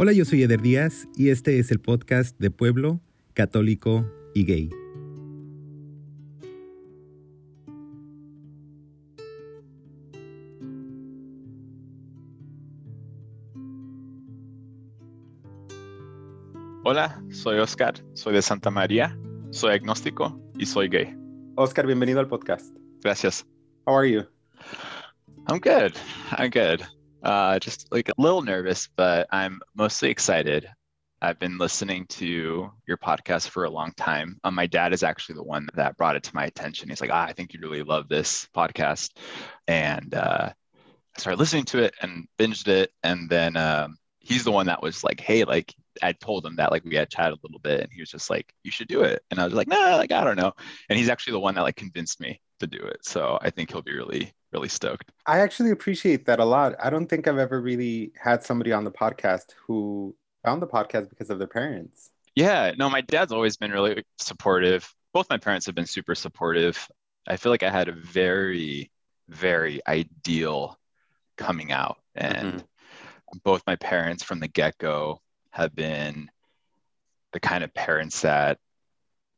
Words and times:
Hola, 0.00 0.12
yo 0.12 0.24
soy 0.24 0.44
Eder 0.44 0.62
Díaz 0.62 1.08
y 1.16 1.30
este 1.30 1.58
es 1.58 1.72
el 1.72 1.80
podcast 1.80 2.38
de 2.38 2.52
Pueblo, 2.52 3.00
Católico 3.34 4.08
y 4.32 4.44
Gay. 4.44 4.70
Hola, 16.84 17.20
soy 17.32 17.58
Oscar, 17.58 17.94
soy 18.12 18.34
de 18.34 18.42
Santa 18.42 18.70
María, 18.70 19.18
soy 19.50 19.72
agnóstico 19.72 20.40
y 20.56 20.66
soy 20.66 20.88
gay. 20.88 21.12
Oscar, 21.56 21.88
bienvenido 21.88 22.20
al 22.20 22.28
podcast. 22.28 22.72
Gracias. 23.02 23.44
How 23.84 23.96
are 23.96 24.08
you? 24.08 24.20
I'm 25.48 25.58
good. 25.58 25.92
I'm 26.38 26.50
good. 26.50 26.97
Uh, 27.22 27.58
just 27.58 27.90
like 27.92 28.08
a 28.08 28.14
little 28.16 28.42
nervous, 28.42 28.88
but 28.96 29.26
I'm 29.30 29.60
mostly 29.74 30.10
excited. 30.10 30.68
I've 31.20 31.38
been 31.38 31.58
listening 31.58 32.06
to 32.06 32.70
your 32.86 32.96
podcast 32.96 33.48
for 33.48 33.64
a 33.64 33.70
long 33.70 33.92
time. 33.96 34.38
Um, 34.44 34.54
my 34.54 34.66
dad 34.66 34.92
is 34.92 35.02
actually 35.02 35.34
the 35.34 35.42
one 35.42 35.68
that 35.74 35.96
brought 35.96 36.14
it 36.14 36.22
to 36.24 36.34
my 36.34 36.44
attention. 36.44 36.88
He's 36.88 37.00
like, 37.00 37.10
ah, 37.12 37.24
I 37.24 37.32
think 37.32 37.52
you 37.52 37.60
really 37.60 37.82
love 37.82 38.08
this 38.08 38.48
podcast. 38.54 39.10
And 39.66 40.14
uh, 40.14 40.50
I 40.52 41.20
started 41.20 41.40
listening 41.40 41.64
to 41.66 41.82
it 41.82 41.94
and 42.00 42.28
binged 42.38 42.68
it. 42.68 42.92
And 43.02 43.28
then 43.28 43.56
um, 43.56 43.98
he's 44.20 44.44
the 44.44 44.52
one 44.52 44.66
that 44.66 44.82
was 44.82 45.02
like, 45.02 45.20
hey, 45.20 45.42
like 45.42 45.74
I 46.02 46.12
told 46.12 46.44
him 46.44 46.56
that 46.56 46.70
like 46.70 46.84
we 46.84 46.96
had 46.96 47.10
chatted 47.10 47.38
a 47.38 47.46
little 47.46 47.60
bit 47.60 47.80
and 47.80 47.92
he 47.92 48.00
was 48.00 48.10
just 48.10 48.30
like, 48.30 48.52
you 48.62 48.70
should 48.70 48.88
do 48.88 49.02
it. 49.02 49.22
And 49.30 49.40
I 49.40 49.44
was 49.44 49.54
like, 49.54 49.68
nah, 49.68 49.96
like 49.96 50.12
I 50.12 50.24
don't 50.24 50.36
know. 50.36 50.52
And 50.88 50.98
he's 50.98 51.08
actually 51.08 51.32
the 51.32 51.40
one 51.40 51.54
that 51.54 51.62
like 51.62 51.76
convinced 51.76 52.20
me 52.20 52.40
to 52.60 52.66
do 52.66 52.78
it. 52.78 53.04
So 53.04 53.38
I 53.40 53.50
think 53.50 53.70
he'll 53.70 53.82
be 53.82 53.94
really 53.94 54.32
really 54.52 54.68
stoked. 54.68 55.12
I 55.26 55.40
actually 55.40 55.70
appreciate 55.70 56.26
that 56.26 56.40
a 56.40 56.44
lot. 56.44 56.74
I 56.82 56.90
don't 56.90 57.06
think 57.06 57.28
I've 57.28 57.38
ever 57.38 57.60
really 57.60 58.12
had 58.20 58.42
somebody 58.42 58.72
on 58.72 58.84
the 58.84 58.90
podcast 58.90 59.52
who 59.66 60.14
found 60.44 60.62
the 60.62 60.66
podcast 60.66 61.10
because 61.10 61.30
of 61.30 61.38
their 61.38 61.48
parents. 61.48 62.10
Yeah, 62.34 62.72
no, 62.78 62.88
my 62.88 63.00
dad's 63.00 63.32
always 63.32 63.56
been 63.56 63.72
really 63.72 64.04
supportive. 64.18 64.90
Both 65.12 65.28
my 65.28 65.38
parents 65.38 65.66
have 65.66 65.74
been 65.74 65.86
super 65.86 66.14
supportive. 66.14 66.88
I 67.26 67.36
feel 67.36 67.50
like 67.50 67.62
I 67.62 67.70
had 67.70 67.88
a 67.88 67.92
very, 67.92 68.90
very 69.28 69.80
ideal 69.86 70.78
coming 71.36 71.72
out. 71.72 71.98
And 72.14 72.54
mm-hmm. 72.54 73.38
both 73.44 73.62
my 73.66 73.76
parents 73.76 74.22
from 74.22 74.40
the 74.40 74.48
get 74.48 74.78
go 74.78 75.20
have 75.50 75.74
been 75.74 76.30
the 77.32 77.40
kind 77.40 77.64
of 77.64 77.74
parents 77.74 78.22
that 78.22 78.58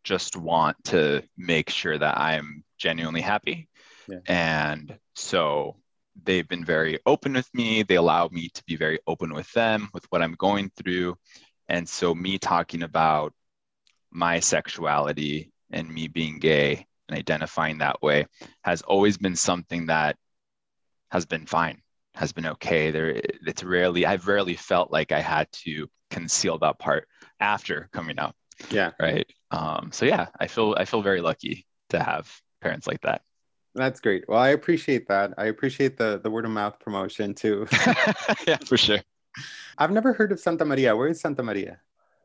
just 0.05 0.37
want 0.37 0.77
to 0.85 1.23
make 1.37 1.71
sure 1.71 1.97
that 1.97 2.19
I'm 2.19 2.65
genuinely 2.79 3.21
happy 3.21 3.69
yeah. 4.11 4.19
And 4.27 4.99
so 5.15 5.77
they've 6.23 6.47
been 6.47 6.65
very 6.65 6.99
open 7.07 7.35
with 7.35 7.49
me. 7.55 7.83
They 7.83 7.95
allow 7.95 8.29
me 8.29 8.49
to 8.55 8.65
be 8.65 8.77
very 8.77 8.99
open 9.07 9.33
with 9.33 9.51
them 9.53 9.89
with 9.95 10.05
what 10.11 10.23
I'm 10.23 10.35
going 10.35 10.71
through. 10.77 11.17
And 11.69 11.89
so, 11.89 12.15
me 12.15 12.39
talking 12.39 12.83
about 12.83 13.33
my 14.11 14.41
sexuality 14.41 15.53
and 15.71 15.89
me 15.89 16.09
being 16.09 16.41
gay 16.41 16.87
and 17.09 17.17
identifying 17.17 17.79
that 17.79 18.03
way 18.03 18.27
has 18.65 18.83
always 18.83 19.17
been 19.19 19.37
something 19.37 19.87
that 19.87 20.17
has 21.13 21.27
been 21.27 21.47
fine, 21.47 21.81
has 22.15 22.33
been 22.33 22.47
okay. 22.47 22.91
There, 22.91 23.21
it's 23.47 23.63
rarely, 23.63 24.07
I've 24.07 24.27
rarely 24.27 24.55
felt 24.55 24.93
like 24.93 25.13
I 25.13 25.21
had 25.21 25.51
to 25.65 25.89
conceal 26.11 26.59
that 26.59 26.79
part 26.79 27.07
after 27.39 27.89
coming 27.93 28.19
out. 28.19 28.35
Yeah. 28.71 28.93
Right. 29.01 29.27
Um, 29.51 29.91
so 29.93 30.05
yeah, 30.05 30.27
I 30.39 30.47
feel 30.47 30.75
I 30.79 30.85
feel 30.85 31.03
very 31.03 31.21
lucky 31.21 31.67
to 31.89 32.03
have 32.03 32.31
parents 32.61 32.87
like 32.87 33.01
that. 33.03 33.23
That's 33.75 34.01
great. 34.01 34.29
Well, 34.29 34.39
I 34.39 34.49
appreciate 34.49 35.09
that. 35.09 35.35
I 35.39 35.47
appreciate 35.47 35.97
the 35.97 36.21
the 36.23 36.31
word 36.31 36.45
of 36.45 36.51
mouth 36.51 36.79
promotion 36.79 37.35
too. 37.35 37.67
yeah, 38.47 38.59
for 38.67 38.77
sure. 38.77 39.01
I've 39.79 39.93
never 39.93 40.13
heard 40.13 40.33
of 40.33 40.41
Santa 40.41 40.65
Maria. 40.65 40.95
Where 40.95 41.09
is 41.09 41.21
Santa 41.21 41.43
Maria? 41.43 41.81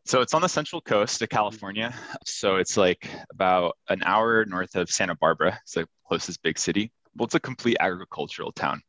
So 0.06 0.22
it's 0.22 0.34
on 0.34 0.42
the 0.42 0.50
central 0.50 0.82
coast 0.82 1.22
of 1.22 1.30
California. 1.30 1.94
So 2.26 2.58
it's 2.58 2.78
like 2.78 3.10
about 3.32 3.78
an 3.90 4.04
hour 4.04 4.46
north 4.46 4.76
of 4.76 4.90
Santa 4.90 5.16
Barbara. 5.16 5.58
It's 5.64 5.74
the 5.74 5.88
closest 6.08 6.44
big 6.44 6.60
city. 6.60 6.92
Well, 7.16 7.26
it's 7.26 7.36
a 7.36 7.40
complete 7.40 7.78
agricultural 7.80 8.52
town. 8.52 8.82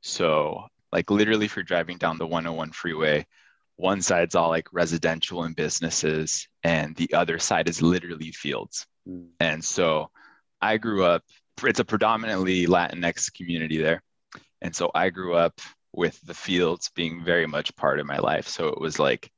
So 0.00 0.66
like 0.92 1.10
literally 1.10 1.46
if 1.46 1.56
you're 1.56 1.62
driving 1.62 1.98
down 1.98 2.18
the 2.18 2.26
101 2.26 2.72
freeway, 2.72 3.26
one 3.76 4.02
side's 4.02 4.34
all 4.34 4.48
like 4.48 4.68
residential 4.72 5.44
and 5.44 5.56
businesses, 5.56 6.46
and 6.62 6.94
the 6.96 7.14
other 7.14 7.38
side 7.38 7.68
is 7.68 7.80
literally 7.80 8.30
fields. 8.32 8.86
Mm. 9.08 9.28
And 9.40 9.64
so 9.64 10.10
I 10.60 10.76
grew 10.76 11.04
up 11.04 11.24
it's 11.64 11.80
a 11.80 11.84
predominantly 11.84 12.66
Latinx 12.66 13.32
community 13.34 13.78
there. 13.78 14.02
And 14.62 14.74
so 14.74 14.90
I 14.94 15.10
grew 15.10 15.34
up 15.34 15.60
with 15.92 16.20
the 16.22 16.34
fields 16.34 16.90
being 16.94 17.24
very 17.24 17.46
much 17.46 17.74
part 17.76 17.98
of 18.00 18.06
my 18.06 18.18
life. 18.18 18.46
So 18.48 18.68
it 18.68 18.80
was 18.80 18.98
like, 18.98 19.30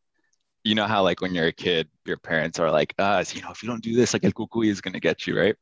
you 0.65 0.75
know 0.75 0.87
how 0.87 1.03
like 1.03 1.21
when 1.21 1.35
you're 1.35 1.49
a 1.49 1.53
kid, 1.53 1.89
your 2.05 2.19
parents 2.19 2.59
are 2.59 2.71
like, 2.71 2.95
uh, 2.99 3.25
you 3.33 3.43
know, 3.43 3.51
if 3.51 3.63
you 3.63 3.69
don't 3.69 3.83
do 3.83 3.97
this, 3.97 4.13
like 4.13 4.25
El 4.25 4.33
Cucuy 4.33 4.69
is 4.69 4.81
gonna 4.81 5.01
get 5.01 5.27
you, 5.27 5.39
right? 5.39 5.57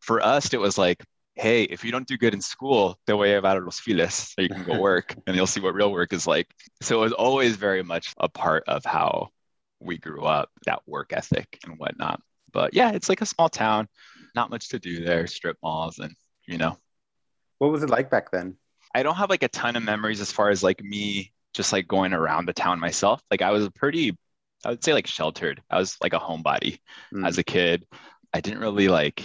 For 0.00 0.24
us, 0.24 0.52
it 0.52 0.60
was 0.60 0.78
like, 0.78 1.04
hey, 1.34 1.64
if 1.64 1.84
you 1.84 1.92
don't 1.92 2.06
do 2.06 2.16
good 2.16 2.34
in 2.34 2.40
school, 2.40 2.98
te 3.06 3.12
voy 3.12 3.30
a 3.30 3.40
llevar 3.40 3.64
los 3.64 3.80
files 3.80 4.14
so 4.34 4.42
you 4.42 4.48
can 4.48 4.64
go 4.64 4.78
work 4.80 5.14
and 5.26 5.36
you'll 5.36 5.46
see 5.46 5.60
what 5.60 5.74
real 5.74 5.92
work 5.92 6.12
is 6.12 6.26
like. 6.26 6.48
So 6.82 6.98
it 6.98 7.04
was 7.04 7.12
always 7.12 7.56
very 7.56 7.82
much 7.82 8.14
a 8.18 8.28
part 8.28 8.64
of 8.68 8.84
how 8.84 9.28
we 9.80 9.96
grew 9.98 10.24
up, 10.24 10.50
that 10.66 10.80
work 10.86 11.12
ethic 11.12 11.58
and 11.64 11.78
whatnot. 11.78 12.20
But 12.52 12.74
yeah, 12.74 12.92
it's 12.92 13.08
like 13.08 13.20
a 13.20 13.26
small 13.26 13.48
town 13.48 13.88
not 14.34 14.50
much 14.50 14.68
to 14.68 14.78
do 14.78 15.04
there, 15.04 15.26
strip 15.26 15.56
malls, 15.62 15.98
and 15.98 16.14
you 16.46 16.58
know. 16.58 16.76
What 17.58 17.70
was 17.72 17.82
it 17.82 17.90
like 17.90 18.10
back 18.10 18.30
then? 18.30 18.56
I 18.94 19.02
don't 19.02 19.16
have 19.16 19.30
like 19.30 19.42
a 19.42 19.48
ton 19.48 19.76
of 19.76 19.82
memories 19.82 20.20
as 20.20 20.32
far 20.32 20.50
as 20.50 20.62
like 20.62 20.82
me 20.82 21.32
just 21.54 21.72
like 21.72 21.86
going 21.86 22.12
around 22.12 22.46
the 22.46 22.52
town 22.52 22.80
myself. 22.80 23.22
Like 23.30 23.42
I 23.42 23.50
was 23.50 23.64
a 23.64 23.70
pretty, 23.70 24.16
I 24.64 24.70
would 24.70 24.84
say 24.84 24.92
like 24.92 25.06
sheltered. 25.06 25.62
I 25.70 25.78
was 25.78 25.96
like 26.02 26.12
a 26.12 26.18
homebody 26.18 26.78
mm. 27.12 27.26
as 27.26 27.38
a 27.38 27.44
kid. 27.44 27.86
I 28.32 28.40
didn't 28.40 28.60
really 28.60 28.88
like, 28.88 29.22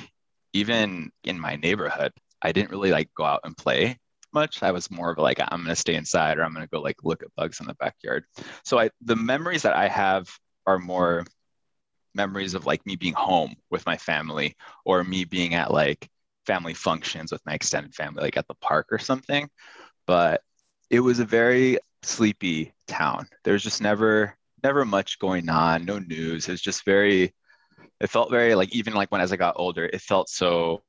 even 0.55 1.11
in 1.25 1.37
my 1.37 1.57
neighborhood, 1.57 2.13
I 2.41 2.53
didn't 2.53 2.71
really 2.71 2.91
like 2.91 3.09
go 3.13 3.25
out 3.25 3.41
and 3.43 3.57
play 3.57 3.97
much. 4.33 4.63
I 4.63 4.71
was 4.71 4.89
more 4.89 5.11
of 5.11 5.17
like, 5.17 5.37
I'm 5.41 5.59
going 5.59 5.67
to 5.67 5.75
stay 5.75 5.95
inside 5.95 6.37
or 6.37 6.43
I'm 6.43 6.53
going 6.53 6.65
to 6.65 6.69
go 6.69 6.79
like 6.79 6.95
look 7.03 7.21
at 7.21 7.35
bugs 7.35 7.59
in 7.59 7.67
the 7.67 7.73
backyard. 7.73 8.23
So 8.63 8.79
I, 8.79 8.89
the 9.01 9.17
memories 9.17 9.63
that 9.63 9.75
I 9.75 9.89
have 9.89 10.29
are 10.65 10.79
more 10.79 11.25
memories 12.13 12.53
of 12.53 12.65
like 12.65 12.85
me 12.85 12.95
being 12.95 13.13
home 13.13 13.53
with 13.69 13.85
my 13.85 13.97
family 13.97 14.55
or 14.85 15.03
me 15.03 15.25
being 15.25 15.55
at 15.55 15.71
like 15.71 16.07
family 16.45 16.73
functions 16.73 17.33
with 17.33 17.45
my 17.45 17.53
extended 17.53 17.93
family, 17.93 18.23
like 18.23 18.37
at 18.37 18.47
the 18.47 18.55
park 18.55 18.87
or 18.91 18.99
something. 18.99 19.49
But 20.07 20.41
it 20.89 21.01
was 21.01 21.19
a 21.19 21.25
very 21.25 21.79
sleepy 22.01 22.73
town. 22.87 23.27
There's 23.43 23.63
just 23.63 23.81
never, 23.81 24.37
never 24.63 24.85
much 24.85 25.19
going 25.19 25.49
on, 25.49 25.83
no 25.83 25.99
news. 25.99 26.47
It 26.47 26.51
was 26.51 26.61
just 26.61 26.85
very, 26.85 27.33
it 28.05 28.11
felt 28.11 28.29
very 28.29 28.53
like, 28.53 28.71
even 28.71 28.93
like 28.93 29.11
when 29.11 29.19
as 29.19 29.33
I 29.33 29.35
got 29.35 29.55
older, 29.57 29.85
it 29.91 29.99
felt 29.99 30.29
so 30.29 30.83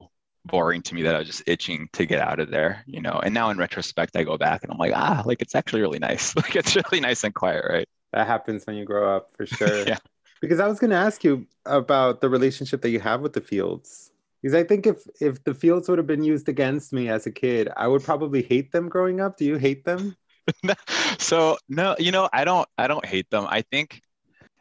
boring 0.44 0.82
to 0.82 0.94
me 0.94 1.00
that 1.00 1.16
I 1.16 1.19
was 1.19 1.27
just 1.27 1.43
itching 1.47 1.88
to 1.94 2.04
get 2.04 2.21
out 2.21 2.41
of 2.41 2.50
there, 2.50 2.84
you 2.87 3.00
know. 3.00 3.19
And 3.25 3.32
now 3.32 3.49
in 3.49 3.56
retrospect, 3.56 4.15
I 4.16 4.22
go 4.22 4.37
back 4.37 4.62
and 4.62 4.71
I'm 4.71 4.77
like, 4.77 4.93
ah, 4.94 5.22
like 5.25 5.41
it's 5.41 5.55
actually 5.55 5.81
really 5.81 5.99
nice. 5.99 6.37
Like 6.37 6.55
it's 6.55 6.76
really 6.76 7.00
nice 7.00 7.25
and 7.25 7.34
quiet, 7.34 7.65
right? 7.66 7.88
That 8.12 8.26
happens 8.26 8.66
when 8.66 8.76
you 8.76 8.84
grow 8.84 9.16
up 9.16 9.31
for 9.34 9.47
sure. 9.56 9.88
yeah. 9.88 9.97
Because 10.43 10.60
I 10.60 10.69
was 10.69 10.78
going 10.78 10.91
to 10.91 10.97
ask 10.97 11.25
you 11.25 11.47
about 11.65 12.21
the 12.21 12.28
relationship 12.28 12.82
that 12.82 12.91
you 12.91 13.00
have 13.00 13.22
with 13.22 13.32
the 13.32 13.41
fields. 13.41 14.10
Because 14.43 14.55
I 14.55 14.62
think 14.62 14.87
if 14.87 14.99
if 15.19 15.43
the 15.44 15.55
fields 15.55 15.88
would 15.88 15.97
have 15.97 16.06
been 16.06 16.22
used 16.22 16.50
against 16.50 16.93
me 16.93 17.09
as 17.09 17.25
a 17.25 17.32
kid, 17.32 17.71
I 17.78 17.88
would 17.88 18.05
probably 18.05 18.43
hate 18.43 18.72
them 18.72 18.91
growing 18.91 19.22
up. 19.22 19.38
Do 19.38 19.47
you 19.47 19.56
hate 19.56 19.87
them? 19.87 20.15
so 21.19 21.56
no, 21.71 21.97
you 21.99 22.12
know, 22.12 22.28
I 22.31 22.44
don't 22.44 22.69
I 22.76 22.87
don't 22.87 23.06
hate 23.06 23.31
them. 23.31 23.47
I 23.49 23.62
think 23.62 24.03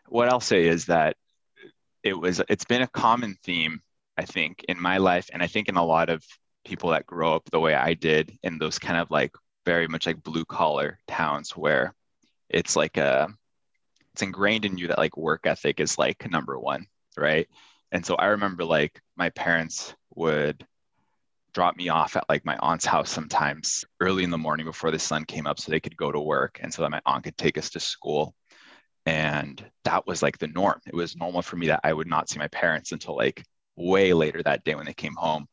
what 0.07 0.29
I'll 0.29 0.39
say 0.39 0.65
is 0.65 0.85
that 0.85 1.17
it 2.05 2.13
was 2.13 2.41
it's 2.47 2.65
been 2.65 2.83
a 2.83 2.87
common 2.87 3.35
theme, 3.43 3.81
I 4.15 4.25
think, 4.25 4.63
in 4.69 4.79
my 4.79 4.99
life, 4.99 5.29
and 5.33 5.41
I 5.43 5.47
think 5.47 5.67
in 5.67 5.75
a 5.75 5.83
lot 5.83 6.09
of 6.09 6.23
people 6.63 6.91
that 6.91 7.07
grow 7.07 7.35
up 7.35 7.49
the 7.49 7.59
way 7.59 7.73
I 7.73 7.95
did 7.95 8.37
in 8.43 8.59
those 8.59 8.79
kind 8.79 8.97
of 8.97 9.11
like 9.11 9.33
very 9.65 9.87
much 9.87 10.05
like 10.05 10.23
blue 10.23 10.45
collar 10.45 10.99
towns 11.07 11.57
where 11.57 11.93
it's 12.49 12.75
like 12.75 12.97
a 12.97 13.27
it's 14.13 14.21
ingrained 14.21 14.65
in 14.65 14.77
you 14.77 14.87
that 14.87 14.99
like 14.99 15.17
work 15.17 15.45
ethic 15.45 15.79
is 15.79 15.97
like 15.97 16.29
number 16.31 16.57
one, 16.59 16.85
right? 17.17 17.47
And 17.91 18.05
so 18.05 18.15
I 18.15 18.27
remember 18.27 18.63
like 18.63 19.01
my 19.17 19.31
parents 19.31 19.95
would 20.13 20.65
drop 21.53 21.75
me 21.75 21.89
off 21.89 22.15
at 22.15 22.29
like 22.29 22.45
my 22.45 22.57
aunt's 22.57 22.85
house 22.85 23.09
sometimes 23.09 23.83
early 23.99 24.23
in 24.23 24.29
the 24.29 24.37
morning 24.37 24.65
before 24.67 24.91
the 24.91 24.99
sun 24.99 25.25
came 25.25 25.47
up 25.47 25.59
so 25.59 25.71
they 25.71 25.79
could 25.79 25.97
go 25.97 26.11
to 26.11 26.19
work 26.19 26.59
and 26.61 26.71
so 26.71 26.81
that 26.83 26.91
my 26.91 27.01
aunt 27.05 27.23
could 27.23 27.37
take 27.37 27.57
us 27.57 27.69
to 27.71 27.79
school 27.79 28.35
and 29.05 29.63
that 29.83 30.05
was 30.07 30.21
like 30.21 30.37
the 30.37 30.47
norm 30.47 30.79
it 30.87 30.95
was 30.95 31.15
normal 31.15 31.41
for 31.41 31.55
me 31.57 31.67
that 31.67 31.81
i 31.83 31.93
would 31.93 32.07
not 32.07 32.29
see 32.29 32.39
my 32.39 32.47
parents 32.49 32.91
until 32.91 33.15
like 33.15 33.43
way 33.75 34.13
later 34.13 34.41
that 34.41 34.63
day 34.63 34.75
when 34.75 34.85
they 34.85 34.93
came 34.93 35.15
home 35.15 35.47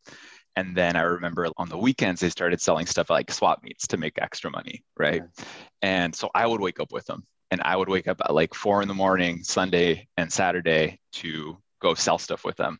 and 0.57 0.77
then 0.77 0.97
i 0.97 1.03
remember 1.03 1.49
on 1.57 1.69
the 1.69 1.79
weekends 1.79 2.21
they 2.21 2.31
started 2.31 2.61
selling 2.61 2.87
stuff 2.87 3.11
like 3.11 3.31
swap 3.31 3.63
meets 3.63 3.87
to 3.87 3.97
make 3.97 4.19
extra 4.19 4.51
money 4.51 4.83
right 4.97 5.23
yeah. 5.23 5.45
and 5.83 6.15
so 6.15 6.31
i 6.35 6.47
would 6.47 6.61
wake 6.61 6.81
up 6.81 6.93
with 6.93 7.05
them 7.07 7.25
and 7.53 7.61
I 7.61 7.77
would 7.77 7.91
wake 7.91 8.09
up 8.09 8.23
at 8.25 8.33
like 8.33 8.55
four 8.55 8.81
in 8.81 8.89
the 8.89 8.95
morning, 8.95 9.45
Sunday 9.45 10.09
and 10.17 10.33
Saturday 10.33 10.99
to 11.13 11.59
go 11.83 11.93
sell 11.93 12.17
stuff 12.17 12.47
with 12.47 12.57
them. 12.57 12.79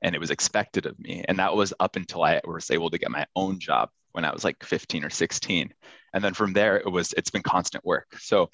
And 0.00 0.14
it 0.14 0.18
was 0.18 0.30
expected 0.30 0.86
of 0.86 0.98
me. 0.98 1.22
And 1.28 1.38
that 1.38 1.54
was 1.54 1.74
up 1.80 1.96
until 1.96 2.22
I 2.22 2.40
was 2.46 2.70
able 2.70 2.88
to 2.88 2.96
get 2.96 3.10
my 3.10 3.26
own 3.36 3.58
job 3.60 3.90
when 4.12 4.24
I 4.24 4.32
was 4.32 4.42
like 4.42 4.64
15 4.64 5.04
or 5.04 5.10
16. 5.10 5.70
And 6.14 6.24
then 6.24 6.32
from 6.32 6.54
there, 6.54 6.78
it 6.78 6.90
was, 6.90 7.12
it's 7.12 7.28
been 7.28 7.42
constant 7.42 7.84
work. 7.84 8.06
So 8.18 8.48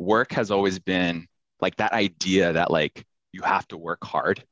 work 0.00 0.32
has 0.32 0.50
always 0.50 0.78
been 0.78 1.28
like 1.60 1.76
that 1.76 1.92
idea 1.92 2.54
that 2.54 2.70
like 2.70 3.04
you 3.32 3.42
have 3.42 3.68
to 3.68 3.76
work 3.76 4.02
hard 4.02 4.42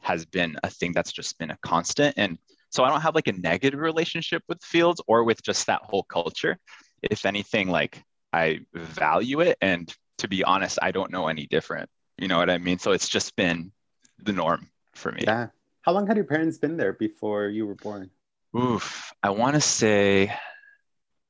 has 0.00 0.26
been 0.26 0.58
a 0.64 0.68
thing 0.68 0.92
that's 0.92 1.12
just 1.12 1.38
been 1.38 1.52
a 1.52 1.58
constant. 1.62 2.14
And 2.18 2.38
so 2.70 2.84
I 2.84 2.90
don't 2.90 3.00
have 3.00 3.14
like 3.14 3.28
a 3.28 3.32
negative 3.32 3.80
relationship 3.80 4.42
with 4.48 4.62
fields 4.62 5.00
or 5.06 5.24
with 5.24 5.42
just 5.42 5.66
that 5.68 5.82
whole 5.84 6.02
culture. 6.02 6.58
If 7.02 7.24
anything, 7.24 7.68
like 7.68 8.02
I 8.32 8.60
value 8.74 9.40
it. 9.40 9.56
And 9.60 9.92
to 10.18 10.28
be 10.28 10.42
honest, 10.42 10.78
I 10.82 10.90
don't 10.90 11.12
know 11.12 11.28
any 11.28 11.46
different. 11.46 11.88
You 12.18 12.26
know 12.26 12.38
what 12.38 12.50
I 12.50 12.58
mean? 12.58 12.78
So 12.78 12.90
it's 12.92 13.08
just 13.08 13.36
been 13.36 13.72
the 14.18 14.32
norm 14.32 14.68
for 14.94 15.12
me. 15.12 15.22
Yeah. 15.22 15.48
How 15.82 15.92
long 15.92 16.08
had 16.08 16.16
your 16.16 16.26
parents 16.26 16.58
been 16.58 16.76
there 16.76 16.94
before 16.94 17.46
you 17.46 17.64
were 17.66 17.76
born? 17.76 18.10
Oof. 18.58 19.12
I 19.22 19.30
want 19.30 19.54
to 19.54 19.60
say 19.60 20.34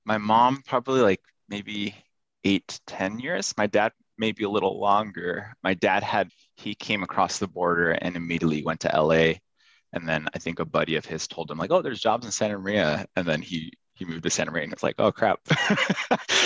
my 0.07 0.17
mom 0.17 0.63
probably 0.67 1.03
like 1.03 1.21
maybe 1.49 1.95
eight 2.47 2.81
10 2.87 3.19
years. 3.19 3.53
My 3.59 3.67
dad 3.67 3.93
maybe 4.19 4.45
a 4.45 4.49
little 4.49 4.81
longer. 4.81 5.55
My 5.63 5.75
dad 5.75 6.03
had, 6.03 6.31
he 6.57 6.75
came 6.75 7.03
across 7.03 7.39
the 7.39 7.49
border 7.49 7.93
and 7.93 8.17
immediately 8.17 8.63
went 8.63 8.81
to 8.81 8.89
LA. 8.89 9.35
And 9.93 10.09
then 10.09 10.29
I 10.35 10.39
think 10.39 10.59
a 10.59 10.65
buddy 10.65 10.97
of 10.97 11.05
his 11.05 11.27
told 11.27 11.51
him, 11.51 11.59
like, 11.59 11.71
oh, 11.71 11.83
there's 11.83 12.01
jobs 12.01 12.25
in 12.25 12.33
Santa 12.33 12.59
Maria. 12.59 13.07
And 13.17 13.27
then 13.27 13.43
he, 13.43 13.73
he 13.95 14.05
moved 14.05 14.23
to 14.23 14.31
Santa 14.31 14.51
Maria 14.51 14.65
and 14.65 14.73
it's 14.73 14.83
like, 14.83 14.97
oh 14.99 15.11
crap. 15.11 15.41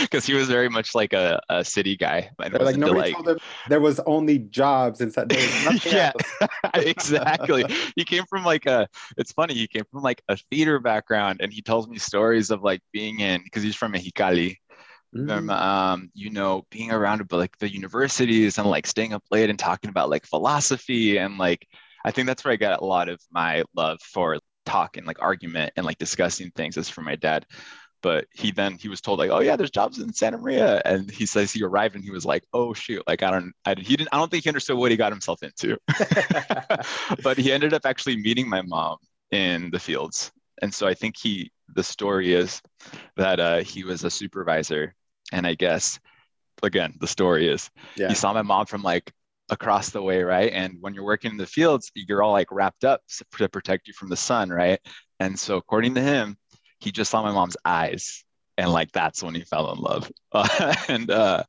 Because 0.00 0.25
he 0.25 0.32
was 0.32 0.49
very 0.49 0.70
much 0.70 0.94
like 0.94 1.12
a, 1.12 1.38
a 1.50 1.62
city 1.62 1.94
guy. 1.94 2.31
like 2.38 2.76
nobody 2.76 3.12
told 3.12 3.29
him 3.29 3.38
there 3.69 3.81
was 3.81 4.00
only 4.06 4.38
jobs 4.38 5.02
in 5.02 5.11
Santa 5.11 5.37
Yeah, 5.85 6.12
exactly. 6.75 7.64
he 7.97 8.05
came 8.06 8.25
from 8.31 8.44
like 8.44 8.64
a, 8.64 8.88
it's 9.19 9.32
funny, 9.32 9.52
he 9.52 9.69
came 9.69 9.85
from 9.91 10.02
like 10.02 10.23
a 10.29 10.38
theater 10.50 10.79
background 10.79 11.41
and 11.43 11.52
he 11.52 11.61
tells 11.61 11.87
me 11.87 11.99
stories 11.99 12.50
of 12.50 12.62
like 12.62 12.81
being 12.93 13.20
in, 13.20 13.43
because 13.44 13.62
he's 13.62 13.76
from 13.76 13.93
Mexicali 13.93 14.56
mm-hmm. 15.15 15.51
um, 15.51 16.11
you 16.15 16.31
know, 16.31 16.65
being 16.71 16.91
around 16.91 17.27
but 17.29 17.39
like 17.39 17.59
the 17.59 17.73
universities 17.73 18.59
and 18.59 18.69
like 18.69 18.87
staying 18.87 19.12
up 19.12 19.25
late 19.31 19.51
and 19.51 19.59
talking 19.59 19.91
about 19.91 20.11
like 20.11 20.27
philosophy 20.27 21.19
and 21.19 21.39
like 21.39 21.67
I 22.05 22.11
think 22.11 22.27
that's 22.27 22.45
where 22.45 22.53
I 22.53 22.57
got 22.57 22.81
a 22.81 22.85
lot 22.85 23.09
of 23.09 23.21
my 23.31 23.65
love 23.75 24.01
for 24.01 24.39
talk 24.67 24.97
and 24.97 25.07
like 25.07 25.21
argument 25.21 25.73
and 25.77 25.85
like 25.85 25.99
discussing 25.99 26.51
things 26.53 26.77
is 26.77 26.89
from 26.89 27.05
my 27.05 27.17
dad. 27.17 27.47
But 28.03 28.27
he 28.33 28.51
then 28.51 28.79
he 28.79 28.89
was 28.89 29.03
told 29.03 29.19
like, 29.19 29.31
oh 29.31 29.41
yeah, 29.41 29.57
there's 29.57 29.71
jobs 29.71 29.99
in 29.99 30.15
Santa 30.15 30.39
Maria, 30.39 30.81
and 30.87 31.11
he 31.11 31.27
says 31.27 31.53
he 31.53 31.62
arrived 31.62 31.97
and 31.97 32.03
he 32.03 32.11
was 32.11 32.25
like, 32.25 32.45
oh 32.55 32.73
shoot, 32.73 33.03
like 33.07 33.23
I 33.23 33.31
don't, 33.31 33.53
I 33.67 33.75
he 33.79 33.95
didn't, 33.95 34.09
I 34.11 34.17
don't 34.17 34.31
think 34.31 34.45
he 34.45 34.51
understood 34.51 34.79
what 34.79 34.91
he 34.91 34.97
got 34.97 35.12
himself 35.12 35.43
into. 35.43 35.77
but 37.23 37.37
he 37.37 37.53
ended 37.53 37.75
up 37.75 37.83
actually 37.85 38.17
meeting 38.17 38.49
my 38.49 38.62
mom 38.62 38.97
in 39.33 39.71
the 39.71 39.79
fields, 39.79 40.33
and 40.62 40.73
so 40.73 40.87
I 40.87 40.95
think 40.95 41.17
he 41.19 41.53
the 41.75 41.83
story 41.83 42.33
is 42.33 42.62
that 43.17 43.39
uh, 43.39 43.59
he 43.59 43.85
was 43.85 44.03
a 44.05 44.11
supervisor 44.11 44.95
and 45.32 45.47
I 45.47 45.55
guess 45.55 45.99
again, 46.62 46.94
the 47.00 47.06
story 47.06 47.49
is 47.49 47.71
yeah. 47.97 48.09
he 48.09 48.15
saw 48.15 48.32
my 48.32 48.43
mom 48.43 48.67
from 48.67 48.82
like 48.82 49.12
across 49.49 49.91
the 49.91 50.03
way, 50.03 50.23
right? 50.23 50.53
And 50.53 50.77
when 50.81 50.94
you're 50.94 51.05
working 51.05 51.32
in 51.32 51.37
the 51.37 51.47
fields, 51.47 51.91
you're 51.94 52.23
all 52.23 52.32
like 52.32 52.53
wrapped 52.53 52.85
up 52.85 53.03
to 53.38 53.49
protect 53.49 53.88
you 53.88 53.94
from 53.94 54.09
the 54.09 54.17
sun, 54.17 54.50
right? 54.50 54.81
And 55.19 55.38
so 55.38 55.56
according 55.56 55.94
to 55.94 56.00
him, 56.00 56.37
he 56.79 56.93
just 56.93 57.11
saw 57.11 57.23
my 57.23 57.32
mom's 57.32 57.56
eyes 57.65 58.25
and 58.61 58.73
like 58.73 58.93
that's 58.93 59.23
when 59.23 59.35
he 59.35 59.43
fell 59.43 59.73
in 59.73 59.79
love 59.79 60.11
uh, 60.32 60.75
and 60.88 61.11
uh, 61.11 61.43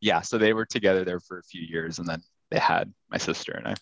yeah 0.00 0.20
so 0.20 0.36
they 0.38 0.52
were 0.52 0.66
together 0.66 1.04
there 1.04 1.20
for 1.20 1.38
a 1.38 1.42
few 1.42 1.62
years 1.62 1.98
and 1.98 2.08
then 2.08 2.20
they 2.50 2.58
had 2.58 2.92
my 3.10 3.18
sister 3.18 3.52
and 3.52 3.68
i 3.68 3.74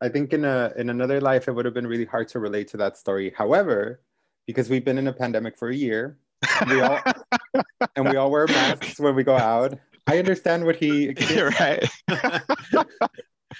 i 0.00 0.08
think 0.08 0.32
in 0.32 0.44
a 0.44 0.72
in 0.76 0.90
another 0.90 1.20
life 1.20 1.48
it 1.48 1.52
would 1.52 1.64
have 1.64 1.74
been 1.74 1.86
really 1.86 2.04
hard 2.04 2.28
to 2.28 2.38
relate 2.38 2.68
to 2.68 2.76
that 2.76 2.96
story 2.96 3.32
however 3.36 4.02
because 4.46 4.70
we've 4.70 4.84
been 4.84 4.98
in 4.98 5.08
a 5.08 5.12
pandemic 5.12 5.56
for 5.56 5.68
a 5.68 5.74
year 5.74 6.18
we 6.68 6.80
all 6.80 7.00
and 7.96 8.08
we 8.08 8.16
all 8.16 8.30
wear 8.30 8.46
masks 8.46 8.98
when 8.98 9.14
we 9.14 9.24
go 9.24 9.36
out. 9.36 9.78
I 10.06 10.18
understand 10.18 10.64
what 10.64 10.76
he. 10.76 11.14
You're 11.28 11.50
right. 11.50 11.88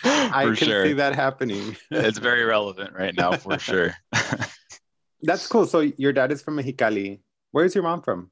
I 0.04 0.44
for 0.44 0.56
can 0.56 0.68
sure. 0.68 0.86
see 0.86 0.92
that 0.94 1.14
happening. 1.14 1.76
it's 1.90 2.18
very 2.18 2.44
relevant 2.44 2.94
right 2.94 3.14
now, 3.14 3.32
for 3.32 3.58
sure. 3.58 3.94
That's 5.22 5.46
cool. 5.46 5.66
So 5.66 5.80
your 5.80 6.12
dad 6.12 6.32
is 6.32 6.42
from 6.42 6.56
Mexicali. 6.56 7.20
Where's 7.50 7.74
your 7.74 7.84
mom 7.84 8.02
from? 8.02 8.30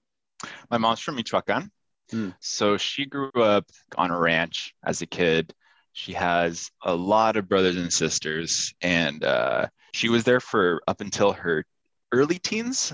My 0.71 0.79
mom's 0.79 1.01
from 1.01 1.17
Michoacan. 1.17 1.71
Mm. 2.13 2.35
So 2.41 2.77
she 2.77 3.05
grew 3.05 3.31
up 3.35 3.67
on 3.97 4.11
a 4.11 4.19
ranch 4.19 4.75
as 4.85 5.03
a 5.03 5.07
kid. 5.07 5.53
She 5.93 6.13
has 6.13 6.71
a 6.83 6.95
lot 6.95 7.37
of 7.37 7.49
brothers 7.49 7.77
and 7.77 7.93
sisters, 7.93 8.73
and 8.81 9.25
uh, 9.25 9.67
she 9.93 10.09
was 10.09 10.25
there 10.25 10.41
for 10.41 10.81
up 10.87 11.01
until 11.01 11.33
her 11.33 11.65
early 12.13 12.39
teens 12.39 12.93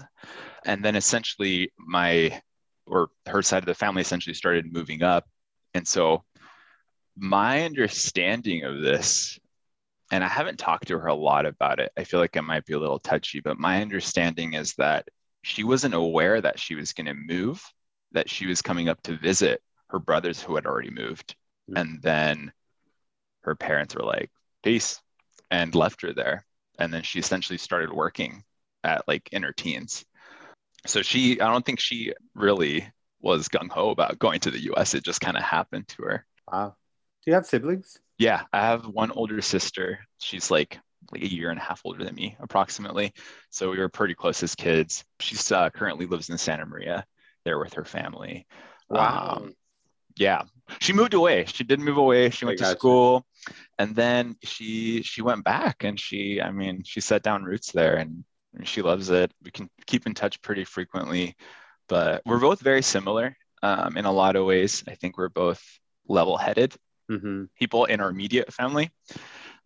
and 0.65 0.85
then 0.85 0.97
essentially 0.97 1.73
my 1.79 2.41
or 2.87 3.09
her 3.27 3.43
side 3.43 3.63
of 3.63 3.67
the 3.67 3.75
family 3.75 4.03
essentially 4.03 4.35
started 4.35 4.73
moving 4.73 5.03
up. 5.03 5.27
And 5.73 5.87
so 5.87 6.25
my 7.17 7.63
understanding 7.63 8.65
of 8.65 8.81
this 8.81 9.39
and 10.11 10.25
i 10.25 10.27
haven't 10.27 10.59
talked 10.59 10.89
to 10.89 10.99
her 10.99 11.07
a 11.07 11.15
lot 11.15 11.47
about 11.47 11.79
it 11.79 11.93
i 11.97 12.03
feel 12.03 12.19
like 12.19 12.35
it 12.35 12.43
might 12.43 12.67
be 12.67 12.73
a 12.73 12.79
little 12.79 12.99
touchy 12.99 13.39
but 13.39 13.57
my 13.57 13.81
understanding 13.81 14.55
is 14.55 14.75
that 14.75 15.07
she 15.43 15.63
wasn't 15.63 15.95
aware 15.95 16.41
that 16.41 16.59
she 16.59 16.75
was 16.75 16.93
going 16.93 17.07
to 17.07 17.15
move 17.15 17.63
that 18.15 18.31
she 18.31 18.47
was 18.47 18.63
coming 18.63 18.89
up 18.89 19.01
to 19.03 19.17
visit 19.17 19.63
her 19.89 19.99
brothers 19.99 20.41
who 20.41 20.55
had 20.55 20.67
already 20.67 20.91
moved. 20.91 21.37
Mm-hmm. 21.71 21.77
and 21.79 22.03
then 22.03 22.53
her 23.43 23.55
parents 23.55 23.95
were 23.95 24.03
like 24.03 24.31
peace 24.63 25.01
and 25.51 25.75
left 25.75 26.03
her 26.03 26.13
there. 26.13 26.45
And 26.79 26.93
then 26.93 27.03
she 27.03 27.19
essentially 27.19 27.57
started 27.57 27.91
working 27.91 28.45
at 28.83 29.09
like 29.09 29.31
in 29.33 29.43
her 29.45 29.53
teens 29.53 30.05
so 30.87 31.03
she 31.03 31.41
i 31.41 31.51
don't 31.51 31.65
think 31.65 31.81
she 31.81 32.13
really 32.35 32.87
was 33.21 33.49
gung-ho 33.49 33.91
about 33.91 34.19
going 34.19 34.41
to 34.41 34.51
the 34.51 34.59
us 34.77 34.95
it 34.95 35.03
just 35.03 35.21
kind 35.21 35.37
of 35.37 35.43
happened 35.43 35.89
to 35.89 36.03
her. 36.03 36.27
Wow. 36.51 36.77
Do 37.25 37.31
you 37.31 37.35
have 37.35 37.47
siblings? 37.47 37.99
Yeah 38.19 38.43
i 38.53 38.61
have 38.61 38.87
one 38.87 39.11
older 39.11 39.41
sister. 39.41 40.01
She's 40.19 40.51
like 40.51 40.79
like 41.13 41.23
a 41.23 41.33
year 41.33 41.51
and 41.51 41.59
a 41.59 41.63
half 41.63 41.83
older 41.85 42.05
than 42.05 42.15
me 42.15 42.37
approximately. 42.41 43.13
So 43.51 43.71
we 43.71 43.79
were 43.79 43.89
pretty 43.89 44.15
close 44.15 44.43
as 44.43 44.55
kids. 44.55 45.05
She's 45.21 45.53
uh, 45.53 45.71
currently 45.71 46.07
lives 46.07 46.31
in 46.31 46.39
santa 46.39 46.67
maria. 46.67 47.05
There 47.45 47.59
with 47.59 47.75
her 47.75 47.85
family. 47.85 48.47
Wow. 48.89 49.37
Um, 49.37 49.55
yeah. 50.17 50.43
She 50.81 50.93
moved 50.93 51.13
away. 51.15 51.45
She 51.47 51.65
did 51.65 51.81
move 51.81 51.99
away. 51.99 52.31
She 52.31 52.47
went 52.47 52.59
to 52.59 52.67
school. 52.67 53.27
And 53.79 53.95
then 53.95 54.37
she 54.43 55.03
she 55.03 55.21
went 55.21 55.45
back 55.45 55.85
and 55.85 55.99
she 56.01 56.41
i 56.41 56.51
mean 56.51 56.83
she 56.85 57.01
set 57.01 57.23
down 57.23 57.45
roots 57.45 57.73
there 57.73 57.97
and 57.97 58.25
she 58.63 58.83
loves 58.83 59.11
it. 59.11 59.33
We 59.43 59.51
can 59.51 59.69
keep 59.87 60.07
in 60.07 60.15
touch 60.15 60.41
pretty 60.43 60.65
frequently, 60.65 61.37
but 61.89 62.23
we're 62.25 62.39
both 62.39 62.61
very 62.61 62.83
similar 62.83 63.37
um, 63.63 63.97
in 63.97 64.05
a 64.05 64.13
lot 64.13 64.37
of 64.37 64.47
ways. 64.47 64.85
I 64.89 64.95
think 64.95 65.19
we're 65.19 65.29
both 65.29 65.63
level 66.07 66.37
headed 66.37 66.75
mm-hmm. 67.11 67.45
people 67.59 67.87
in 67.87 68.01
our 68.01 68.11
immediate 68.11 68.53
family, 68.53 68.91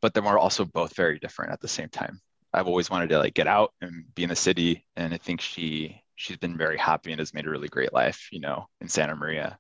but 0.01 0.15
then 0.15 0.25
we're 0.25 0.39
also 0.39 0.65
both 0.65 0.95
very 0.97 1.19
different 1.19 1.53
at 1.53 1.61
the 1.61 1.69
same 1.69 1.89
time. 1.89 2.21
I've 2.53 2.67
always 2.67 2.91
wanted 2.91 3.11
to 3.11 3.19
like 3.19 3.35
get 3.35 3.47
out 3.47 3.73
and 3.81 4.05
be 4.15 4.23
in 4.23 4.31
the 4.31 4.37
city, 4.37 4.87
and 4.97 5.13
I 5.13 5.19
think 5.19 5.41
she 5.41 6.03
she's 6.17 6.39
been 6.39 6.57
very 6.57 6.79
happy 6.79 7.13
and 7.13 7.19
has 7.19 7.35
made 7.35 7.47
a 7.47 7.51
really 7.51 7.69
great 7.69 7.93
life, 7.93 8.29
you 8.33 8.41
know, 8.41 8.67
in 8.81 8.89
Santa 8.89 9.15
Maria. 9.15 9.59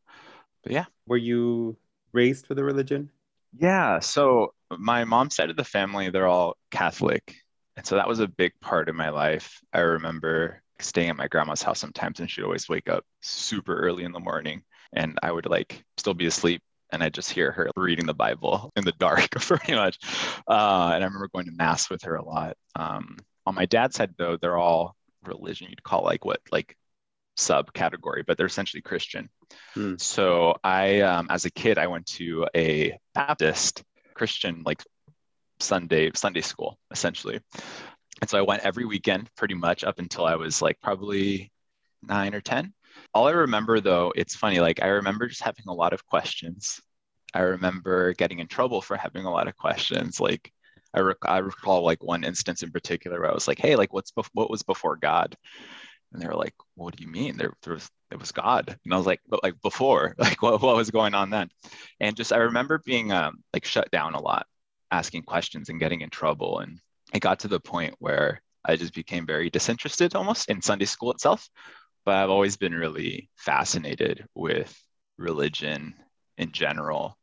But 0.63 0.73
yeah, 0.73 0.87
were 1.07 1.17
you 1.17 1.77
raised 2.13 2.49
with 2.49 2.59
a 2.59 2.65
religion? 2.65 3.11
Yeah, 3.57 4.01
so 4.01 4.55
my 4.71 5.05
mom's 5.05 5.35
side 5.37 5.51
of 5.51 5.57
the 5.57 5.65
family, 5.65 6.11
they're 6.11 6.27
all 6.27 6.57
Catholic, 6.71 7.35
and 7.79 7.87
so 7.87 7.95
that 7.95 8.09
was 8.09 8.19
a 8.19 8.27
big 8.27 8.53
part 8.61 8.89
of 8.89 8.97
my 8.97 9.11
life. 9.11 9.61
I 9.73 9.79
remember 9.81 10.61
staying 10.81 11.11
at 11.11 11.17
my 11.17 11.29
grandma's 11.29 11.63
house 11.63 11.79
sometimes 11.79 12.19
and 12.19 12.29
she'd 12.29 12.43
always 12.43 12.69
wake 12.69 12.89
up 12.89 13.05
super 13.21 13.79
early 13.79 14.03
in 14.03 14.11
the 14.11 14.19
morning 14.19 14.63
and 14.93 15.17
I 15.23 15.31
would 15.31 15.47
like 15.47 15.85
still 15.97 16.13
be 16.13 16.27
asleep 16.27 16.61
and 16.91 17.05
I'd 17.05 17.15
just 17.15 17.31
hear 17.31 17.53
her 17.53 17.71
reading 17.77 18.07
the 18.07 18.15
Bible 18.15 18.73
in 18.75 18.85
the 18.85 18.95
dark 18.99 19.31
pretty 19.31 19.77
much. 19.77 19.97
Uh, 20.49 20.91
and 20.93 21.05
I 21.05 21.07
remember 21.07 21.29
going 21.33 21.47
to 21.47 21.53
mass 21.53 21.89
with 21.89 22.03
her 22.03 22.17
a 22.17 22.25
lot. 22.25 22.57
Um, 22.75 23.17
on 23.47 23.55
my 23.55 23.65
dad's 23.65 23.95
side 23.95 24.15
though, 24.19 24.37
they're 24.37 24.59
all 24.59 24.97
religion 25.25 25.69
you'd 25.71 25.85
call 25.85 26.03
like 26.03 26.25
what 26.25 26.41
like 26.51 26.77
subcategory, 27.37 28.27
but 28.27 28.37
they're 28.37 28.47
essentially 28.47 28.83
Christian. 28.83 29.31
Hmm. 29.75 29.95
So 29.99 30.57
I, 30.65 31.03
um, 31.03 31.29
as 31.31 31.45
a 31.45 31.51
kid, 31.51 31.79
I 31.79 31.87
went 31.87 32.07
to 32.07 32.49
a 32.57 32.99
Baptist 33.15 33.85
Christian 34.15 34.65
like 34.67 34.83
Sunday 35.61 36.11
Sunday 36.15 36.41
school 36.41 36.79
essentially. 36.91 37.41
And 38.21 38.29
so 38.29 38.39
I 38.39 38.43
went 38.43 38.65
every 38.65 38.85
weekend 38.85 39.31
pretty 39.37 39.55
much 39.55 39.85
up 39.85 39.99
until 39.99 40.25
I 40.25 40.37
was 40.37 40.61
like 40.61 40.81
probably 40.81 41.53
nine 42.03 42.35
or 42.35 42.41
10. 42.41 42.73
All 43.15 43.29
I 43.29 43.33
remember 43.33 43.81
though, 43.81 44.13
it's 44.17 44.35
funny, 44.35 44.61
like 44.61 44.83
I 44.83 44.89
remember 44.89 45.29
just 45.29 45.43
having 45.43 45.65
a 45.69 45.75
lot 45.75 45.93
of 45.93 46.07
questions. 46.07 46.81
I 47.35 47.41
remember 47.41 48.15
getting 48.15 48.39
in 48.41 48.49
trouble 48.49 48.81
for 48.81 48.97
having 48.97 49.25
a 49.25 49.31
lot 49.31 49.49
of 49.49 49.57
questions. 49.57 50.21
Like 50.21 50.53
I, 50.95 51.01
rec- 51.01 51.17
I 51.23 51.39
recall 51.39 51.85
like 51.85 52.03
one 52.03 52.25
instance 52.25 52.63
in 52.63 52.71
particular 52.71 53.21
where 53.21 53.31
I 53.31 53.35
was 53.35 53.47
like, 53.47 53.59
hey, 53.59 53.77
like 53.77 53.93
what's 53.93 54.13
bef- 54.13 54.31
what 54.33 54.51
was 54.51 54.63
before 54.63 54.97
God? 54.97 55.37
And 56.13 56.23
they 56.23 56.27
were 56.27 56.35
like, 56.35 56.55
what 56.75 56.97
do 56.97 57.05
you 57.05 57.11
mean? 57.11 57.37
There, 57.37 57.53
there 57.63 57.75
was 57.75 57.91
it 58.11 58.19
was 58.19 58.33
God. 58.33 58.79
And 58.85 58.95
I 58.95 58.97
was 58.97 59.07
like, 59.07 59.21
but 59.29 59.43
like 59.43 59.61
before, 59.63 60.15
like 60.19 60.43
what, 60.43 60.63
what 60.63 60.77
was 60.77 60.91
going 60.91 61.15
on 61.15 61.31
then? 61.31 61.51
And 62.01 62.17
just 62.17 62.33
I 62.33 62.39
remember 62.39 62.79
being 62.85 63.13
um, 63.13 63.43
like 63.53 63.65
shut 63.65 63.91
down 63.91 64.15
a 64.15 64.21
lot 64.21 64.47
asking 64.91 65.23
questions 65.23 65.69
and 65.69 65.81
getting 65.81 66.01
in 66.01 66.11
trouble. 66.11 66.61
And 66.61 66.79
it 67.13 67.21
got 67.21 67.41
to 67.41 67.49
the 67.49 67.61
point 67.61 67.95
where 67.99 68.43
I 68.65 68.77
just 68.77 68.95
became 68.95 69.27
very 69.27 69.51
disinterested 69.51 70.15
almost 70.15 70.51
in 70.51 70.63
Sunday 70.63 70.85
school 70.85 71.13
itself. 71.13 71.49
But 72.05 72.17
I've 72.17 72.31
always 72.31 72.57
been 72.57 72.75
really 72.75 73.29
fascinated 73.37 74.27
with 74.35 74.75
religion 75.19 75.95
in 76.39 76.53
general. 76.53 77.19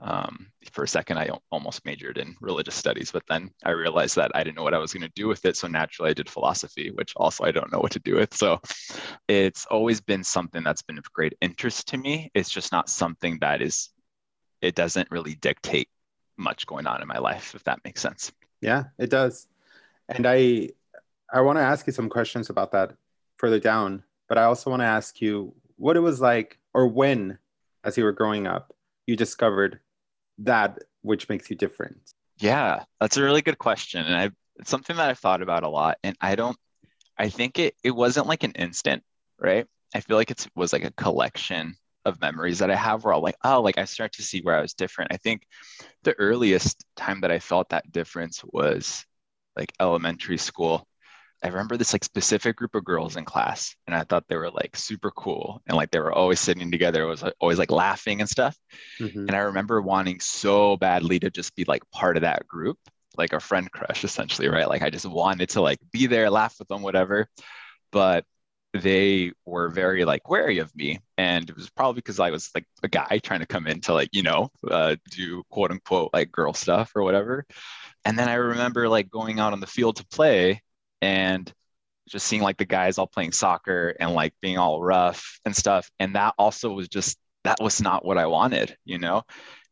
Um, 0.00 0.52
for 0.70 0.84
a 0.84 0.88
second, 0.88 1.18
I 1.18 1.30
almost 1.50 1.84
majored 1.84 2.18
in 2.18 2.36
religious 2.40 2.76
studies, 2.76 3.10
but 3.10 3.24
then 3.28 3.50
I 3.64 3.70
realized 3.70 4.14
that 4.14 4.30
I 4.34 4.44
didn't 4.44 4.56
know 4.56 4.62
what 4.62 4.74
I 4.74 4.78
was 4.78 4.92
going 4.92 5.02
to 5.02 5.12
do 5.16 5.26
with 5.26 5.44
it. 5.44 5.56
So 5.56 5.66
naturally, 5.66 6.10
I 6.10 6.14
did 6.14 6.30
philosophy, 6.30 6.92
which 6.92 7.14
also 7.16 7.42
I 7.42 7.50
don't 7.50 7.72
know 7.72 7.80
what 7.80 7.90
to 7.92 7.98
do 8.00 8.14
with. 8.14 8.32
So 8.32 8.60
it's 9.26 9.66
always 9.66 10.00
been 10.00 10.22
something 10.22 10.62
that's 10.62 10.82
been 10.82 10.98
of 10.98 11.12
great 11.12 11.34
interest 11.40 11.88
to 11.88 11.96
me. 11.96 12.30
It's 12.34 12.50
just 12.50 12.70
not 12.70 12.88
something 12.88 13.38
that 13.40 13.60
is, 13.60 13.88
it 14.62 14.76
doesn't 14.76 15.10
really 15.10 15.34
dictate 15.34 15.88
much 16.38 16.66
going 16.66 16.86
on 16.86 17.02
in 17.02 17.08
my 17.08 17.18
life, 17.18 17.54
if 17.54 17.64
that 17.64 17.80
makes 17.84 18.00
sense. 18.00 18.32
Yeah, 18.60 18.84
it 18.98 19.10
does. 19.10 19.46
And 20.08 20.26
I, 20.26 20.70
I 21.32 21.40
want 21.42 21.58
to 21.58 21.62
ask 21.62 21.86
you 21.86 21.92
some 21.92 22.08
questions 22.08 22.50
about 22.50 22.72
that 22.72 22.94
further 23.36 23.60
down, 23.60 24.02
but 24.28 24.38
I 24.38 24.44
also 24.44 24.70
want 24.70 24.80
to 24.80 24.86
ask 24.86 25.20
you 25.20 25.54
what 25.76 25.96
it 25.96 26.00
was 26.00 26.20
like 26.20 26.58
or 26.74 26.86
when, 26.88 27.38
as 27.84 27.96
you 27.96 28.04
were 28.04 28.12
growing 28.12 28.46
up, 28.46 28.74
you 29.06 29.16
discovered 29.16 29.80
that 30.38 30.78
which 31.02 31.28
makes 31.28 31.50
you 31.50 31.56
different? 31.56 32.14
Yeah, 32.38 32.84
that's 33.00 33.16
a 33.16 33.22
really 33.22 33.42
good 33.42 33.58
question. 33.58 34.04
And 34.04 34.14
I 34.14 34.30
it's 34.56 34.70
something 34.70 34.96
that 34.96 35.08
I've 35.08 35.18
thought 35.18 35.42
about 35.42 35.62
a 35.62 35.68
lot. 35.68 35.98
And 36.02 36.16
I 36.20 36.34
don't 36.34 36.56
I 37.16 37.28
think 37.28 37.58
it 37.58 37.74
it 37.82 37.92
wasn't 37.92 38.26
like 38.26 38.44
an 38.44 38.52
instant, 38.52 39.02
right? 39.38 39.66
I 39.94 40.00
feel 40.00 40.16
like 40.16 40.30
it 40.30 40.46
was 40.54 40.72
like 40.72 40.84
a 40.84 40.90
collection 40.92 41.76
of 42.04 42.20
memories 42.20 42.60
that 42.60 42.70
I 42.70 42.76
have 42.76 43.04
where 43.04 43.14
I'll 43.14 43.22
like, 43.22 43.36
oh, 43.44 43.60
like 43.60 43.78
I 43.78 43.84
start 43.84 44.12
to 44.12 44.22
see 44.22 44.40
where 44.40 44.56
I 44.56 44.62
was 44.62 44.74
different. 44.74 45.12
I 45.12 45.16
think 45.16 45.42
the 46.02 46.14
earliest 46.14 46.84
time 46.96 47.20
that 47.22 47.30
I 47.30 47.38
felt 47.38 47.70
that 47.70 47.90
difference 47.92 48.42
was 48.44 49.04
like 49.56 49.72
elementary 49.80 50.38
school. 50.38 50.86
I 51.42 51.48
remember 51.48 51.76
this 51.76 51.92
like 51.92 52.02
specific 52.02 52.56
group 52.56 52.74
of 52.74 52.84
girls 52.84 53.16
in 53.16 53.24
class, 53.24 53.76
and 53.86 53.94
I 53.94 54.02
thought 54.02 54.24
they 54.28 54.36
were 54.36 54.50
like 54.50 54.74
super 54.74 55.12
cool, 55.12 55.62
and 55.66 55.76
like 55.76 55.90
they 55.92 56.00
were 56.00 56.12
always 56.12 56.40
sitting 56.40 56.70
together. 56.70 57.02
It 57.02 57.06
was 57.08 57.22
like, 57.22 57.34
always 57.40 57.58
like 57.58 57.70
laughing 57.70 58.20
and 58.20 58.28
stuff. 58.28 58.56
Mm-hmm. 59.00 59.20
And 59.20 59.32
I 59.32 59.40
remember 59.40 59.80
wanting 59.80 60.18
so 60.18 60.76
badly 60.76 61.20
to 61.20 61.30
just 61.30 61.54
be 61.54 61.64
like 61.64 61.88
part 61.92 62.16
of 62.16 62.22
that 62.22 62.48
group, 62.48 62.78
like 63.16 63.32
a 63.32 63.40
friend 63.40 63.70
crush, 63.70 64.02
essentially, 64.02 64.48
right? 64.48 64.68
Like 64.68 64.82
I 64.82 64.90
just 64.90 65.06
wanted 65.06 65.50
to 65.50 65.60
like 65.60 65.78
be 65.92 66.06
there, 66.06 66.28
laugh 66.28 66.56
with 66.58 66.66
them, 66.68 66.82
whatever. 66.82 67.28
But 67.92 68.24
they 68.74 69.32
were 69.46 69.68
very 69.70 70.04
like 70.04 70.28
wary 70.28 70.58
of 70.58 70.74
me, 70.76 71.00
and 71.16 71.48
it 71.48 71.56
was 71.56 71.70
probably 71.70 71.98
because 71.98 72.20
I 72.20 72.30
was 72.30 72.50
like 72.54 72.66
a 72.82 72.88
guy 72.88 73.18
trying 73.22 73.40
to 73.40 73.46
come 73.46 73.66
in 73.66 73.80
to 73.82 73.94
like 73.94 74.10
you 74.12 74.22
know 74.22 74.50
uh, 74.70 74.96
do 75.10 75.42
quote 75.50 75.70
unquote 75.70 76.10
like 76.12 76.30
girl 76.32 76.52
stuff 76.54 76.92
or 76.94 77.02
whatever. 77.02 77.46
And 78.04 78.18
then 78.18 78.28
I 78.28 78.34
remember 78.34 78.88
like 78.88 79.10
going 79.10 79.40
out 79.40 79.52
on 79.52 79.60
the 79.60 79.66
field 79.66 79.96
to 79.96 80.06
play 80.06 80.62
and 81.02 81.52
just 82.08 82.26
seeing 82.26 82.42
like 82.42 82.56
the 82.56 82.64
guys 82.64 82.98
all 82.98 83.06
playing 83.06 83.32
soccer 83.32 83.94
and 84.00 84.12
like 84.12 84.34
being 84.40 84.58
all 84.58 84.82
rough 84.82 85.40
and 85.44 85.54
stuff. 85.54 85.90
And 86.00 86.14
that 86.14 86.34
also 86.38 86.72
was 86.72 86.88
just, 86.88 87.18
that 87.44 87.58
was 87.60 87.80
not 87.80 88.04
what 88.04 88.18
I 88.18 88.26
wanted, 88.26 88.76
you 88.84 88.98
know? 88.98 89.22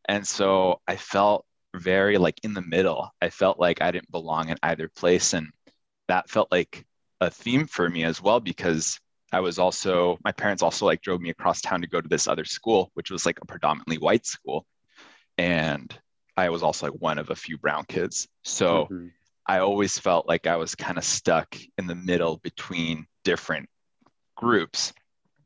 And 0.07 0.25
so 0.25 0.81
I 0.87 0.95
felt 0.97 1.45
very 1.75 2.17
like 2.17 2.39
in 2.43 2.53
the 2.53 2.61
middle. 2.61 3.09
I 3.21 3.29
felt 3.29 3.59
like 3.59 3.81
I 3.81 3.91
didn't 3.91 4.11
belong 4.11 4.49
in 4.49 4.57
either 4.63 4.89
place. 4.89 5.33
And 5.33 5.49
that 6.07 6.29
felt 6.29 6.51
like 6.51 6.85
a 7.21 7.29
theme 7.29 7.67
for 7.67 7.89
me 7.89 8.03
as 8.03 8.21
well 8.21 8.39
because 8.39 8.99
I 9.31 9.39
was 9.39 9.59
also, 9.59 10.17
my 10.23 10.31
parents 10.31 10.63
also 10.63 10.85
like 10.85 11.01
drove 11.01 11.21
me 11.21 11.29
across 11.29 11.61
town 11.61 11.81
to 11.81 11.87
go 11.87 11.99
to 11.99 12.07
this 12.07 12.27
other 12.27 12.45
school, 12.45 12.91
which 12.93 13.11
was 13.11 13.25
like 13.25 13.39
a 13.41 13.45
predominantly 13.45 13.97
white 13.97 14.25
school. 14.25 14.65
And 15.37 15.93
I 16.37 16.49
was 16.49 16.63
also 16.63 16.87
like 16.87 17.01
one 17.01 17.17
of 17.17 17.29
a 17.29 17.35
few 17.35 17.57
brown 17.57 17.85
kids. 17.85 18.27
So 18.43 18.85
mm-hmm. 18.85 19.07
I 19.45 19.59
always 19.59 19.99
felt 19.99 20.27
like 20.27 20.47
I 20.47 20.55
was 20.55 20.75
kind 20.75 20.97
of 20.97 21.03
stuck 21.03 21.57
in 21.77 21.87
the 21.87 21.95
middle 21.95 22.37
between 22.37 23.05
different 23.23 23.69
groups. 24.35 24.93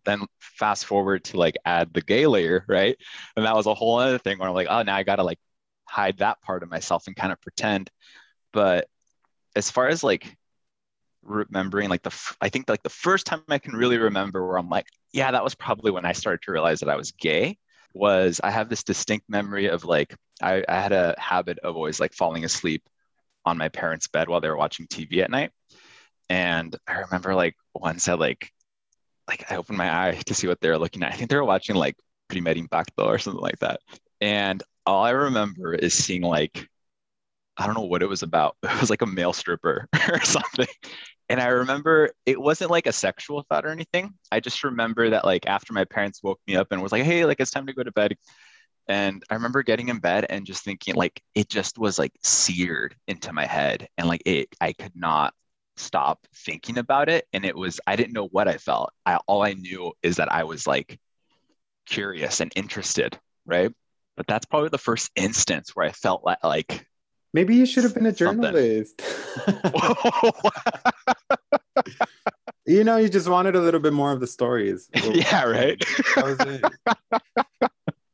Then 0.05 0.25
fast 0.39 0.85
forward 0.85 1.23
to 1.25 1.37
like 1.37 1.57
add 1.65 1.93
the 1.93 2.01
gay 2.01 2.27
layer, 2.27 2.65
right? 2.67 2.97
And 3.35 3.45
that 3.45 3.55
was 3.55 3.67
a 3.67 3.73
whole 3.73 3.99
other 3.99 4.17
thing 4.17 4.37
where 4.37 4.49
I'm 4.49 4.55
like, 4.55 4.67
oh, 4.69 4.81
now 4.83 4.95
I 4.95 5.03
got 5.03 5.17
to 5.17 5.23
like 5.23 5.39
hide 5.85 6.17
that 6.17 6.41
part 6.41 6.63
of 6.63 6.69
myself 6.69 7.07
and 7.07 7.15
kind 7.15 7.31
of 7.31 7.41
pretend. 7.41 7.89
But 8.53 8.87
as 9.55 9.69
far 9.69 9.87
as 9.87 10.03
like 10.03 10.37
remembering, 11.23 11.89
like 11.89 12.03
the, 12.03 12.35
I 12.41 12.49
think 12.49 12.69
like 12.69 12.83
the 12.83 12.89
first 12.89 13.25
time 13.25 13.43
I 13.49 13.59
can 13.59 13.73
really 13.73 13.97
remember 13.97 14.45
where 14.45 14.57
I'm 14.57 14.69
like, 14.69 14.87
yeah, 15.13 15.31
that 15.31 15.43
was 15.43 15.55
probably 15.55 15.91
when 15.91 16.05
I 16.05 16.13
started 16.13 16.41
to 16.43 16.51
realize 16.51 16.79
that 16.79 16.89
I 16.89 16.95
was 16.95 17.11
gay 17.11 17.57
was 17.93 18.39
I 18.43 18.51
have 18.51 18.69
this 18.69 18.83
distinct 18.83 19.29
memory 19.29 19.67
of 19.67 19.83
like, 19.83 20.15
I, 20.41 20.63
I 20.67 20.79
had 20.79 20.91
a 20.91 21.15
habit 21.17 21.59
of 21.59 21.75
always 21.75 21.99
like 21.99 22.13
falling 22.13 22.45
asleep 22.45 22.83
on 23.45 23.57
my 23.57 23.69
parents' 23.69 24.07
bed 24.07 24.29
while 24.29 24.41
they 24.41 24.49
were 24.49 24.57
watching 24.57 24.87
TV 24.87 25.21
at 25.21 25.31
night. 25.31 25.51
And 26.29 26.75
I 26.87 26.99
remember 26.99 27.35
like 27.35 27.55
once 27.75 28.07
I 28.07 28.13
like 28.13 28.51
like 29.27 29.51
I 29.51 29.55
opened 29.55 29.77
my 29.77 30.07
eye 30.07 30.21
to 30.25 30.33
see 30.33 30.47
what 30.47 30.59
they 30.61 30.69
were 30.69 30.77
looking 30.77 31.03
at. 31.03 31.13
I 31.13 31.15
think 31.15 31.29
they 31.29 31.35
were 31.35 31.45
watching 31.45 31.75
like 31.75 31.95
Primer 32.27 32.51
Impacto 32.51 33.05
or 33.05 33.17
something 33.17 33.41
like 33.41 33.59
that. 33.59 33.79
And 34.19 34.61
all 34.85 35.03
I 35.03 35.11
remember 35.11 35.73
is 35.73 35.93
seeing 35.93 36.21
like 36.21 36.67
I 37.57 37.65
don't 37.65 37.75
know 37.75 37.81
what 37.83 38.03
it 38.03 38.09
was 38.09 38.23
about. 38.23 38.55
It 38.63 38.79
was 38.79 38.89
like 38.89 39.01
a 39.01 39.05
male 39.07 39.33
stripper 39.33 39.87
or 40.09 40.21
something. 40.21 40.67
And 41.29 41.39
I 41.39 41.47
remember 41.47 42.11
it 42.25 42.39
wasn't 42.39 42.71
like 42.71 42.87
a 42.87 42.91
sexual 42.91 43.45
thought 43.49 43.65
or 43.65 43.69
anything. 43.69 44.13
I 44.31 44.39
just 44.39 44.63
remember 44.63 45.09
that 45.11 45.25
like 45.25 45.47
after 45.47 45.73
my 45.73 45.85
parents 45.85 46.21
woke 46.23 46.39
me 46.47 46.55
up 46.55 46.67
and 46.71 46.81
was 46.81 46.91
like, 46.91 47.03
"Hey, 47.03 47.25
like 47.25 47.39
it's 47.39 47.51
time 47.51 47.67
to 47.67 47.73
go 47.73 47.83
to 47.83 47.91
bed." 47.91 48.15
And 48.87 49.23
I 49.29 49.35
remember 49.35 49.63
getting 49.63 49.89
in 49.89 49.99
bed 49.99 50.25
and 50.29 50.45
just 50.45 50.63
thinking 50.65 50.95
like 50.95 51.21
it 51.35 51.49
just 51.49 51.77
was 51.77 51.99
like 51.99 52.13
seared 52.23 52.95
into 53.07 53.31
my 53.33 53.45
head 53.45 53.87
and 53.97 54.07
like 54.07 54.23
it 54.25 54.49
I 54.59 54.73
could 54.73 54.95
not 54.95 55.33
stop 55.77 56.27
thinking 56.35 56.77
about 56.77 57.09
it 57.09 57.25
and 57.33 57.45
it 57.45 57.55
was 57.55 57.79
I 57.87 57.95
didn't 57.95 58.13
know 58.13 58.27
what 58.27 58.47
I 58.47 58.57
felt. 58.57 58.91
I 59.05 59.17
all 59.27 59.43
I 59.43 59.53
knew 59.53 59.93
is 60.03 60.17
that 60.17 60.31
I 60.31 60.43
was 60.43 60.67
like 60.67 60.99
curious 61.85 62.39
and 62.41 62.51
interested, 62.55 63.19
right? 63.45 63.71
But 64.17 64.27
that's 64.27 64.45
probably 64.45 64.69
the 64.69 64.77
first 64.77 65.11
instance 65.15 65.71
where 65.75 65.85
I 65.87 65.91
felt 65.91 66.23
like, 66.25 66.43
like 66.43 66.87
maybe 67.33 67.55
you 67.55 67.65
should 67.65 67.83
have 67.83 67.93
been 67.93 68.05
a 68.05 68.11
journalist. 68.11 69.01
you 72.65 72.83
know, 72.83 72.97
you 72.97 73.09
just 73.09 73.27
wanted 73.27 73.55
a 73.55 73.61
little 73.61 73.79
bit 73.79 73.93
more 73.93 74.11
of 74.11 74.19
the 74.19 74.27
stories. 74.27 74.89
yeah, 74.93 75.43
right. 75.43 75.79
That 76.15 76.25
was 76.25 76.37
it 76.39 76.63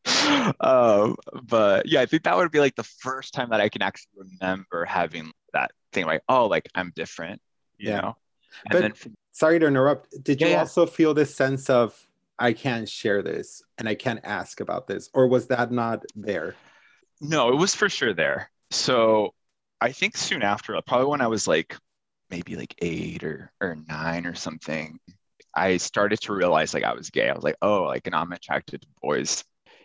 um, 0.61 1.15
but 1.43 1.87
yeah, 1.87 2.01
I 2.01 2.05
think 2.05 2.23
that 2.23 2.37
would 2.37 2.51
be 2.51 2.59
like 2.59 2.75
the 2.75 2.83
first 2.83 3.33
time 3.33 3.49
that 3.49 3.61
I 3.61 3.69
can 3.69 3.81
actually 3.81 4.11
remember 4.15 4.85
having 4.85 5.31
that 5.53 5.71
thing, 5.91 6.05
like, 6.05 6.23
oh, 6.29 6.47
like 6.47 6.69
I'm 6.75 6.91
different, 6.95 7.41
you 7.77 7.89
yeah. 7.89 8.01
know. 8.01 8.17
And 8.65 8.71
but 8.71 8.81
then, 8.81 8.93
from, 8.93 9.15
sorry 9.31 9.59
to 9.59 9.67
interrupt. 9.67 10.23
Did 10.23 10.41
you 10.41 10.47
yeah, 10.47 10.59
also 10.59 10.85
feel 10.85 11.13
this 11.13 11.35
sense 11.35 11.69
of 11.69 11.95
I 12.39 12.53
can't 12.53 12.87
share 12.87 13.21
this 13.21 13.61
and 13.77 13.89
I 13.89 13.95
can't 13.95 14.21
ask 14.23 14.59
about 14.61 14.87
this, 14.87 15.09
or 15.13 15.27
was 15.27 15.47
that 15.47 15.71
not 15.71 16.03
there? 16.15 16.55
No, 17.19 17.49
it 17.49 17.55
was 17.55 17.75
for 17.75 17.89
sure 17.89 18.13
there. 18.13 18.49
So 18.71 19.33
I 19.81 19.91
think 19.91 20.17
soon 20.17 20.41
after, 20.41 20.75
uh, 20.75 20.81
probably 20.81 21.07
when 21.07 21.21
I 21.21 21.27
was 21.27 21.47
like 21.47 21.75
maybe 22.29 22.55
like 22.55 22.75
eight 22.79 23.23
or 23.23 23.51
or 23.61 23.77
nine 23.87 24.25
or 24.25 24.35
something, 24.35 24.99
I 25.55 25.77
started 25.77 26.19
to 26.21 26.33
realize 26.33 26.73
like 26.73 26.83
I 26.83 26.93
was 26.93 27.09
gay. 27.09 27.29
I 27.29 27.33
was 27.33 27.43
like, 27.43 27.57
oh, 27.61 27.83
like, 27.83 28.05
and 28.07 28.15
I'm 28.15 28.31
attracted 28.31 28.81
to 28.81 28.87
boys. 29.01 29.43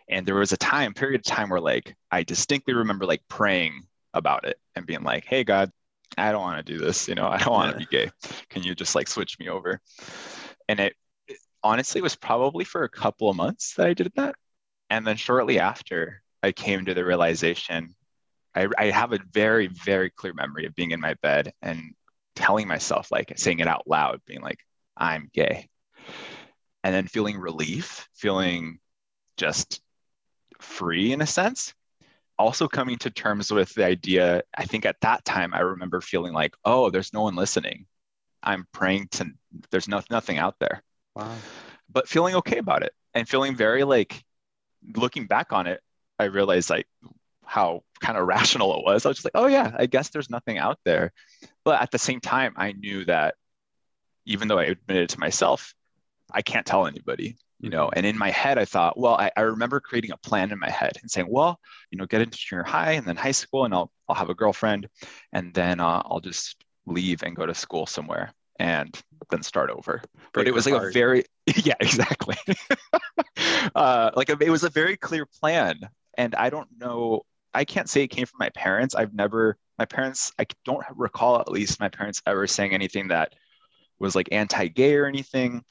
And 0.09 0.27
there 0.27 0.35
was 0.35 0.53
a 0.53 0.57
time, 0.57 0.95
period 0.95 1.21
of 1.21 1.25
time 1.25 1.49
where 1.49 1.61
like 1.61 1.95
I 2.11 2.23
distinctly 2.25 2.75
remember 2.75 3.07
like 3.07 3.23
praying 3.29 3.83
about 4.15 4.47
it 4.47 4.59
and 4.77 4.87
being 4.87 5.03
like, 5.03 5.25
hey, 5.25 5.45
God, 5.45 5.71
I 6.19 6.33
don't 6.33 6.43
want 6.43 6.65
to 6.65 6.73
do 6.73 6.79
this. 6.79 7.09
You 7.09 7.15
know, 7.15 7.27
I 7.27 7.39
don't 7.39 7.53
want 7.53 7.73
to 7.73 7.79
be 7.79 7.87
gay. 7.87 8.11
Can 8.51 8.63
you 8.63 8.75
just 8.75 8.95
like 8.95 9.09
switch 9.09 9.39
me 9.39 9.49
over? 9.49 9.81
And 10.69 10.81
it, 10.81 10.95
it 11.29 11.39
honestly 11.63 12.01
was 12.03 12.17
probably 12.17 12.65
for 12.65 12.85
a 12.85 12.89
couple 12.89 13.31
of 13.31 13.37
months 13.37 13.75
that 13.75 13.87
I 13.87 13.95
did 13.95 14.13
that. 14.17 14.35
And 14.91 15.07
then 15.07 15.17
shortly 15.17 15.59
after, 15.59 16.23
I 16.43 16.53
came 16.53 16.85
to 16.85 16.95
the 16.95 17.05
realization 17.05 17.95
I, 18.55 18.69
I, 18.79 18.91
have 18.91 19.13
a 19.13 19.21
very, 19.33 19.69
very 19.69 20.11
clear 20.11 20.35
memory 20.35 20.67
of 20.67 20.75
being 20.75 20.91
in 20.91 21.01
my 21.01 21.15
bed 21.23 21.53
and 21.63 21.95
telling 22.37 22.69
myself, 22.69 23.11
like 23.11 23.33
saying 23.37 23.61
it 23.61 23.69
out 23.69 23.87
loud, 23.87 24.21
being 24.27 24.43
like, 24.43 24.61
I'm 24.97 25.31
gay. 25.33 25.69
And 26.85 26.95
then 26.95 27.07
feeling 27.07 27.39
relief, 27.39 28.09
feeling 28.15 28.79
just 29.37 29.81
free 30.61 31.13
in 31.13 31.23
a 31.23 31.27
sense. 31.27 31.75
Also, 32.39 32.67
coming 32.67 32.99
to 32.99 33.11
terms 33.11 33.53
with 33.53 33.73
the 33.75 33.85
idea, 33.85 34.43
I 34.57 34.65
think 34.65 34.85
at 34.85 35.01
that 35.03 35.25
time 35.25 35.55
I 35.55 35.61
remember 35.61 36.01
feeling 36.01 36.33
like, 36.33 36.55
oh, 36.65 36.91
there's 36.91 37.13
no 37.13 37.23
one 37.23 37.37
listening. 37.37 37.87
I'm 38.43 38.67
praying 38.73 39.09
to, 39.13 39.27
there's 39.71 39.89
no, 39.89 40.03
nothing 40.11 40.39
out 40.39 40.57
there. 40.59 40.83
Wow. 41.15 41.35
But 41.91 42.09
feeling 42.09 42.35
okay 42.37 42.59
about 42.59 42.83
it 42.83 42.93
and 43.15 43.29
feeling 43.29 43.55
very 43.55 43.85
like, 43.85 44.23
looking 44.97 45.27
back 45.27 45.53
on 45.53 45.67
it, 45.67 45.81
I 46.19 46.25
realized 46.25 46.71
like 46.71 46.87
how 47.53 47.83
kind 48.01 48.19
of 48.19 48.27
rational 48.37 48.79
it 48.79 48.85
was. 48.85 49.05
I 49.05 49.09
was 49.09 49.19
just 49.19 49.27
like, 49.27 49.43
oh, 49.43 49.47
yeah, 49.47 49.75
I 49.79 49.87
guess 49.87 50.09
there's 50.09 50.31
nothing 50.31 50.59
out 50.59 50.79
there. 50.85 51.13
But 51.65 51.83
at 51.83 51.91
the 51.91 51.99
same 51.99 52.21
time, 52.21 52.55
I 52.57 52.73
knew 52.73 53.05
that 53.05 53.35
even 54.25 54.49
though 54.49 54.59
I 54.59 54.65
admitted 54.65 55.11
to 55.11 55.21
myself, 55.21 55.75
I 56.33 56.43
can't 56.43 56.67
tell 56.67 56.87
anybody 56.87 57.37
you 57.61 57.71
know 57.71 57.91
and 57.95 58.05
in 58.05 58.19
my 58.19 58.31
head 58.31 58.59
i 58.59 58.65
thought 58.65 58.99
well 58.99 59.15
I, 59.15 59.31
I, 59.37 59.43
remember 59.43 59.79
creating 59.79 60.11
a 60.11 60.17
plan 60.17 60.51
in 60.51 60.59
my 60.59 60.71
head 60.71 60.97
and 61.01 61.09
saying 61.09 61.29
well 61.31 61.61
you 61.93 61.99
know 61.99 62.07
get 62.07 62.21
into 62.21 62.37
junior 62.37 62.65
high 62.65 62.93
and 62.93 63.07
then 63.07 63.15
high 63.15 63.31
school 63.31 63.65
and 63.65 63.73
i'll, 63.73 63.93
I'll 64.09 64.17
have 64.17 64.31
a 64.31 64.35
girlfriend 64.35 64.89
and 65.33 65.55
then 65.55 65.79
uh, 65.79 66.03
i'll 66.05 66.19
just 66.19 66.57
leave 66.87 67.23
and 67.23 67.37
go 67.37 67.47
to 67.47 67.55
school 67.55 67.87
somewhere 67.87 68.33
and 68.59 69.01
then 69.31 69.43
start 69.43 69.71
over. 69.71 70.03
Break 70.33 70.33
but 70.33 70.47
it 70.47 70.55
was 70.55 70.67
like 70.67 70.75
apart. 70.75 70.91
a 70.91 70.93
very 70.93 71.25
yeah, 71.65 71.75
exactly. 71.81 72.37
uh, 73.75 74.11
like 74.15 74.31
it 74.31 74.51
was 74.51 74.65
a 74.65 74.71
very 74.71 74.97
clear 74.97 75.27
plan, 75.27 75.81
and 76.17 76.35
I 76.35 76.51
don't 76.51 76.69
know. 76.79 77.23
I 77.55 77.65
can't 77.65 77.89
say 77.89 78.03
it 78.03 78.09
came 78.09 78.27
from 78.27 78.39
my 78.39 78.51
parents. 78.51 78.95
I've 78.95 79.15
never 79.15 79.57
my 79.79 79.85
parents. 79.85 80.33
I 80.39 80.47
don't 80.65 80.85
recall 80.95 81.41
at 81.41 81.51
least 81.51 81.81
my 81.81 81.89
parents 81.89 82.23
ever 82.27 82.47
saying 82.47 82.73
anything 82.73 83.09
that 83.09 83.35
was 83.99 84.15
like 84.15 84.29
anti-gay 84.33 84.95
or 84.97 85.07
anything. 85.07 85.63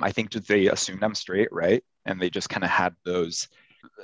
I 0.00 0.12
think 0.12 0.30
that 0.32 0.46
they 0.46 0.68
assumed 0.68 1.02
I'm 1.02 1.14
straight, 1.14 1.48
right? 1.52 1.82
And 2.06 2.20
they 2.20 2.30
just 2.30 2.48
kind 2.48 2.64
of 2.64 2.70
had 2.70 2.94
those. 3.04 3.48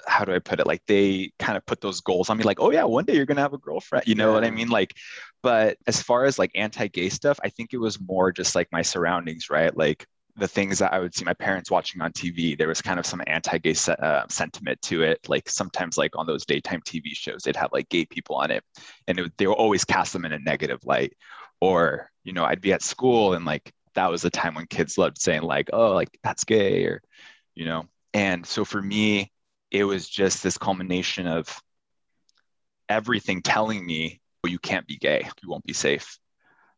How 0.06 0.24
do 0.24 0.34
I 0.34 0.38
put 0.38 0.60
it? 0.60 0.66
Like 0.66 0.82
they 0.86 1.32
kind 1.38 1.56
of 1.56 1.66
put 1.66 1.80
those 1.80 2.00
goals 2.00 2.30
on 2.30 2.36
me, 2.36 2.44
like, 2.44 2.60
oh 2.60 2.70
yeah, 2.70 2.84
one 2.84 3.04
day 3.04 3.14
you're 3.14 3.26
gonna 3.26 3.40
have 3.40 3.52
a 3.54 3.58
girlfriend. 3.58 4.06
You 4.06 4.14
know 4.14 4.32
what 4.32 4.44
I 4.44 4.50
mean? 4.50 4.68
Like, 4.68 4.94
but 5.42 5.76
as 5.86 6.02
far 6.02 6.24
as 6.24 6.38
like 6.38 6.52
anti-gay 6.54 7.08
stuff, 7.08 7.38
I 7.42 7.48
think 7.48 7.72
it 7.72 7.78
was 7.78 8.00
more 8.00 8.32
just 8.32 8.54
like 8.54 8.68
my 8.72 8.82
surroundings, 8.82 9.50
right? 9.50 9.76
Like 9.76 10.06
the 10.36 10.48
things 10.48 10.78
that 10.80 10.92
I 10.92 10.98
would 10.98 11.14
see 11.14 11.24
my 11.24 11.34
parents 11.34 11.70
watching 11.70 12.00
on 12.00 12.12
TV, 12.12 12.56
there 12.56 12.68
was 12.68 12.82
kind 12.82 12.98
of 12.98 13.06
some 13.06 13.22
anti-gay 13.26 13.74
se- 13.74 13.96
uh, 14.00 14.26
sentiment 14.28 14.82
to 14.82 15.02
it. 15.02 15.28
Like 15.28 15.48
sometimes, 15.48 15.96
like 15.96 16.16
on 16.16 16.26
those 16.26 16.44
daytime 16.44 16.80
TV 16.82 17.14
shows, 17.14 17.42
they'd 17.42 17.56
have 17.56 17.72
like 17.72 17.88
gay 17.88 18.04
people 18.04 18.36
on 18.36 18.50
it, 18.50 18.64
and 19.06 19.18
it, 19.18 19.32
they 19.38 19.46
would 19.46 19.54
always 19.54 19.84
cast 19.84 20.12
them 20.12 20.24
in 20.24 20.32
a 20.32 20.38
negative 20.40 20.84
light. 20.84 21.14
Or 21.60 22.10
you 22.24 22.32
know, 22.32 22.44
I'd 22.44 22.60
be 22.60 22.72
at 22.72 22.82
school, 22.82 23.34
and 23.34 23.44
like 23.44 23.72
that 23.94 24.10
was 24.10 24.22
the 24.22 24.30
time 24.30 24.54
when 24.54 24.66
kids 24.66 24.98
loved 24.98 25.18
saying 25.18 25.42
like, 25.42 25.70
"Oh, 25.72 25.92
like 25.92 26.18
that's 26.24 26.44
gay," 26.44 26.84
or 26.84 27.02
you 27.54 27.66
know. 27.66 27.84
And 28.12 28.44
so 28.46 28.64
for 28.64 28.82
me, 28.82 29.30
it 29.70 29.84
was 29.84 30.08
just 30.08 30.42
this 30.42 30.58
culmination 30.58 31.26
of 31.28 31.60
everything 32.88 33.40
telling 33.42 33.86
me, 33.86 34.20
"Well, 34.42 34.50
you 34.52 34.58
can't 34.58 34.86
be 34.86 34.96
gay. 34.96 35.28
You 35.42 35.48
won't 35.48 35.64
be 35.66 35.72
safe." 35.72 36.18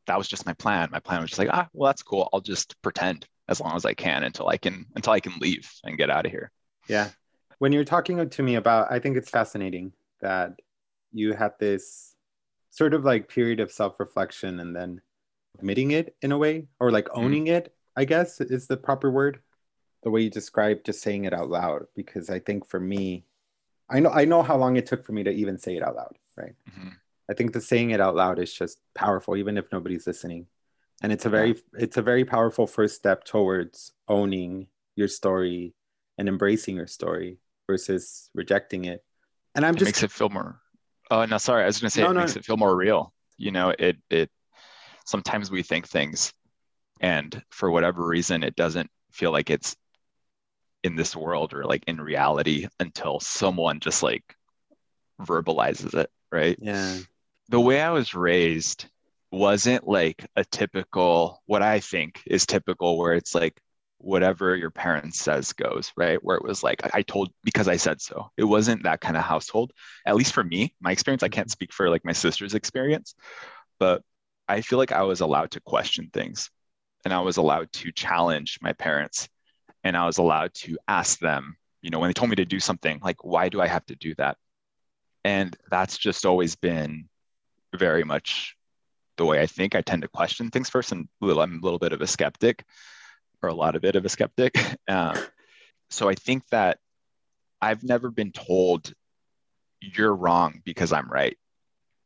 That 0.06 0.18
was 0.18 0.28
just 0.28 0.46
my 0.46 0.52
plan. 0.54 0.88
My 0.92 1.00
plan 1.00 1.20
was 1.20 1.30
just 1.30 1.38
like, 1.38 1.48
ah, 1.52 1.68
well, 1.72 1.88
that's 1.88 2.02
cool. 2.02 2.28
I'll 2.32 2.40
just 2.40 2.80
pretend 2.80 3.26
as 3.48 3.60
long 3.60 3.76
as 3.76 3.84
I 3.84 3.94
can 3.94 4.22
until 4.22 4.48
I 4.48 4.56
can 4.56 4.86
until 4.94 5.12
I 5.12 5.20
can 5.20 5.34
leave 5.40 5.70
and 5.84 5.98
get 5.98 6.10
out 6.10 6.26
of 6.26 6.32
here. 6.32 6.50
Yeah. 6.88 7.10
When 7.58 7.72
you're 7.72 7.84
talking 7.84 8.28
to 8.28 8.42
me 8.42 8.56
about, 8.56 8.92
I 8.92 8.98
think 8.98 9.16
it's 9.16 9.30
fascinating 9.30 9.92
that 10.20 10.60
you 11.12 11.32
had 11.32 11.52
this 11.58 12.14
sort 12.70 12.92
of 12.92 13.04
like 13.04 13.28
period 13.28 13.60
of 13.60 13.72
self 13.72 13.98
reflection 13.98 14.60
and 14.60 14.76
then 14.76 15.00
admitting 15.58 15.92
it 15.92 16.14
in 16.20 16.32
a 16.32 16.38
way, 16.38 16.66
or 16.78 16.90
like 16.90 17.08
owning 17.14 17.46
it, 17.46 17.74
I 17.96 18.04
guess 18.04 18.40
is 18.40 18.66
the 18.66 18.76
proper 18.76 19.10
word. 19.10 19.40
The 20.02 20.10
way 20.10 20.20
you 20.20 20.30
described 20.30 20.86
just 20.86 21.02
saying 21.02 21.24
it 21.24 21.32
out 21.32 21.48
loud. 21.48 21.86
Because 21.96 22.30
I 22.30 22.38
think 22.38 22.68
for 22.68 22.78
me, 22.78 23.24
I 23.88 24.00
know 24.00 24.10
I 24.10 24.24
know 24.24 24.42
how 24.42 24.56
long 24.56 24.76
it 24.76 24.86
took 24.86 25.04
for 25.04 25.12
me 25.12 25.24
to 25.24 25.30
even 25.30 25.58
say 25.58 25.76
it 25.76 25.82
out 25.82 25.96
loud, 25.96 26.16
right? 26.36 26.54
Mhm. 26.70 26.92
I 27.28 27.34
think 27.34 27.52
the 27.52 27.60
saying 27.60 27.90
it 27.90 28.00
out 28.00 28.14
loud 28.14 28.38
is 28.38 28.52
just 28.52 28.78
powerful, 28.94 29.36
even 29.36 29.56
if 29.56 29.72
nobody's 29.72 30.06
listening. 30.06 30.46
And 31.02 31.12
it's 31.12 31.26
a 31.26 31.30
very 31.30 31.56
it's 31.74 31.96
a 31.96 32.02
very 32.02 32.24
powerful 32.24 32.66
first 32.66 32.96
step 32.96 33.24
towards 33.24 33.92
owning 34.08 34.66
your 34.96 35.08
story 35.08 35.74
and 36.18 36.28
embracing 36.28 36.76
your 36.76 36.86
story 36.86 37.38
versus 37.66 38.30
rejecting 38.34 38.86
it. 38.86 39.04
And 39.54 39.64
I'm 39.64 39.74
It 39.74 39.78
just 39.80 39.88
makes 39.88 40.02
it 40.02 40.10
feel 40.10 40.28
more. 40.30 40.60
Oh 41.10 41.24
no, 41.24 41.38
sorry. 41.38 41.62
I 41.62 41.66
was 41.66 41.78
gonna 41.80 41.90
say 41.90 42.02
No, 42.02 42.10
it 42.10 42.14
no. 42.14 42.20
makes 42.20 42.36
it 42.36 42.44
feel 42.44 42.56
more 42.56 42.74
real. 42.74 43.12
You 43.36 43.50
know, 43.50 43.74
it 43.78 43.98
it 44.10 44.30
sometimes 45.04 45.50
we 45.50 45.62
think 45.62 45.86
things, 45.86 46.32
and 47.00 47.42
for 47.50 47.70
whatever 47.70 48.06
reason, 48.06 48.42
it 48.42 48.56
doesn't 48.56 48.90
feel 49.12 49.32
like 49.32 49.50
it's 49.50 49.76
in 50.82 50.96
this 50.96 51.14
world 51.16 51.52
or 51.52 51.64
like 51.64 51.84
in 51.86 52.00
reality 52.00 52.68
until 52.80 53.20
someone 53.20 53.80
just 53.80 54.02
like 54.02 54.36
verbalizes 55.20 55.94
it, 55.94 56.10
right? 56.30 56.58
yeah. 56.60 56.98
the 57.48 57.60
way 57.60 57.80
I 57.80 57.90
was 57.90 58.14
raised 58.14 58.86
wasn't 59.30 59.86
like 59.86 60.26
a 60.36 60.44
typical 60.44 61.42
what 61.46 61.62
I 61.62 61.80
think 61.80 62.22
is 62.26 62.46
typical 62.46 62.98
where 62.98 63.14
it's 63.14 63.34
like 63.34 63.60
whatever 63.98 64.54
your 64.54 64.70
parents 64.70 65.18
says 65.18 65.52
goes, 65.52 65.92
right? 65.96 66.22
Where 66.22 66.36
it 66.36 66.44
was 66.44 66.62
like 66.62 66.80
I 66.94 67.02
told 67.02 67.30
because 67.44 67.68
I 67.68 67.76
said 67.76 68.00
so. 68.00 68.30
It 68.36 68.44
wasn't 68.44 68.82
that 68.84 69.00
kind 69.00 69.16
of 69.16 69.22
household. 69.22 69.72
At 70.06 70.16
least 70.16 70.32
for 70.34 70.44
me, 70.44 70.74
my 70.80 70.92
experience, 70.92 71.22
I 71.22 71.28
can't 71.28 71.46
mm-hmm. 71.46 71.52
speak 71.52 71.72
for 71.72 71.90
like 71.90 72.04
my 72.04 72.12
sister's 72.12 72.54
experience, 72.54 73.14
but 73.78 74.02
I 74.48 74.60
feel 74.60 74.78
like 74.78 74.92
I 74.92 75.02
was 75.02 75.20
allowed 75.20 75.52
to 75.52 75.60
question 75.60 76.10
things 76.12 76.50
and 77.04 77.12
I 77.12 77.20
was 77.20 77.36
allowed 77.36 77.72
to 77.74 77.92
challenge 77.92 78.58
my 78.62 78.72
parents 78.74 79.28
and 79.82 79.96
I 79.96 80.06
was 80.06 80.18
allowed 80.18 80.54
to 80.54 80.78
ask 80.88 81.18
them, 81.18 81.56
you 81.82 81.90
know, 81.90 81.98
when 81.98 82.08
they 82.08 82.14
told 82.14 82.30
me 82.30 82.36
to 82.36 82.44
do 82.44 82.60
something, 82.60 83.00
like 83.02 83.24
why 83.24 83.48
do 83.48 83.60
I 83.60 83.66
have 83.66 83.86
to 83.86 83.96
do 83.96 84.14
that? 84.16 84.36
And 85.24 85.56
that's 85.70 85.98
just 85.98 86.26
always 86.26 86.54
been 86.54 87.08
very 87.76 88.04
much 88.04 88.55
the 89.16 89.24
way 89.24 89.40
I 89.40 89.46
think. 89.46 89.74
I 89.74 89.82
tend 89.82 90.02
to 90.02 90.08
question 90.08 90.50
things 90.50 90.68
first, 90.70 90.92
and 90.92 91.08
I'm 91.22 91.28
a 91.58 91.60
little 91.62 91.78
bit 91.78 91.92
of 91.92 92.00
a 92.00 92.06
skeptic, 92.06 92.64
or 93.42 93.48
a 93.48 93.54
lot 93.54 93.76
of 93.76 93.82
bit 93.82 93.96
of 93.96 94.04
a 94.04 94.08
skeptic. 94.08 94.56
Um, 94.88 95.16
so 95.90 96.08
I 96.08 96.14
think 96.14 96.46
that 96.50 96.78
I've 97.60 97.84
never 97.84 98.10
been 98.10 98.32
told 98.32 98.92
you're 99.80 100.14
wrong 100.14 100.60
because 100.64 100.92
I'm 100.92 101.10
right, 101.10 101.36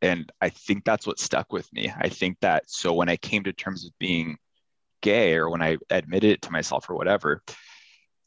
and 0.02 0.30
I 0.40 0.48
think 0.50 0.84
that's 0.84 1.06
what 1.06 1.18
stuck 1.18 1.52
with 1.52 1.70
me. 1.72 1.92
I 1.94 2.08
think 2.08 2.38
that 2.40 2.64
so 2.70 2.92
when 2.94 3.08
I 3.08 3.16
came 3.16 3.44
to 3.44 3.52
terms 3.52 3.84
with 3.84 3.98
being 3.98 4.38
gay, 5.00 5.34
or 5.34 5.50
when 5.50 5.62
I 5.62 5.78
admitted 5.88 6.30
it 6.30 6.42
to 6.42 6.52
myself, 6.52 6.88
or 6.88 6.94
whatever. 6.94 7.42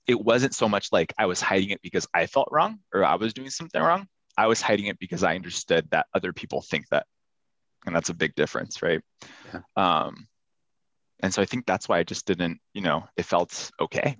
It 0.06 0.20
wasn't 0.20 0.54
so 0.54 0.68
much 0.68 0.92
like 0.92 1.14
I 1.18 1.28
was 1.28 1.40
hiding 1.40 1.70
it 1.70 1.82
because 1.82 2.08
I 2.14 2.26
felt 2.26 2.50
wrong 2.52 2.80
or 2.94 3.06
I 3.06 3.16
was 3.16 3.34
doing 3.34 3.50
something 3.50 3.82
wrong. 3.82 4.08
I 4.38 4.48
was 4.48 4.62
hiding 4.62 4.88
it 4.88 5.00
because 5.00 5.24
I 5.24 5.36
understood 5.36 5.90
that 5.92 6.08
other 6.14 6.34
people 6.34 6.62
think 6.62 6.90
that 6.90 7.06
and 7.86 7.96
that's 7.96 8.10
a 8.10 8.14
big 8.14 8.36
difference 8.36 8.82
right? 8.82 9.02
Yeah. 9.54 9.62
um 9.76 10.28
and 11.22 11.34
so 11.34 11.42
i 11.42 11.46
think 11.46 11.66
that's 11.66 11.88
why 11.88 12.00
i 12.00 12.04
just 12.04 12.26
didn't 12.26 12.60
you 12.74 12.82
know 12.82 13.06
it 13.18 13.26
felt 13.26 13.72
okay. 13.80 14.18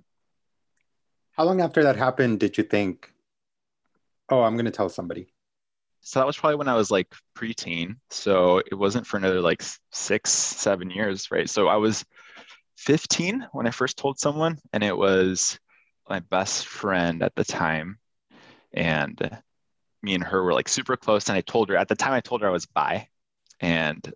How 1.32 1.44
long 1.44 1.60
after 1.60 1.82
that 1.82 1.96
happened 1.96 2.38
did 2.38 2.56
you 2.56 2.62
think, 2.62 3.12
oh, 4.30 4.42
I'm 4.42 4.54
going 4.54 4.66
to 4.66 4.70
tell 4.70 4.88
somebody? 4.88 5.34
so 6.04 6.20
that 6.20 6.26
was 6.26 6.36
probably 6.36 6.56
when 6.56 6.68
i 6.68 6.76
was 6.76 6.90
like 6.90 7.12
preteen. 7.36 7.96
So 8.10 8.58
it 8.58 8.74
wasn't 8.74 9.06
for 9.06 9.16
another 9.16 9.40
like 9.40 9.62
six 9.90 10.30
seven 10.30 10.90
years 10.90 11.30
right? 11.30 11.48
So 11.48 11.66
i 11.66 11.76
was 11.76 12.04
15 12.76 13.46
when 13.52 13.66
i 13.66 13.70
first 13.70 13.96
told 13.96 14.18
someone 14.18 14.58
and 14.72 14.84
it 14.84 14.96
was 14.96 15.58
my 16.08 16.20
best 16.20 16.66
friend 16.66 17.22
at 17.22 17.34
the 17.34 17.44
time. 17.44 17.98
And 18.74 19.40
me 20.02 20.14
and 20.14 20.22
her 20.24 20.42
were 20.44 20.52
like 20.52 20.68
super 20.68 20.96
close 20.96 21.28
and 21.28 21.38
i 21.38 21.40
told 21.40 21.70
her 21.70 21.76
at 21.76 21.88
the 21.88 21.96
time 21.96 22.12
i 22.12 22.20
told 22.20 22.42
her 22.42 22.48
i 22.48 22.50
was 22.50 22.66
bi 22.66 23.08
and 23.60 24.12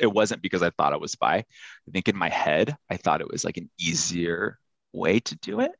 it 0.00 0.06
wasn't 0.06 0.40
because 0.42 0.62
i 0.62 0.70
thought 0.70 0.92
i 0.92 0.96
was 0.96 1.14
bi 1.16 1.36
i 1.36 1.90
think 1.92 2.08
in 2.08 2.16
my 2.16 2.28
head 2.28 2.76
i 2.90 2.96
thought 2.96 3.20
it 3.20 3.30
was 3.30 3.44
like 3.44 3.56
an 3.56 3.68
easier 3.80 4.58
way 4.92 5.20
to 5.20 5.36
do 5.36 5.60
it. 5.60 5.72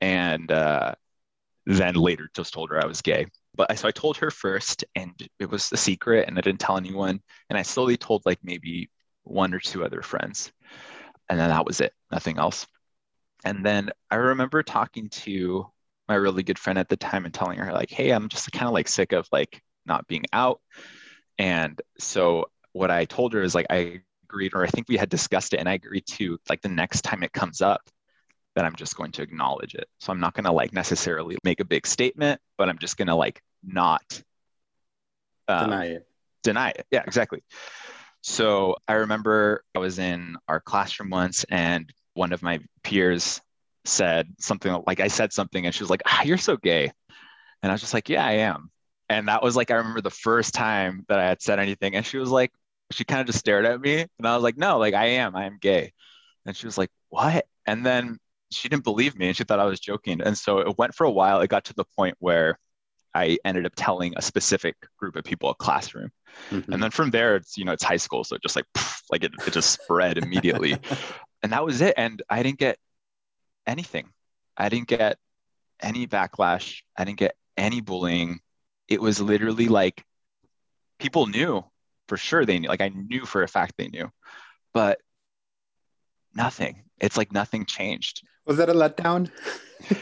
And 0.00 0.50
uh, 0.50 0.94
then 1.66 1.94
later 1.94 2.28
just 2.34 2.52
told 2.52 2.70
her 2.70 2.82
i 2.82 2.86
was 2.86 3.02
gay. 3.02 3.26
But 3.54 3.70
I, 3.70 3.74
so 3.74 3.88
i 3.88 3.90
told 3.90 4.16
her 4.18 4.30
first 4.30 4.84
and 4.94 5.12
it 5.38 5.50
was 5.50 5.70
a 5.72 5.76
secret 5.76 6.28
and 6.28 6.38
i 6.38 6.40
didn't 6.40 6.60
tell 6.60 6.76
anyone. 6.76 7.20
And 7.48 7.58
i 7.58 7.62
slowly 7.62 7.96
told 7.96 8.22
like 8.26 8.38
maybe 8.42 8.90
one 9.22 9.54
or 9.54 9.60
two 9.60 9.84
other 9.84 10.02
friends. 10.02 10.52
And 11.28 11.38
then 11.38 11.48
that 11.48 11.66
was 11.66 11.80
it 11.80 11.92
nothing 12.10 12.38
else. 12.38 12.66
And 13.44 13.64
then 13.64 13.90
i 14.10 14.16
remember 14.16 14.62
talking 14.62 15.08
to 15.10 15.66
my 16.08 16.16
really 16.16 16.42
good 16.42 16.58
friend 16.58 16.78
at 16.78 16.88
the 16.88 16.96
time 16.96 17.24
and 17.24 17.32
telling 17.32 17.58
her 17.58 17.72
like 17.72 17.90
hey 17.90 18.10
i'm 18.10 18.28
just 18.28 18.52
kind 18.52 18.66
of 18.66 18.74
like 18.74 18.88
sick 18.88 19.12
of 19.12 19.26
like 19.32 19.62
not 19.86 20.06
being 20.06 20.24
out 20.34 20.60
and 21.38 21.80
so 21.98 22.46
what 22.72 22.90
i 22.90 23.04
told 23.04 23.32
her 23.32 23.42
is 23.42 23.54
like 23.54 23.66
i 23.70 24.00
agreed 24.24 24.52
or 24.54 24.64
i 24.64 24.68
think 24.68 24.86
we 24.88 24.96
had 24.96 25.08
discussed 25.08 25.54
it 25.54 25.60
and 25.60 25.68
i 25.68 25.74
agreed 25.74 26.06
to 26.06 26.38
like 26.48 26.60
the 26.62 26.68
next 26.68 27.02
time 27.02 27.22
it 27.22 27.32
comes 27.32 27.60
up 27.60 27.82
that 28.54 28.64
i'm 28.64 28.74
just 28.76 28.96
going 28.96 29.12
to 29.12 29.22
acknowledge 29.22 29.74
it 29.74 29.88
so 30.00 30.12
i'm 30.12 30.20
not 30.20 30.34
going 30.34 30.44
to 30.44 30.52
like 30.52 30.72
necessarily 30.72 31.36
make 31.44 31.60
a 31.60 31.64
big 31.64 31.86
statement 31.86 32.40
but 32.56 32.68
i'm 32.68 32.78
just 32.78 32.96
going 32.96 33.08
to 33.08 33.14
like 33.14 33.42
not 33.62 34.22
um, 35.48 35.70
Deny 35.70 35.86
it. 35.86 36.08
deny 36.42 36.70
it. 36.70 36.86
Yeah, 36.90 37.02
exactly. 37.06 37.42
So 38.22 38.76
I 38.88 38.94
remember 38.94 39.62
I 39.74 39.78
was 39.78 39.98
in 39.98 40.36
our 40.48 40.60
classroom 40.60 41.10
once 41.10 41.44
and 41.50 41.92
one 42.14 42.32
of 42.32 42.42
my 42.42 42.60
peers 42.82 43.40
said 43.84 44.28
something 44.38 44.82
like, 44.86 45.00
I 45.00 45.08
said 45.08 45.32
something 45.32 45.66
and 45.66 45.74
she 45.74 45.82
was 45.82 45.90
like, 45.90 46.02
ah, 46.06 46.22
you're 46.22 46.38
so 46.38 46.56
gay. 46.56 46.90
And 47.62 47.70
I 47.70 47.74
was 47.74 47.80
just 47.80 47.94
like, 47.94 48.08
yeah, 48.08 48.24
I 48.24 48.32
am. 48.32 48.70
And 49.08 49.28
that 49.28 49.42
was 49.42 49.56
like, 49.56 49.70
I 49.70 49.76
remember 49.76 50.00
the 50.00 50.10
first 50.10 50.54
time 50.54 51.04
that 51.08 51.18
I 51.18 51.24
had 51.24 51.42
said 51.42 51.58
anything. 51.58 51.94
And 51.94 52.04
she 52.04 52.18
was 52.18 52.30
like, 52.30 52.52
she 52.90 53.04
kind 53.04 53.20
of 53.20 53.26
just 53.26 53.38
stared 53.38 53.66
at 53.66 53.80
me. 53.80 54.00
And 54.00 54.26
I 54.26 54.34
was 54.34 54.42
like, 54.42 54.56
no, 54.56 54.78
like 54.78 54.94
I 54.94 55.06
am, 55.06 55.36
I 55.36 55.44
am 55.44 55.58
gay. 55.60 55.92
And 56.46 56.56
she 56.56 56.66
was 56.66 56.78
like, 56.78 56.90
what? 57.08 57.46
And 57.66 57.84
then 57.84 58.18
she 58.50 58.68
didn't 58.68 58.84
believe 58.84 59.16
me 59.18 59.28
and 59.28 59.36
she 59.36 59.44
thought 59.44 59.60
I 59.60 59.64
was 59.64 59.80
joking. 59.80 60.20
And 60.20 60.36
so 60.36 60.58
it 60.58 60.78
went 60.78 60.94
for 60.94 61.04
a 61.04 61.10
while. 61.10 61.40
It 61.40 61.48
got 61.48 61.64
to 61.66 61.74
the 61.74 61.84
point 61.96 62.16
where 62.18 62.58
I 63.14 63.38
ended 63.44 63.64
up 63.64 63.72
telling 63.76 64.14
a 64.16 64.22
specific 64.22 64.76
group 64.98 65.16
of 65.16 65.24
people 65.24 65.50
a 65.50 65.54
classroom. 65.54 66.10
Mhm. 66.50 66.68
And 66.72 66.82
then 66.82 66.90
from 66.90 67.10
there, 67.10 67.36
it's 67.36 67.56
you 67.56 67.64
know 67.64 67.72
it's 67.72 67.84
high 67.84 67.96
school, 67.96 68.24
so 68.24 68.34
it 68.34 68.42
just 68.42 68.56
like 68.56 68.66
poof, 68.74 69.02
like 69.10 69.22
it, 69.22 69.32
it 69.46 69.52
just 69.52 69.70
spread 69.70 70.18
immediately, 70.18 70.72
and 71.42 71.52
that 71.52 71.64
was 71.64 71.80
it. 71.80 71.94
And 71.96 72.20
I 72.28 72.42
didn't 72.42 72.58
get 72.58 72.76
anything. 73.66 74.08
I 74.56 74.68
didn't 74.68 74.88
get 74.88 75.16
any 75.80 76.06
backlash. 76.08 76.82
I 76.96 77.04
didn't 77.04 77.18
get 77.18 77.36
any 77.56 77.80
bullying. 77.80 78.40
It 78.88 79.00
was 79.00 79.20
literally 79.20 79.68
like 79.68 80.04
people 80.98 81.26
knew 81.26 81.64
for 82.08 82.16
sure 82.16 82.44
they 82.44 82.58
knew. 82.58 82.68
Like 82.68 82.80
I 82.80 82.88
knew 82.88 83.24
for 83.24 83.42
a 83.42 83.48
fact 83.48 83.74
they 83.76 83.88
knew, 83.88 84.10
but 84.72 85.00
nothing. 86.34 86.84
It's 87.00 87.16
like 87.16 87.32
nothing 87.32 87.66
changed. 87.66 88.22
Was 88.46 88.58
that 88.58 88.68
a 88.68 88.74
letdown? 88.74 89.30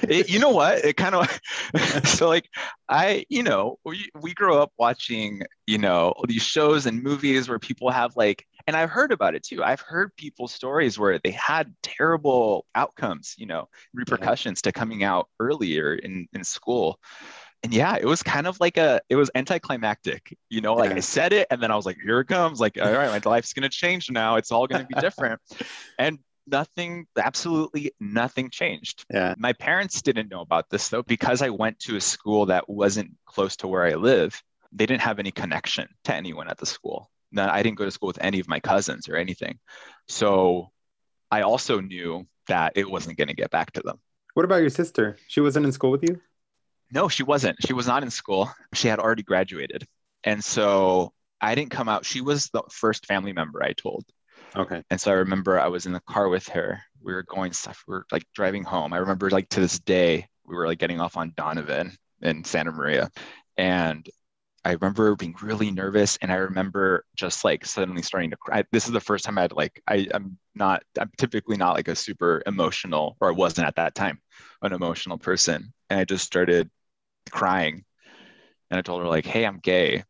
it, 0.03 0.29
you 0.29 0.39
know 0.39 0.51
what? 0.51 0.85
It 0.85 0.97
kind 0.97 1.15
of 1.15 1.41
so 2.05 2.29
like 2.29 2.49
I, 2.89 3.25
you 3.29 3.43
know, 3.43 3.79
we 3.85 4.11
we 4.21 4.35
grew 4.35 4.57
up 4.57 4.73
watching, 4.79 5.43
you 5.67 5.79
know, 5.79 6.15
these 6.27 6.43
shows 6.43 6.87
and 6.87 7.03
movies 7.03 7.49
where 7.49 7.59
people 7.59 7.91
have 7.91 8.17
like 8.17 8.47
and 8.67 8.77
I've 8.77 8.91
heard 8.91 9.13
about 9.13 9.35
it 9.35 9.43
too. 9.43 9.63
I've 9.63 9.81
heard 9.81 10.15
people's 10.17 10.53
stories 10.53 10.99
where 10.99 11.19
they 11.19 11.33
had 11.33 11.75
terrible 11.83 12.67
outcomes, 12.75 13.35
you 13.37 13.47
know, 13.47 13.69
repercussions 13.95 14.61
yeah. 14.65 14.71
to 14.71 14.79
coming 14.79 15.05
out 15.05 15.29
earlier 15.41 15.95
in 15.95 16.29
in 16.33 16.45
school. 16.45 16.99
And 17.63 17.73
yeah, 17.73 17.97
it 17.97 18.07
was 18.07 18.23
kind 18.23 18.47
of 18.47 18.59
like 18.59 18.77
a 18.77 19.01
it 19.09 19.17
was 19.17 19.31
anticlimactic, 19.35 20.37
you 20.51 20.61
know, 20.61 20.75
like 20.75 20.91
yeah. 20.91 20.97
I 20.97 21.01
said 21.01 21.33
it 21.33 21.47
and 21.51 21.63
then 21.63 21.71
I 21.71 21.77
was 21.77 21.87
like, 21.87 21.99
here 22.03 22.21
it 22.21 22.27
comes, 22.27 22.61
like, 22.61 22.77
all 22.81 22.93
right, 22.93 23.25
my 23.25 23.31
life's 23.31 23.53
gonna 23.53 23.69
change 23.69 24.11
now. 24.11 24.37
It's 24.37 24.51
all 24.51 24.67
gonna 24.67 24.87
be 24.87 25.01
different. 25.01 25.41
and 25.99 26.19
nothing, 26.47 27.07
absolutely 27.17 27.93
nothing 28.01 28.51
changed. 28.51 29.05
Yeah. 29.11 29.35
My 29.39 29.53
parents 29.53 30.03
didn't 30.03 30.31
know 30.31 30.41
about 30.41 30.71
this 30.71 30.89
though, 30.89 31.03
because 31.03 31.43
I 31.43 31.51
went 31.51 31.79
to 31.81 31.97
a 31.97 32.01
school 32.01 32.47
that 32.47 32.69
wasn't 32.69 33.13
close 33.27 33.57
to 33.57 33.69
where 33.69 33.85
I 33.85 33.95
live. 33.95 34.41
They 34.73 34.87
didn't 34.87 35.03
have 35.03 35.19
any 35.19 35.31
connection 35.31 35.89
to 36.05 36.15
anyone 36.15 36.49
at 36.49 36.59
the 36.59 36.67
school. 36.67 37.11
None, 37.31 37.49
I 37.49 37.63
didn't 37.63 37.79
go 37.79 37.85
to 37.85 37.91
school 37.91 38.09
with 38.09 38.19
any 38.21 38.41
of 38.41 38.49
my 38.49 38.61
cousins 38.61 39.09
or 39.09 39.17
anything. 39.17 39.59
So 40.09 40.71
I 41.31 41.43
also 41.43 41.81
knew 41.81 42.27
that 42.49 42.73
it 42.77 42.91
wasn't 42.91 43.17
going 43.17 43.29
to 43.29 43.35
get 43.35 43.51
back 43.51 43.73
to 43.73 43.83
them. 43.83 43.99
What 44.35 44.45
about 44.45 44.61
your 44.61 44.71
sister? 44.71 45.17
She 45.29 45.41
wasn't 45.41 45.67
in 45.67 45.73
school 45.73 45.91
with 45.91 46.03
you? 46.03 46.21
No, 46.93 47.09
she 47.09 47.23
wasn't. 47.23 47.57
She 47.67 47.73
was 47.73 47.87
not 47.87 48.03
in 48.03 48.11
school. 48.11 48.51
She 48.75 48.87
had 48.87 48.99
already 48.99 49.23
graduated. 49.23 49.87
And 50.25 50.45
so 50.45 51.13
I 51.41 51.55
didn't 51.55 51.71
come 51.71 51.89
out. 51.89 52.05
She 52.05 52.21
was 52.21 52.49
the 52.53 52.63
first 52.71 53.07
family 53.07 53.33
member 53.33 53.63
I 53.63 53.73
told. 53.73 54.05
Okay. 54.55 54.83
And 54.91 55.01
so 55.01 55.11
I 55.11 55.15
remember 55.15 55.59
I 55.59 55.69
was 55.69 55.87
in 55.87 55.93
the 55.93 56.01
car 56.01 56.29
with 56.29 56.47
her. 56.51 56.83
We 57.01 57.15
were 57.15 57.23
going 57.23 57.53
stuff. 57.55 57.83
We 57.89 57.93
were 57.93 58.07
like 58.13 58.25
driving 58.35 58.63
home. 58.63 58.93
I 58.93 58.99
remember 58.99 59.31
like 59.31 59.49
to 59.51 59.61
this 59.61 59.79
day, 59.79 60.29
we 60.45 60.55
were 60.55 60.67
like 60.67 60.79
getting 60.79 61.01
off 61.01 61.17
on 61.17 61.33
Donovan 61.37 61.97
in 62.21 62.45
Santa 62.45 62.71
Maria. 62.71 63.11
And 63.57 64.07
I 64.65 64.73
remember 64.73 65.17
being 65.17 65.35
really 65.43 65.71
nervous 65.71 66.19
and 66.23 66.31
I 66.31 66.37
remember 66.37 67.05
just 67.17 67.45
like 67.45 67.65
suddenly 67.67 68.03
starting 68.03 68.31
to 68.31 68.37
cry. 68.37 68.63
This 68.71 68.87
is 68.87 68.93
the 68.93 69.01
first 69.01 69.25
time 69.25 69.39
I'd 69.39 69.53
like, 69.53 69.83
I, 69.89 70.07
I'm 70.15 70.39
not, 70.55 70.85
I'm 71.01 71.11
typically 71.17 71.57
not 71.57 71.75
like 71.75 71.89
a 71.89 71.97
super 71.97 72.43
emotional, 72.47 73.17
or 73.21 73.29
I 73.29 73.33
wasn't 73.33 73.67
at 73.67 73.77
that 73.77 73.95
time, 73.95 74.21
an 74.61 74.73
emotional 74.73 75.19
person. 75.19 75.73
And 75.91 75.99
I 75.99 76.05
just 76.05 76.25
started 76.25 76.71
crying. 77.33 77.85
And 78.71 78.79
I 78.79 78.83
told 78.83 79.03
her, 79.03 79.09
like, 79.09 79.27
hey, 79.27 79.45
I'm 79.45 79.59
gay. 79.59 80.05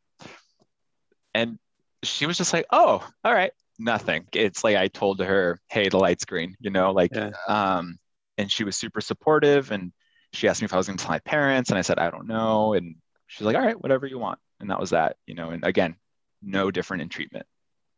And 1.34 1.58
she 2.02 2.26
was 2.26 2.36
just 2.36 2.52
like, 2.52 2.66
oh, 2.70 3.08
all 3.24 3.34
right 3.34 3.52
nothing. 3.82 4.26
It's 4.32 4.64
like 4.64 4.76
I 4.76 4.88
told 4.88 5.20
her, 5.20 5.60
"Hey, 5.68 5.88
the 5.88 5.98
light's 5.98 6.24
green," 6.24 6.56
you 6.60 6.70
know, 6.70 6.92
like, 6.92 7.14
yeah. 7.14 7.30
um, 7.48 7.98
and 8.38 8.50
she 8.50 8.64
was 8.64 8.76
super 8.76 9.00
supportive. 9.00 9.70
And 9.70 9.92
she 10.32 10.48
asked 10.48 10.62
me 10.62 10.66
if 10.66 10.72
I 10.72 10.76
was 10.78 10.86
going 10.86 10.96
to 10.96 11.04
tell 11.04 11.12
my 11.12 11.18
parents, 11.20 11.70
and 11.70 11.78
I 11.78 11.82
said, 11.82 11.98
"I 11.98 12.10
don't 12.10 12.26
know." 12.26 12.74
And 12.74 12.96
she's 13.26 13.46
like, 13.46 13.56
"All 13.56 13.62
right, 13.62 13.80
whatever 13.80 14.06
you 14.06 14.18
want." 14.18 14.38
And 14.60 14.70
that 14.70 14.80
was 14.80 14.90
that, 14.90 15.16
you 15.26 15.34
know. 15.34 15.50
And 15.50 15.64
again, 15.64 15.96
no 16.42 16.70
different 16.70 17.02
in 17.02 17.08
treatment. 17.08 17.46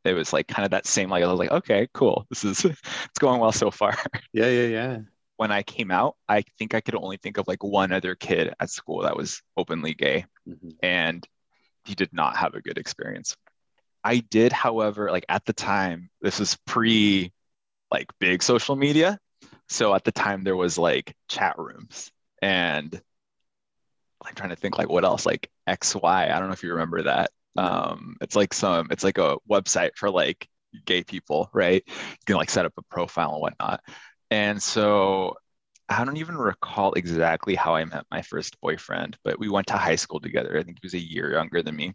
It 0.05 0.15
was 0.15 0.33
like 0.33 0.49
kind 0.49 0.65
of 0.65 0.73
that 0.73 0.87
same. 0.87 1.11
Like 1.11 1.25
I 1.25 1.29
was 1.29 1.39
like, 1.39 1.51
"Okay, 1.51 1.89
cool. 1.95 2.27
This 2.31 2.45
is 2.45 2.65
it's 2.65 3.19
going 3.19 3.41
well 3.41 3.53
so 3.53 3.71
far." 3.71 3.97
Yeah, 4.33 4.49
yeah, 4.49 4.67
yeah. 4.67 4.99
When 5.37 5.51
I 5.51 5.63
came 5.63 5.91
out, 5.91 6.17
I 6.29 6.45
think 6.59 6.75
I 6.75 6.81
could 6.81 6.95
only 6.95 7.17
think 7.17 7.39
of 7.39 7.49
like 7.49 7.63
one 7.63 7.93
other 7.93 8.15
kid 8.15 8.55
at 8.61 8.71
school 8.71 9.03
that 9.03 9.17
was 9.17 9.43
openly 9.57 9.95
gay, 9.95 10.27
mm-hmm. 10.49 10.71
and 10.83 11.27
he 11.85 11.95
did 11.95 12.13
not 12.13 12.37
have 12.37 12.55
a 12.55 12.63
good 12.63 12.79
experience 12.79 13.37
I 14.05 14.19
did, 14.19 14.53
however, 14.53 15.11
like 15.11 15.25
at 15.31 15.47
the 15.47 15.55
time, 15.55 16.11
this 16.21 16.39
was 16.39 16.57
pre 16.67 17.33
like 17.91 18.09
big 18.21 18.43
social 18.43 18.77
media. 18.77 19.19
So 19.69 19.95
at 19.95 20.05
the 20.05 20.13
time 20.13 20.45
there 20.45 20.57
was 20.57 20.77
like 20.77 21.15
chat 21.29 21.59
rooms 21.59 22.13
and 22.43 23.01
I'm 24.23 24.35
trying 24.35 24.51
to 24.51 24.57
think 24.57 24.77
like 24.79 24.91
what 24.91 25.05
else, 25.05 25.25
like 25.25 25.51
XY. 25.69 26.05
I 26.05 26.39
don't 26.39 26.49
know 26.49 26.53
if 26.53 26.63
you 26.63 26.73
remember 26.73 27.03
that. 27.05 27.31
Um, 27.57 28.17
it's 28.21 28.37
like 28.37 28.53
some, 28.53 28.89
it's 28.91 29.05
like 29.05 29.19
a 29.19 29.39
website 29.51 29.97
for 29.97 30.11
like 30.11 30.49
gay 30.85 31.03
people, 31.03 31.49
right? 31.55 31.83
You 31.87 32.25
can 32.27 32.37
like 32.37 32.51
set 32.51 32.67
up 32.67 32.75
a 32.77 32.83
profile 32.83 33.33
and 33.33 33.41
whatnot. 33.41 33.81
And 34.35 34.61
so 34.61 35.37
I 35.89 36.05
don't 36.05 36.17
even 36.17 36.37
recall 36.37 36.93
exactly 36.95 37.55
how 37.55 37.77
I 37.77 37.85
met 37.85 38.05
my 38.11 38.21
first 38.21 38.61
boyfriend, 38.61 39.17
but 39.23 39.39
we 39.39 39.49
went 39.49 39.69
to 39.69 39.75
high 39.75 39.95
school 39.95 40.19
together. 40.19 40.59
I 40.59 40.65
think 40.65 40.79
he 40.83 40.85
was 40.85 40.95
a 40.95 40.99
year 40.99 41.31
younger 41.31 41.63
than 41.63 41.77
me. 41.77 41.95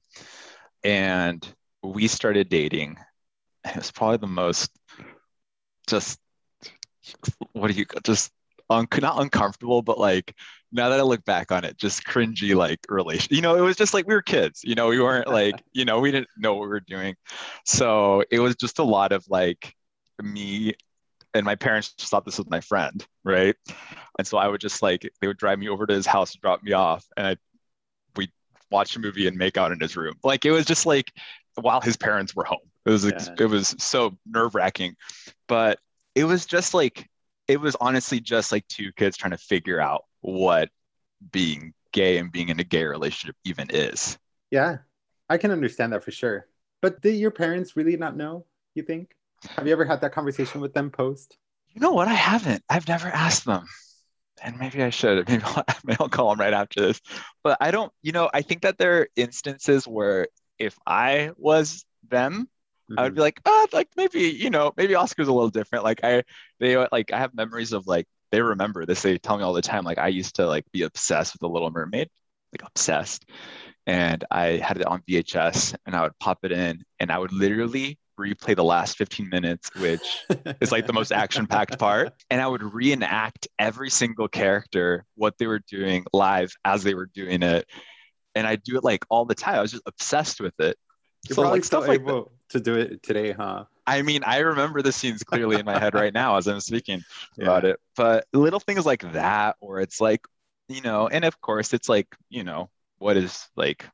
And 0.85 1.45
we 1.83 2.07
started 2.07 2.47
dating 2.47 2.95
and 3.65 3.75
it 3.75 3.79
was 3.79 3.91
probably 3.91 4.17
the 4.17 4.27
most 4.27 4.71
just 5.87 6.17
what 7.51 7.69
do 7.71 7.77
you 7.77 7.85
just 8.03 8.31
un, 8.69 8.87
not 9.01 9.21
uncomfortable 9.21 9.81
but 9.81 9.97
like 9.97 10.33
now 10.71 10.89
that 10.89 10.99
i 10.99 11.03
look 11.03 11.23
back 11.25 11.51
on 11.51 11.63
it 11.63 11.77
just 11.77 12.03
cringy 12.03 12.55
like 12.55 12.79
relation 12.89 13.33
you 13.33 13.41
know 13.41 13.55
it 13.55 13.61
was 13.61 13.75
just 13.75 13.93
like 13.93 14.05
we 14.07 14.13
were 14.13 14.21
kids 14.21 14.61
you 14.63 14.75
know 14.75 14.87
we 14.87 15.01
weren't 15.01 15.27
like 15.39 15.55
you 15.73 15.85
know 15.85 15.99
we 15.99 16.11
didn't 16.11 16.29
know 16.37 16.53
what 16.53 16.63
we 16.63 16.67
were 16.67 16.81
doing 16.81 17.15
so 17.65 18.23
it 18.29 18.39
was 18.39 18.55
just 18.55 18.79
a 18.79 18.83
lot 18.83 19.11
of 19.11 19.25
like 19.29 19.73
me 20.21 20.73
and 21.33 21.45
my 21.45 21.55
parents 21.55 21.93
just 21.93 22.11
thought 22.11 22.25
this 22.25 22.37
was 22.37 22.49
my 22.49 22.61
friend 22.61 23.05
right 23.23 23.55
and 24.17 24.25
so 24.25 24.37
i 24.37 24.47
would 24.47 24.61
just 24.61 24.81
like 24.81 25.09
they 25.21 25.27
would 25.27 25.37
drive 25.37 25.59
me 25.59 25.69
over 25.69 25.85
to 25.85 25.93
his 25.93 26.05
house 26.05 26.33
and 26.33 26.41
drop 26.41 26.63
me 26.63 26.73
off 26.73 27.05
and 27.17 27.27
i 27.27 27.37
we 28.15 28.31
watch 28.71 28.95
a 28.95 28.99
movie 28.99 29.27
and 29.27 29.37
make 29.37 29.57
out 29.57 29.71
in 29.71 29.79
his 29.79 29.95
room 29.95 30.15
like 30.23 30.45
it 30.45 30.51
was 30.51 30.65
just 30.65 30.85
like 30.85 31.11
while 31.61 31.81
his 31.81 31.97
parents 31.97 32.35
were 32.35 32.43
home. 32.43 32.59
It 32.85 32.91
was 32.91 33.05
yeah. 33.05 33.35
it 33.37 33.45
was 33.45 33.75
so 33.77 34.17
nerve 34.25 34.55
wracking, 34.55 34.95
but 35.47 35.79
it 36.15 36.23
was 36.23 36.45
just 36.45 36.73
like 36.73 37.09
it 37.47 37.59
was 37.59 37.75
honestly 37.81 38.19
just 38.19 38.51
like 38.51 38.67
two 38.67 38.91
kids 38.93 39.17
trying 39.17 39.31
to 39.31 39.37
figure 39.37 39.79
out 39.79 40.05
what 40.21 40.69
being 41.31 41.73
gay 41.91 42.17
and 42.17 42.31
being 42.31 42.49
in 42.49 42.59
a 42.59 42.63
gay 42.63 42.83
relationship 42.83 43.35
even 43.43 43.67
is. 43.69 44.17
Yeah, 44.51 44.77
I 45.29 45.37
can 45.37 45.51
understand 45.51 45.93
that 45.93 46.03
for 46.03 46.11
sure. 46.11 46.47
But 46.81 47.01
did 47.01 47.15
your 47.15 47.31
parents 47.31 47.75
really 47.75 47.97
not 47.97 48.15
know? 48.15 48.45
You 48.75 48.83
think? 48.83 49.15
Have 49.55 49.65
you 49.67 49.73
ever 49.73 49.85
had 49.85 50.01
that 50.01 50.11
conversation 50.11 50.61
with 50.61 50.73
them 50.73 50.89
post? 50.89 51.37
You 51.69 51.81
know 51.81 51.91
what? 51.91 52.07
I 52.07 52.13
haven't. 52.13 52.63
I've 52.69 52.87
never 52.87 53.07
asked 53.07 53.45
them. 53.45 53.65
And 54.41 54.57
maybe 54.57 54.81
I 54.81 54.89
should. 54.89 55.27
Maybe 55.29 55.43
I'll, 55.43 55.63
maybe 55.83 55.97
I'll 55.99 56.09
call 56.09 56.29
them 56.29 56.39
right 56.39 56.53
after 56.53 56.79
this. 56.79 57.01
But 57.43 57.57
I 57.59 57.71
don't, 57.71 57.91
you 58.01 58.13
know, 58.13 58.29
I 58.33 58.41
think 58.41 58.61
that 58.61 58.77
there 58.77 59.01
are 59.01 59.07
instances 59.17 59.85
where 59.85 60.27
if 60.57 60.77
I 60.87 61.31
was 61.35 61.83
them, 62.07 62.47
mm-hmm. 62.89 62.99
I 62.99 63.03
would 63.03 63.15
be 63.15 63.17
mm-hmm. 63.17 63.23
like, 63.23 63.41
oh, 63.45 63.67
like 63.73 63.89
maybe 63.97 64.21
you 64.21 64.49
know, 64.49 64.73
maybe 64.77 64.95
Oscar's 64.95 65.27
a 65.27 65.33
little 65.33 65.49
different. 65.49 65.83
Like 65.83 66.05
I, 66.05 66.23
they 66.59 66.77
like 66.77 67.11
I 67.11 67.17
have 67.17 67.33
memories 67.33 67.73
of 67.73 67.85
like 67.85 68.07
they 68.31 68.41
remember 68.41 68.85
this. 68.85 69.01
They 69.01 69.17
tell 69.17 69.37
me 69.37 69.43
all 69.43 69.53
the 69.53 69.61
time. 69.61 69.83
Like 69.83 69.97
I 69.97 70.07
used 70.07 70.35
to 70.35 70.47
like 70.47 70.65
be 70.71 70.83
obsessed 70.83 71.33
with 71.33 71.41
the 71.41 71.49
Little 71.49 71.71
Mermaid, 71.71 72.09
like 72.53 72.65
obsessed, 72.65 73.25
and 73.85 74.23
I 74.31 74.57
had 74.63 74.77
it 74.77 74.85
on 74.85 75.01
VHS, 75.01 75.75
and 75.85 75.95
I 75.95 76.03
would 76.03 76.17
pop 76.19 76.39
it 76.43 76.53
in, 76.53 76.81
and 77.01 77.11
I 77.11 77.17
would 77.17 77.33
literally 77.33 77.98
replay 78.19 78.55
the 78.55 78.63
last 78.63 78.97
15 78.97 79.29
minutes, 79.29 79.69
which 79.75 80.25
is 80.61 80.71
like 80.71 80.85
the 80.85 80.93
most 80.93 81.11
action 81.11 81.47
packed 81.47 81.79
part. 81.79 82.13
And 82.29 82.41
I 82.41 82.47
would 82.47 82.61
reenact 82.61 83.47
every 83.57 83.89
single 83.89 84.27
character, 84.27 85.05
what 85.15 85.37
they 85.37 85.47
were 85.47 85.61
doing 85.67 86.05
live 86.13 86.51
as 86.65 86.83
they 86.83 86.93
were 86.93 87.07
doing 87.07 87.41
it 87.41 87.67
and 88.35 88.47
I 88.47 88.55
do 88.55 88.77
it 88.77 88.83
like 88.83 89.05
all 89.09 89.25
the 89.25 89.35
time. 89.35 89.55
I 89.55 89.61
was 89.61 89.71
just 89.71 89.83
obsessed 89.85 90.39
with 90.39 90.57
it. 90.59 90.77
You're 91.27 91.35
so, 91.35 91.41
probably 91.41 91.59
like, 91.59 91.65
still 91.65 91.91
able 91.91 92.17
like 92.17 92.25
to 92.49 92.59
do 92.59 92.75
it 92.75 93.03
today, 93.03 93.31
huh? 93.31 93.65
I 93.85 94.01
mean, 94.01 94.23
I 94.23 94.39
remember 94.39 94.81
the 94.81 94.91
scenes 94.91 95.23
clearly 95.23 95.59
in 95.59 95.65
my 95.65 95.77
head 95.77 95.93
right 95.93 96.13
now 96.13 96.37
as 96.37 96.47
I'm 96.47 96.59
speaking 96.59 97.03
yeah. 97.37 97.45
about 97.45 97.65
it. 97.65 97.79
But 97.97 98.25
little 98.33 98.59
things 98.59 98.85
like 98.85 99.11
that, 99.13 99.57
or 99.59 99.81
it's 99.81 99.99
like, 99.99 100.21
you 100.67 100.81
know, 100.81 101.07
and 101.07 101.25
of 101.25 101.41
course, 101.41 101.73
it's 101.73 101.89
like, 101.89 102.07
you 102.29 102.43
know, 102.43 102.69
what 102.99 103.17
is 103.17 103.49
like 103.55 103.85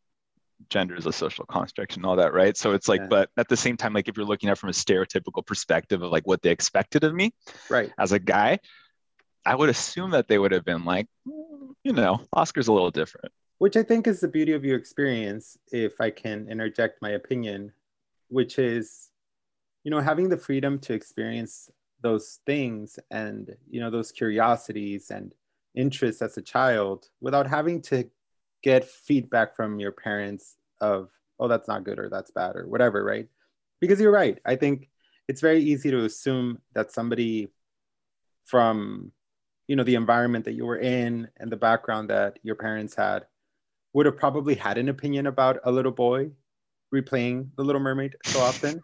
gender 0.69 0.95
is 0.95 1.05
a 1.05 1.13
social 1.13 1.45
construct 1.45 1.97
and 1.97 2.05
all 2.05 2.15
that, 2.15 2.33
right? 2.33 2.55
So 2.57 2.73
it's 2.73 2.87
like, 2.87 3.01
yeah. 3.01 3.07
but 3.07 3.29
at 3.37 3.47
the 3.49 3.57
same 3.57 3.77
time, 3.77 3.93
like 3.93 4.07
if 4.07 4.17
you're 4.17 4.25
looking 4.25 4.49
at 4.49 4.57
from 4.57 4.69
a 4.69 4.73
stereotypical 4.73 5.45
perspective 5.45 6.01
of 6.01 6.11
like 6.11 6.25
what 6.25 6.41
they 6.41 6.51
expected 6.51 7.03
of 7.03 7.13
me, 7.13 7.33
right, 7.69 7.91
as 7.99 8.11
a 8.11 8.19
guy, 8.19 8.59
I 9.45 9.55
would 9.55 9.69
assume 9.69 10.11
that 10.11 10.27
they 10.27 10.37
would 10.37 10.51
have 10.51 10.65
been 10.65 10.85
like, 10.85 11.07
mm, 11.27 11.73
you 11.83 11.93
know, 11.93 12.21
Oscar's 12.33 12.67
a 12.67 12.73
little 12.73 12.91
different 12.91 13.31
which 13.57 13.77
I 13.77 13.83
think 13.83 14.07
is 14.07 14.19
the 14.19 14.27
beauty 14.27 14.53
of 14.53 14.65
your 14.65 14.77
experience, 14.77 15.57
if 15.71 16.01
I 16.01 16.09
can 16.09 16.49
interject 16.49 17.01
my 17.01 17.11
opinion, 17.11 17.71
which 18.27 18.59
is, 18.59 19.11
you 19.83 19.91
know, 19.91 20.01
having 20.01 20.29
the 20.29 20.37
freedom 20.37 20.79
to 20.79 20.93
experience 20.93 21.69
those 22.01 22.39
things 22.45 22.99
and, 23.11 23.55
you 23.69 23.79
know, 23.79 23.89
those 23.89 24.11
curiosities 24.11 25.09
and 25.09 25.33
interests 25.73 26.21
as 26.21 26.37
a 26.37 26.41
child 26.41 27.09
without 27.21 27.47
having 27.47 27.81
to 27.81 28.09
get 28.65 28.89
feedback 28.89 29.55
from 29.55 29.79
your 29.79 29.91
parents 29.91 30.55
of, 30.81 31.09
oh, 31.39 31.47
that's 31.47 31.67
not 31.67 31.83
good 31.83 31.99
or 31.99 32.09
that's 32.09 32.31
bad 32.31 32.55
or 32.55 32.67
whatever, 32.67 33.03
right? 33.03 33.27
Because 33.79 34.01
you're 34.01 34.11
right. 34.11 34.39
I 34.43 34.55
think 34.55 34.89
it's 35.27 35.39
very 35.39 35.61
easy 35.61 35.91
to 35.91 36.03
assume 36.03 36.59
that 36.73 36.91
somebody 36.91 37.49
from 38.45 39.11
you 39.67 39.75
know 39.75 39.83
the 39.83 39.95
environment 39.95 40.45
that 40.45 40.53
you 40.53 40.65
were 40.65 40.77
in 40.77 41.27
and 41.37 41.51
the 41.51 41.57
background 41.57 42.09
that 42.09 42.37
your 42.43 42.53
parents 42.55 42.93
had 42.95 43.25
would 43.93 44.05
have 44.05 44.17
probably 44.17 44.53
had 44.53 44.77
an 44.77 44.89
opinion 44.89 45.27
about 45.27 45.59
a 45.63 45.71
little 45.71 45.91
boy 45.91 46.29
replaying 46.93 47.49
The 47.55 47.63
Little 47.63 47.81
Mermaid 47.81 48.15
so 48.25 48.39
often. 48.39 48.81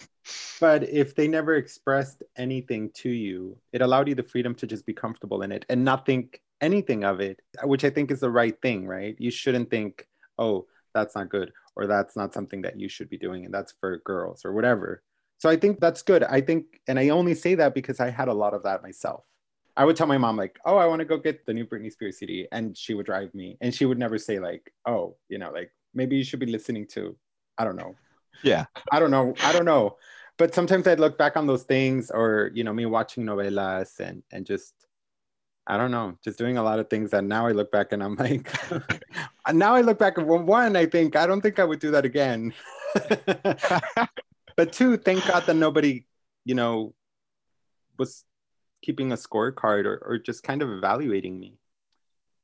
but 0.60 0.88
if 0.88 1.14
they 1.14 1.28
never 1.28 1.56
expressed 1.56 2.22
anything 2.36 2.90
to 2.94 3.08
you, 3.08 3.56
it 3.72 3.82
allowed 3.82 4.08
you 4.08 4.14
the 4.14 4.22
freedom 4.22 4.54
to 4.56 4.66
just 4.66 4.86
be 4.86 4.92
comfortable 4.92 5.42
in 5.42 5.52
it 5.52 5.64
and 5.68 5.84
not 5.84 6.06
think 6.06 6.40
anything 6.60 7.04
of 7.04 7.20
it, 7.20 7.40
which 7.64 7.84
I 7.84 7.90
think 7.90 8.10
is 8.10 8.20
the 8.20 8.30
right 8.30 8.60
thing, 8.60 8.86
right? 8.86 9.16
You 9.18 9.30
shouldn't 9.30 9.70
think, 9.70 10.06
oh, 10.38 10.66
that's 10.94 11.14
not 11.14 11.28
good, 11.28 11.52
or 11.76 11.86
that's 11.86 12.16
not 12.16 12.32
something 12.32 12.62
that 12.62 12.78
you 12.78 12.88
should 12.88 13.10
be 13.10 13.18
doing, 13.18 13.44
and 13.44 13.52
that's 13.52 13.74
for 13.80 13.98
girls, 13.98 14.44
or 14.44 14.52
whatever. 14.52 15.02
So 15.38 15.50
I 15.50 15.56
think 15.56 15.80
that's 15.80 16.02
good. 16.02 16.22
I 16.22 16.40
think, 16.40 16.80
and 16.88 16.98
I 16.98 17.10
only 17.10 17.34
say 17.34 17.54
that 17.56 17.74
because 17.74 18.00
I 18.00 18.10
had 18.10 18.28
a 18.28 18.34
lot 18.34 18.54
of 18.54 18.62
that 18.62 18.82
myself. 18.82 19.24
I 19.76 19.84
would 19.84 19.94
tell 19.94 20.06
my 20.06 20.16
mom, 20.16 20.36
like, 20.38 20.58
oh, 20.64 20.76
I 20.76 20.86
want 20.86 21.00
to 21.00 21.04
go 21.04 21.18
get 21.18 21.44
the 21.44 21.52
new 21.52 21.66
Britney 21.66 21.92
Spears 21.92 22.18
CD. 22.18 22.48
And 22.50 22.76
she 22.76 22.94
would 22.94 23.04
drive 23.04 23.34
me. 23.34 23.58
And 23.60 23.74
she 23.74 23.84
would 23.84 23.98
never 23.98 24.16
say, 24.16 24.38
like, 24.38 24.72
oh, 24.86 25.16
you 25.28 25.36
know, 25.36 25.50
like 25.50 25.70
maybe 25.92 26.16
you 26.16 26.24
should 26.24 26.40
be 26.40 26.46
listening 26.46 26.86
to, 26.88 27.14
I 27.58 27.64
don't 27.64 27.76
know. 27.76 27.94
Yeah. 28.42 28.64
I 28.90 28.98
don't 28.98 29.10
know. 29.10 29.34
I 29.42 29.52
don't 29.52 29.66
know. 29.66 29.96
But 30.38 30.54
sometimes 30.54 30.86
I'd 30.86 31.00
look 31.00 31.18
back 31.18 31.36
on 31.36 31.46
those 31.46 31.64
things 31.64 32.10
or, 32.10 32.50
you 32.54 32.64
know, 32.64 32.72
me 32.72 32.86
watching 32.86 33.24
novelas 33.24 34.00
and 34.00 34.22
and 34.32 34.46
just 34.46 34.85
I 35.66 35.76
don't 35.76 35.90
know, 35.90 36.16
just 36.22 36.38
doing 36.38 36.58
a 36.58 36.62
lot 36.62 36.78
of 36.78 36.88
things 36.88 37.10
that 37.10 37.24
now 37.24 37.46
I 37.46 37.52
look 37.52 37.72
back 37.72 37.92
and 37.92 38.02
I'm 38.02 38.14
like, 38.16 38.52
now 39.52 39.74
I 39.74 39.80
look 39.80 39.98
back 39.98 40.18
and 40.18 40.26
one, 40.26 40.76
I 40.76 40.86
think 40.86 41.16
I 41.16 41.26
don't 41.26 41.40
think 41.40 41.58
I 41.58 41.64
would 41.64 41.80
do 41.80 41.90
that 41.90 42.04
again. 42.04 42.54
but 44.56 44.72
two, 44.72 44.96
thank 44.96 45.26
God 45.26 45.44
that 45.46 45.56
nobody, 45.56 46.06
you 46.44 46.54
know, 46.54 46.94
was 47.98 48.24
keeping 48.82 49.10
a 49.12 49.16
scorecard 49.16 49.84
or, 49.86 49.98
or 50.06 50.18
just 50.18 50.42
kind 50.42 50.62
of 50.62 50.70
evaluating 50.70 51.38
me. 51.38 51.58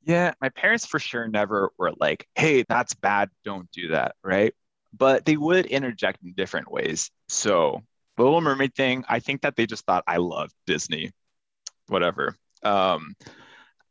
Yeah, 0.05 0.33
my 0.41 0.49
parents 0.49 0.85
for 0.85 0.99
sure 0.99 1.29
never 1.29 1.71
were 1.79 1.93
like, 2.01 2.27
hey, 2.35 2.65
that's 2.69 2.95
bad, 2.95 3.31
don't 3.45 3.71
do 3.71 3.89
that, 3.89 4.17
right? 4.25 4.53
But 4.93 5.25
they 5.25 5.37
would 5.37 5.67
interject 5.67 6.25
in 6.25 6.33
different 6.33 6.73
ways. 6.73 7.11
So, 7.29 7.83
the 8.17 8.25
Little 8.25 8.41
Mermaid 8.41 8.75
thing, 8.75 9.05
I 9.09 9.21
think 9.21 9.43
that 9.43 9.55
they 9.55 9.65
just 9.65 9.87
thought 9.87 10.03
I 10.07 10.17
loved 10.17 10.53
Disney, 10.67 11.13
whatever. 11.87 12.37
Um, 12.63 13.15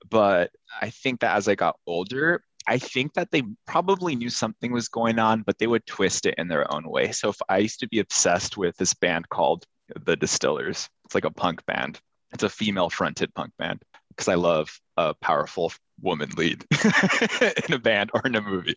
but 0.09 0.51
I 0.81 0.89
think 0.89 1.21
that 1.21 1.35
as 1.35 1.47
I 1.47 1.55
got 1.55 1.77
older, 1.87 2.43
I 2.67 2.77
think 2.77 3.13
that 3.13 3.31
they 3.31 3.43
probably 3.65 4.15
knew 4.15 4.29
something 4.29 4.71
was 4.71 4.87
going 4.87 5.19
on, 5.19 5.41
but 5.41 5.57
they 5.57 5.67
would 5.67 5.85
twist 5.85 6.25
it 6.25 6.35
in 6.37 6.47
their 6.47 6.71
own 6.73 6.87
way. 6.87 7.11
So 7.11 7.29
if 7.29 7.37
I 7.49 7.57
used 7.57 7.79
to 7.79 7.87
be 7.87 7.99
obsessed 7.99 8.57
with 8.57 8.77
this 8.77 8.93
band 8.93 9.29
called 9.29 9.65
The 10.05 10.15
Distillers, 10.15 10.87
it's 11.05 11.15
like 11.15 11.25
a 11.25 11.31
punk 11.31 11.65
band. 11.65 11.99
It's 12.33 12.43
a 12.43 12.49
female 12.49 12.89
fronted 12.89 13.33
punk 13.33 13.51
band 13.57 13.81
because 14.09 14.27
I 14.27 14.35
love 14.35 14.79
a 14.97 15.13
powerful 15.15 15.71
woman 16.01 16.29
lead 16.37 16.65
in 17.67 17.73
a 17.73 17.79
band 17.79 18.11
or 18.13 18.21
in 18.25 18.35
a 18.35 18.41
movie. 18.41 18.75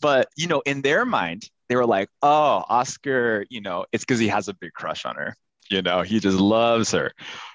But, 0.00 0.28
you 0.36 0.48
know, 0.48 0.62
in 0.66 0.82
their 0.82 1.04
mind, 1.04 1.48
they 1.68 1.76
were 1.76 1.86
like, 1.86 2.08
oh, 2.22 2.64
Oscar, 2.68 3.46
you 3.50 3.60
know, 3.60 3.86
it's 3.92 4.04
because 4.04 4.18
he 4.18 4.28
has 4.28 4.48
a 4.48 4.54
big 4.54 4.72
crush 4.72 5.04
on 5.04 5.14
her. 5.16 5.36
You 5.72 5.82
know, 5.82 6.02
he 6.02 6.20
just 6.20 6.38
loves 6.38 6.92
her. 6.92 7.12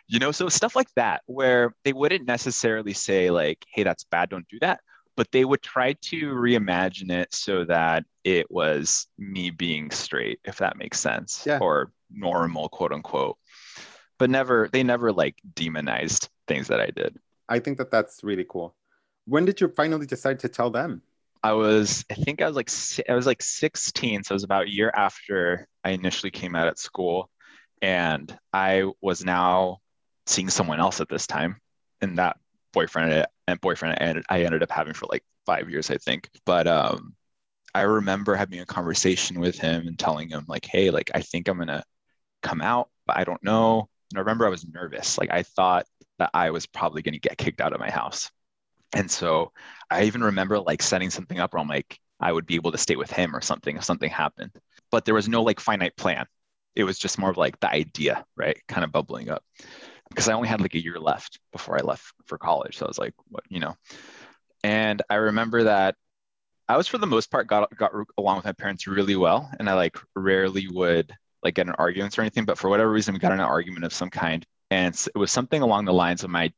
You 0.07 0.19
know, 0.19 0.31
so 0.31 0.49
stuff 0.49 0.75
like 0.75 0.93
that, 0.95 1.21
where 1.25 1.73
they 1.83 1.93
wouldn't 1.93 2.25
necessarily 2.25 2.93
say, 2.93 3.29
like, 3.29 3.65
hey, 3.71 3.83
that's 3.83 4.05
bad, 4.05 4.29
don't 4.29 4.47
do 4.47 4.57
that. 4.61 4.79
But 5.15 5.31
they 5.31 5.45
would 5.45 5.61
try 5.61 5.93
to 5.93 6.33
reimagine 6.33 7.11
it 7.11 7.33
so 7.33 7.65
that 7.65 8.05
it 8.23 8.49
was 8.49 9.07
me 9.17 9.49
being 9.49 9.91
straight, 9.91 10.39
if 10.45 10.57
that 10.57 10.77
makes 10.77 10.99
sense, 10.99 11.43
yeah. 11.45 11.59
or 11.59 11.91
normal, 12.11 12.69
quote 12.69 12.93
unquote 12.93 13.37
but 14.17 14.29
never 14.29 14.69
they 14.71 14.83
never 14.83 15.11
like 15.11 15.35
demonized 15.55 16.29
things 16.47 16.67
that 16.67 16.79
I 16.79 16.87
did. 16.87 17.17
I 17.49 17.59
think 17.59 17.77
that 17.77 17.91
that's 17.91 18.23
really 18.23 18.45
cool. 18.47 18.75
When 19.25 19.45
did 19.45 19.61
you 19.61 19.67
finally 19.69 20.05
decide 20.05 20.39
to 20.39 20.49
tell 20.49 20.69
them? 20.69 21.01
I 21.43 21.53
was 21.53 22.03
I 22.09 22.15
think 22.15 22.41
I 22.41 22.47
was 22.47 22.55
like 22.55 22.69
I 23.09 23.13
was 23.13 23.25
like 23.25 23.41
16, 23.41 24.23
so 24.23 24.33
it 24.33 24.35
was 24.35 24.43
about 24.43 24.65
a 24.65 24.73
year 24.73 24.91
after 24.95 25.67
I 25.83 25.91
initially 25.91 26.31
came 26.31 26.55
out 26.55 26.67
at 26.67 26.79
school, 26.79 27.29
and 27.81 28.37
I 28.53 28.91
was 29.01 29.23
now 29.23 29.79
seeing 30.25 30.49
someone 30.49 30.79
else 30.79 31.01
at 31.01 31.09
this 31.09 31.27
time, 31.27 31.57
and 32.01 32.17
that 32.17 32.37
boyfriend 32.73 33.25
and 33.47 33.61
boyfriend 33.61 33.97
I 33.99 34.03
ended, 34.03 34.25
I 34.29 34.43
ended 34.43 34.63
up 34.63 34.71
having 34.71 34.93
for 34.93 35.07
like 35.09 35.23
five 35.45 35.69
years, 35.69 35.89
I 35.89 35.97
think. 35.97 36.29
But 36.45 36.67
um, 36.67 37.15
I 37.73 37.81
remember 37.81 38.35
having 38.35 38.59
a 38.59 38.65
conversation 38.65 39.39
with 39.39 39.57
him 39.57 39.87
and 39.87 39.97
telling 39.97 40.29
him 40.29 40.45
like, 40.47 40.65
hey, 40.65 40.89
like 40.89 41.11
I 41.13 41.21
think 41.21 41.47
I'm 41.47 41.57
gonna 41.57 41.83
come 42.43 42.61
out, 42.61 42.89
but 43.05 43.17
I 43.17 43.23
don't 43.23 43.43
know. 43.43 43.89
And 44.11 44.17
I 44.17 44.21
remember 44.21 44.45
I 44.45 44.49
was 44.49 44.67
nervous. 44.67 45.17
Like 45.17 45.31
I 45.31 45.43
thought 45.43 45.85
that 46.19 46.29
I 46.33 46.51
was 46.51 46.65
probably 46.65 47.01
to 47.01 47.19
get 47.19 47.37
kicked 47.37 47.61
out 47.61 47.73
of 47.73 47.79
my 47.79 47.89
house. 47.89 48.31
And 48.93 49.09
so 49.09 49.51
I 49.89 50.03
even 50.03 50.23
remember 50.23 50.59
like 50.59 50.81
setting 50.81 51.09
something 51.09 51.39
up 51.39 51.53
where 51.53 51.61
I'm 51.61 51.67
like, 51.67 51.99
I 52.19 52.31
would 52.31 52.45
be 52.45 52.55
able 52.55 52.71
to 52.71 52.77
stay 52.77 52.95
with 52.95 53.11
him 53.11 53.35
or 53.35 53.41
something 53.41 53.77
if 53.77 53.83
something 53.83 54.09
happened. 54.09 54.51
But 54.91 55.05
there 55.05 55.13
was 55.13 55.29
no 55.29 55.43
like 55.43 55.59
finite 55.59 55.95
plan. 55.97 56.25
It 56.77 56.83
was 56.83 56.99
just 56.99 57.17
more 57.17 57.31
of 57.31 57.37
like 57.37 57.59
the 57.59 57.69
idea, 57.69 58.23
right? 58.35 58.55
Kind 58.67 58.83
of 58.83 58.91
bubbling 58.91 59.29
up. 59.29 59.43
Because 60.09 60.29
I 60.29 60.33
only 60.33 60.47
had 60.47 60.61
like 60.61 60.75
a 60.75 60.83
year 60.83 60.99
left 60.99 61.39
before 61.51 61.75
I 61.75 61.81
left 61.81 62.13
for 62.27 62.37
college. 62.37 62.77
So 62.77 62.85
I 62.85 62.87
was 62.87 62.99
like, 62.99 63.15
what, 63.29 63.43
you 63.49 63.59
know. 63.59 63.75
And 64.63 65.01
I 65.09 65.15
remember 65.15 65.63
that 65.63 65.95
I 66.69 66.77
was 66.77 66.87
for 66.87 66.99
the 66.99 67.07
most 67.07 67.31
part 67.31 67.47
got 67.47 67.75
got 67.75 67.91
along 68.17 68.37
with 68.37 68.45
my 68.45 68.51
parents 68.51 68.85
really 68.85 69.15
well. 69.15 69.49
And 69.59 69.67
I 69.67 69.73
like 69.73 69.97
rarely 70.15 70.67
would 70.67 71.11
like 71.43 71.55
get 71.55 71.65
in 71.65 71.73
arguments 71.73 72.17
or 72.17 72.21
anything, 72.21 72.45
but 72.45 72.59
for 72.59 72.69
whatever 72.69 72.91
reason, 72.91 73.13
we 73.13 73.19
got 73.19 73.31
in 73.31 73.39
an 73.39 73.45
argument 73.45 73.85
of 73.85 73.93
some 73.93 74.11
kind. 74.11 74.45
And 74.69 74.93
it 74.93 75.17
was 75.17 75.31
something 75.31 75.61
along 75.61 75.85
the 75.85 75.93
lines 75.93 76.23
of 76.23 76.29
my 76.29 76.53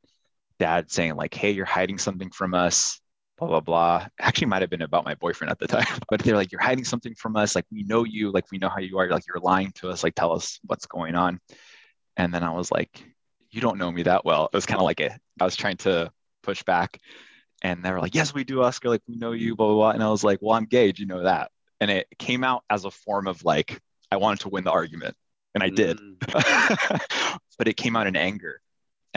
dad 0.59 0.91
saying, 0.91 1.15
like, 1.15 1.33
hey, 1.33 1.51
you're 1.51 1.65
hiding 1.65 1.97
something 1.97 2.29
from 2.29 2.53
us, 2.53 2.99
blah, 3.39 3.47
blah, 3.47 3.59
blah. 3.59 4.07
Actually, 4.19 4.47
might 4.47 4.61
have 4.61 4.69
been 4.69 4.81
about 4.81 5.05
my 5.05 5.15
boyfriend 5.15 5.51
at 5.51 5.59
the 5.59 5.67
time, 5.67 5.85
but 6.09 6.21
they're 6.21 6.35
like, 6.35 6.51
you're 6.51 6.61
hiding 6.61 6.83
something 6.83 7.15
from 7.15 7.35
us. 7.35 7.55
Like, 7.55 7.65
we 7.71 7.83
know 7.83 8.03
you, 8.03 8.31
like, 8.31 8.45
we 8.51 8.57
know 8.57 8.69
how 8.69 8.79
you 8.79 8.97
are. 8.99 9.09
Like, 9.09 9.25
you're 9.27 9.39
lying 9.39 9.71
to 9.75 9.89
us. 9.89 10.03
Like, 10.03 10.15
tell 10.15 10.33
us 10.33 10.59
what's 10.65 10.85
going 10.85 11.15
on. 11.15 11.39
And 12.17 12.33
then 12.33 12.43
I 12.43 12.51
was 12.51 12.71
like, 12.71 13.03
you 13.51 13.61
don't 13.61 13.77
know 13.77 13.91
me 13.91 14.03
that 14.03 14.25
well. 14.25 14.45
It 14.45 14.55
was 14.55 14.65
kind 14.65 14.79
of 14.79 14.85
like 14.85 14.99
a, 14.99 15.17
I 15.39 15.45
was 15.45 15.55
trying 15.55 15.77
to 15.77 16.11
push 16.43 16.61
back. 16.63 16.99
And 17.61 17.83
they 17.83 17.91
were 17.91 17.99
like, 17.99 18.15
yes, 18.15 18.33
we 18.33 18.43
do, 18.43 18.61
Oscar. 18.61 18.89
Like, 18.89 19.01
we 19.07 19.15
know 19.15 19.31
you, 19.31 19.55
blah, 19.55 19.67
blah, 19.67 19.75
blah. 19.75 19.89
And 19.91 20.03
I 20.03 20.09
was 20.09 20.23
like, 20.23 20.39
well, 20.41 20.55
I'm 20.55 20.65
gay. 20.65 20.91
Do 20.91 21.01
you 21.01 21.07
know 21.07 21.23
that? 21.23 21.51
And 21.81 21.89
it 21.89 22.07
came 22.17 22.43
out 22.43 22.63
as 22.69 22.85
a 22.85 22.91
form 22.91 23.27
of 23.27 23.43
like, 23.43 23.79
I 24.11 24.17
wanted 24.17 24.41
to 24.41 24.49
win 24.49 24.63
the 24.63 24.71
argument, 24.71 25.15
and 25.53 25.63
I 25.63 25.69
did. 25.69 25.97
Mm. 25.97 27.37
but 27.57 27.67
it 27.67 27.77
came 27.77 27.95
out 27.95 28.07
in 28.07 28.15
anger, 28.15 28.59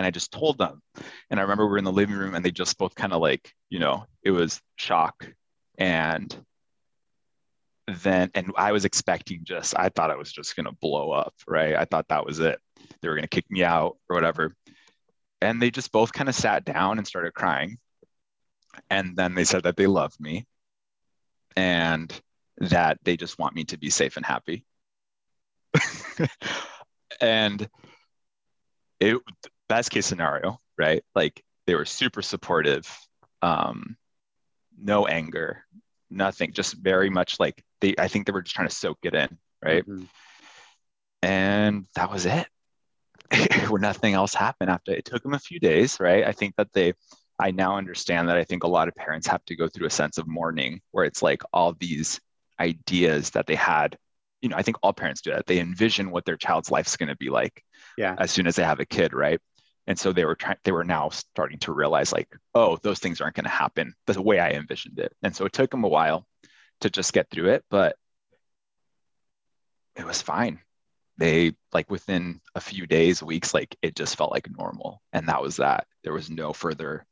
and 0.02 0.06
I 0.08 0.10
just 0.10 0.32
told 0.32 0.58
them. 0.58 0.82
And 1.30 1.38
I 1.38 1.44
remember 1.44 1.64
we 1.64 1.70
were 1.70 1.78
in 1.78 1.84
the 1.84 1.92
living 1.92 2.16
room, 2.16 2.34
and 2.34 2.44
they 2.44 2.50
just 2.50 2.76
both 2.76 2.96
kind 2.96 3.12
of 3.12 3.20
like, 3.20 3.54
you 3.70 3.78
know, 3.78 4.04
it 4.24 4.32
was 4.32 4.60
shock, 4.76 5.32
and 5.78 6.36
then 8.02 8.30
and 8.34 8.52
I 8.56 8.72
was 8.72 8.84
expecting 8.84 9.44
just 9.44 9.74
I 9.78 9.88
thought 9.90 10.10
I 10.10 10.16
was 10.16 10.32
just 10.32 10.56
gonna 10.56 10.72
blow 10.72 11.12
up, 11.12 11.34
right? 11.46 11.76
I 11.76 11.84
thought 11.84 12.08
that 12.08 12.26
was 12.26 12.40
it. 12.40 12.58
They 13.00 13.08
were 13.08 13.14
gonna 13.14 13.28
kick 13.28 13.48
me 13.48 13.62
out 13.62 13.96
or 14.08 14.16
whatever. 14.16 14.56
And 15.40 15.62
they 15.62 15.70
just 15.70 15.92
both 15.92 16.12
kind 16.12 16.28
of 16.28 16.34
sat 16.34 16.64
down 16.64 16.98
and 16.98 17.06
started 17.06 17.34
crying. 17.34 17.78
And 18.90 19.16
then 19.16 19.34
they 19.34 19.44
said 19.44 19.64
that 19.64 19.76
they 19.76 19.86
loved 19.86 20.20
me 20.20 20.46
and 21.56 22.12
that 22.58 22.98
they 23.04 23.16
just 23.16 23.38
want 23.38 23.54
me 23.54 23.64
to 23.64 23.78
be 23.78 23.90
safe 23.90 24.16
and 24.16 24.26
happy. 24.26 24.64
and 27.20 27.68
it 29.02 29.20
best 29.72 29.90
case 29.90 30.04
scenario, 30.04 30.60
right? 30.76 31.02
Like 31.14 31.42
they 31.66 31.74
were 31.74 31.86
super 31.86 32.20
supportive, 32.20 32.86
um, 33.40 33.96
no 34.78 35.06
anger, 35.06 35.64
nothing, 36.10 36.52
just 36.52 36.74
very 36.74 37.08
much 37.08 37.40
like 37.40 37.64
they. 37.80 37.94
I 37.98 38.08
think 38.08 38.26
they 38.26 38.32
were 38.32 38.42
just 38.42 38.54
trying 38.54 38.68
to 38.68 38.74
soak 38.74 38.98
it 39.02 39.14
in, 39.14 39.38
right? 39.64 39.82
Mm-hmm. 39.88 40.04
And 41.22 41.86
that 41.94 42.10
was 42.10 42.26
it. 42.26 42.46
Where 43.68 43.80
nothing 43.80 44.12
else 44.12 44.34
happened 44.34 44.68
after 44.68 44.92
it 44.92 45.06
took 45.06 45.22
them 45.22 45.32
a 45.32 45.38
few 45.38 45.58
days, 45.58 45.98
right? 45.98 46.24
I 46.24 46.32
think 46.32 46.54
that 46.56 46.72
they. 46.74 46.92
I 47.38 47.50
now 47.50 47.78
understand 47.78 48.28
that 48.28 48.36
I 48.36 48.44
think 48.44 48.64
a 48.64 48.68
lot 48.68 48.88
of 48.88 48.94
parents 48.94 49.26
have 49.28 49.44
to 49.46 49.56
go 49.56 49.68
through 49.68 49.86
a 49.86 49.90
sense 49.90 50.18
of 50.18 50.28
mourning 50.28 50.82
where 50.90 51.06
it's 51.06 51.22
like 51.22 51.42
all 51.54 51.72
these 51.72 52.20
ideas 52.60 53.30
that 53.30 53.46
they 53.46 53.54
had 53.54 53.96
you 54.42 54.48
know, 54.48 54.56
I 54.56 54.62
think 54.62 54.76
all 54.82 54.92
parents 54.92 55.22
do 55.22 55.30
that. 55.30 55.46
They 55.46 55.60
envision 55.60 56.10
what 56.10 56.24
their 56.24 56.36
child's 56.36 56.70
life's 56.70 56.96
going 56.96 57.08
to 57.08 57.16
be 57.16 57.30
like 57.30 57.64
yeah. 57.96 58.16
as 58.18 58.32
soon 58.32 58.48
as 58.48 58.56
they 58.56 58.64
have 58.64 58.80
a 58.80 58.84
kid, 58.84 59.14
right? 59.14 59.40
And 59.86 59.98
so 59.98 60.12
they 60.12 60.24
were 60.24 60.36
trying, 60.36 60.58
they 60.64 60.72
were 60.72 60.84
now 60.84 61.08
starting 61.08 61.58
to 61.60 61.72
realize 61.72 62.12
like, 62.12 62.28
oh, 62.54 62.76
those 62.82 62.98
things 62.98 63.20
aren't 63.20 63.34
going 63.34 63.44
to 63.44 63.50
happen 63.50 63.94
the 64.06 64.20
way 64.20 64.38
I 64.38 64.50
envisioned 64.50 64.98
it. 64.98 65.14
And 65.22 65.34
so 65.34 65.44
it 65.44 65.52
took 65.52 65.70
them 65.70 65.84
a 65.84 65.88
while 65.88 66.26
to 66.80 66.90
just 66.90 67.12
get 67.12 67.30
through 67.30 67.50
it, 67.50 67.64
but 67.68 67.96
it 69.96 70.06
was 70.06 70.22
fine. 70.22 70.60
They 71.18 71.54
like 71.72 71.90
within 71.90 72.40
a 72.54 72.60
few 72.60 72.86
days, 72.86 73.22
weeks, 73.22 73.52
like 73.54 73.76
it 73.82 73.96
just 73.96 74.16
felt 74.16 74.32
like 74.32 74.48
normal. 74.56 75.02
And 75.12 75.28
that 75.28 75.42
was 75.42 75.56
that. 75.56 75.86
There 76.04 76.12
was 76.12 76.30
no 76.30 76.52
further 76.52 77.06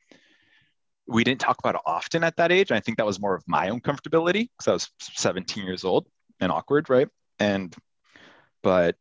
we 1.10 1.24
didn't 1.24 1.40
talk 1.40 1.58
about 1.58 1.74
it 1.74 1.80
often 1.84 2.24
at 2.24 2.36
that 2.36 2.52
age. 2.52 2.70
And 2.70 2.76
I 2.76 2.80
think 2.80 2.98
that 2.98 3.06
was 3.06 3.20
more 3.20 3.34
of 3.34 3.42
my 3.46 3.68
own 3.68 3.80
comfortability 3.80 4.48
because 4.56 4.68
I 4.68 4.72
was 4.72 4.90
17 5.00 5.64
years 5.64 5.84
old 5.84 6.06
and 6.38 6.52
awkward, 6.52 6.88
right? 6.88 7.08
And, 7.38 7.74
but 8.62 8.96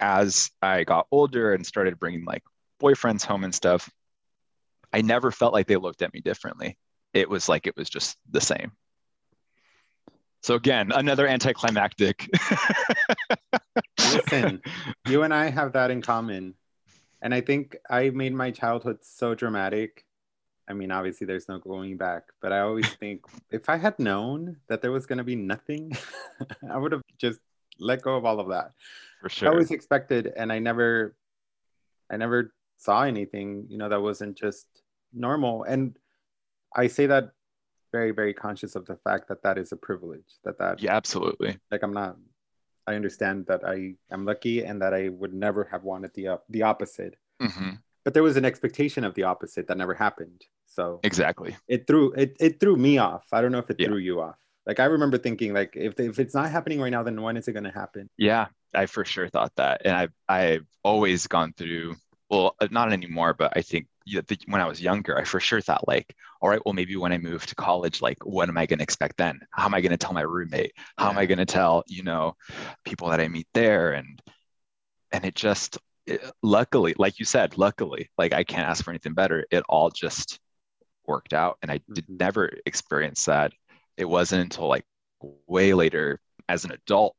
as 0.00 0.50
I 0.60 0.84
got 0.84 1.06
older 1.10 1.54
and 1.54 1.64
started 1.64 1.98
bringing 1.98 2.24
like 2.24 2.42
boyfriends 2.84 3.24
home 3.24 3.44
and 3.44 3.54
stuff, 3.54 3.90
I 4.92 5.00
never 5.00 5.30
felt 5.30 5.52
like 5.52 5.66
they 5.66 5.76
looked 5.76 6.02
at 6.02 6.12
me 6.12 6.20
differently. 6.20 6.76
It 7.14 7.28
was 7.28 7.48
like 7.48 7.66
it 7.66 7.76
was 7.76 7.88
just 7.88 8.16
the 8.30 8.40
same. 8.40 8.72
So 10.42 10.56
again, 10.56 10.92
another 10.92 11.26
anticlimactic. 11.26 12.28
Listen, 13.98 14.60
you 15.08 15.22
and 15.22 15.32
I 15.32 15.48
have 15.48 15.72
that 15.72 15.90
in 15.90 16.02
common. 16.02 16.54
And 17.22 17.34
I 17.34 17.40
think 17.40 17.76
I 17.88 18.10
made 18.10 18.34
my 18.34 18.50
childhood 18.50 18.98
so 19.00 19.34
dramatic. 19.34 20.04
I 20.68 20.74
mean, 20.74 20.90
obviously, 20.90 21.26
there's 21.26 21.48
no 21.48 21.58
going 21.58 21.96
back, 21.96 22.24
but 22.42 22.52
I 22.52 22.60
always 22.60 22.88
think 23.00 23.24
if 23.50 23.70
I 23.70 23.78
had 23.78 23.98
known 23.98 24.56
that 24.68 24.82
there 24.82 24.92
was 24.92 25.06
going 25.06 25.18
to 25.18 25.24
be 25.24 25.36
nothing, 25.36 25.96
I 26.70 26.76
would 26.76 26.92
have 26.92 27.02
just 27.16 27.40
let 27.78 28.02
go 28.02 28.16
of 28.16 28.26
all 28.26 28.40
of 28.40 28.48
that. 28.48 28.72
For 29.22 29.30
sure. 29.30 29.48
I 29.48 29.52
always 29.52 29.70
expected, 29.70 30.30
and 30.36 30.52
I 30.52 30.58
never, 30.58 31.16
I 32.10 32.18
never 32.18 32.52
saw 32.76 33.02
anything, 33.02 33.66
you 33.68 33.78
know, 33.78 33.88
that 33.88 34.02
wasn't 34.02 34.36
just 34.36 34.66
normal. 35.12 35.64
And 35.64 35.96
I 36.74 36.88
say 36.88 37.06
that 37.06 37.30
very, 37.92 38.10
very 38.10 38.34
conscious 38.34 38.74
of 38.74 38.86
the 38.86 38.96
fact 38.96 39.28
that 39.28 39.42
that 39.44 39.56
is 39.58 39.72
a 39.72 39.76
privilege. 39.76 40.26
That 40.44 40.58
that 40.58 40.82
yeah, 40.82 40.96
absolutely. 40.96 41.56
Like 41.70 41.82
I'm 41.82 41.92
not. 41.92 42.16
I 42.86 42.96
understand 42.96 43.46
that 43.46 43.64
I 43.66 43.94
am 44.10 44.26
lucky 44.26 44.64
and 44.64 44.82
that 44.82 44.92
I 44.92 45.08
would 45.08 45.32
never 45.32 45.64
have 45.70 45.84
wanted 45.84 46.12
the 46.14 46.40
the 46.50 46.62
opposite. 46.62 47.16
Mm-hmm. 47.40 47.70
But 48.04 48.12
there 48.12 48.22
was 48.22 48.36
an 48.36 48.44
expectation 48.44 49.04
of 49.04 49.14
the 49.14 49.22
opposite 49.22 49.68
that 49.68 49.78
never 49.78 49.94
happened. 49.94 50.42
So 50.66 51.00
exactly, 51.04 51.56
it 51.68 51.86
threw 51.86 52.12
it 52.12 52.36
it 52.40 52.60
threw 52.60 52.76
me 52.76 52.98
off. 52.98 53.24
I 53.32 53.40
don't 53.40 53.52
know 53.52 53.58
if 53.58 53.70
it 53.70 53.76
Yeah. 53.78 53.86
threw 53.86 53.98
you 53.98 54.20
off. 54.20 54.36
Like 54.66 54.80
I 54.80 54.86
remember 54.86 55.16
thinking, 55.18 55.54
like 55.54 55.74
if 55.76 55.98
if 56.00 56.18
it's 56.18 56.34
not 56.34 56.50
happening 56.50 56.80
right 56.80 56.90
now, 56.90 57.02
then 57.04 57.20
when 57.22 57.36
is 57.36 57.46
it 57.48 57.52
going 57.52 57.64
to 57.64 57.70
happen? 57.70 58.10
Yeah, 58.18 58.46
I 58.74 58.86
for 58.86 59.04
sure 59.04 59.28
thought 59.28 59.52
that, 59.56 59.82
and 59.84 59.94
I've 59.94 60.12
I've 60.28 60.66
always 60.82 61.26
gone 61.28 61.52
through. 61.56 61.94
Well, 62.30 62.56
uh, 62.60 62.68
not 62.70 62.92
anymore, 62.92 63.34
but 63.34 63.52
I 63.56 63.62
think 63.62 63.86
yeah, 64.06 64.20
the, 64.26 64.38
when 64.48 64.60
I 64.60 64.66
was 64.66 64.80
younger, 64.80 65.18
I 65.18 65.24
for 65.24 65.40
sure 65.40 65.60
thought 65.60 65.86
like, 65.88 66.14
all 66.40 66.48
right, 66.48 66.60
well, 66.64 66.74
maybe 66.74 66.96
when 66.96 67.12
I 67.12 67.18
move 67.18 67.46
to 67.46 67.54
college, 67.54 68.02
like, 68.02 68.24
what 68.24 68.48
am 68.48 68.58
I 68.58 68.66
going 68.66 68.78
to 68.78 68.82
expect 68.82 69.16
then? 69.16 69.40
How 69.50 69.64
am 69.66 69.74
I 69.74 69.80
going 69.80 69.92
to 69.92 69.96
tell 69.96 70.12
my 70.12 70.22
roommate? 70.22 70.72
How 70.98 71.10
am 71.10 71.18
I 71.18 71.26
going 71.26 71.38
to 71.38 71.46
tell 71.46 71.84
you 71.86 72.02
know 72.02 72.36
people 72.84 73.08
that 73.10 73.20
I 73.20 73.28
meet 73.28 73.48
there? 73.54 73.92
And 73.92 74.20
and 75.12 75.24
it 75.24 75.34
just 75.34 75.78
it, 76.06 76.22
luckily, 76.42 76.94
like 76.98 77.18
you 77.18 77.24
said, 77.26 77.58
luckily, 77.58 78.10
like 78.18 78.32
I 78.34 78.44
can't 78.44 78.68
ask 78.68 78.84
for 78.84 78.90
anything 78.90 79.14
better. 79.14 79.46
It 79.50 79.64
all 79.68 79.90
just 79.90 80.40
worked 81.06 81.34
out, 81.34 81.58
and 81.62 81.70
I 81.70 81.80
did 81.94 82.04
Mhm. 82.04 82.18
never 82.20 82.50
experience 82.66 83.24
that. 83.26 83.52
It 83.96 84.06
wasn't 84.06 84.42
until 84.42 84.68
like 84.68 84.84
way 85.20 85.74
later 85.74 86.20
as 86.48 86.64
an 86.64 86.72
adult 86.72 87.16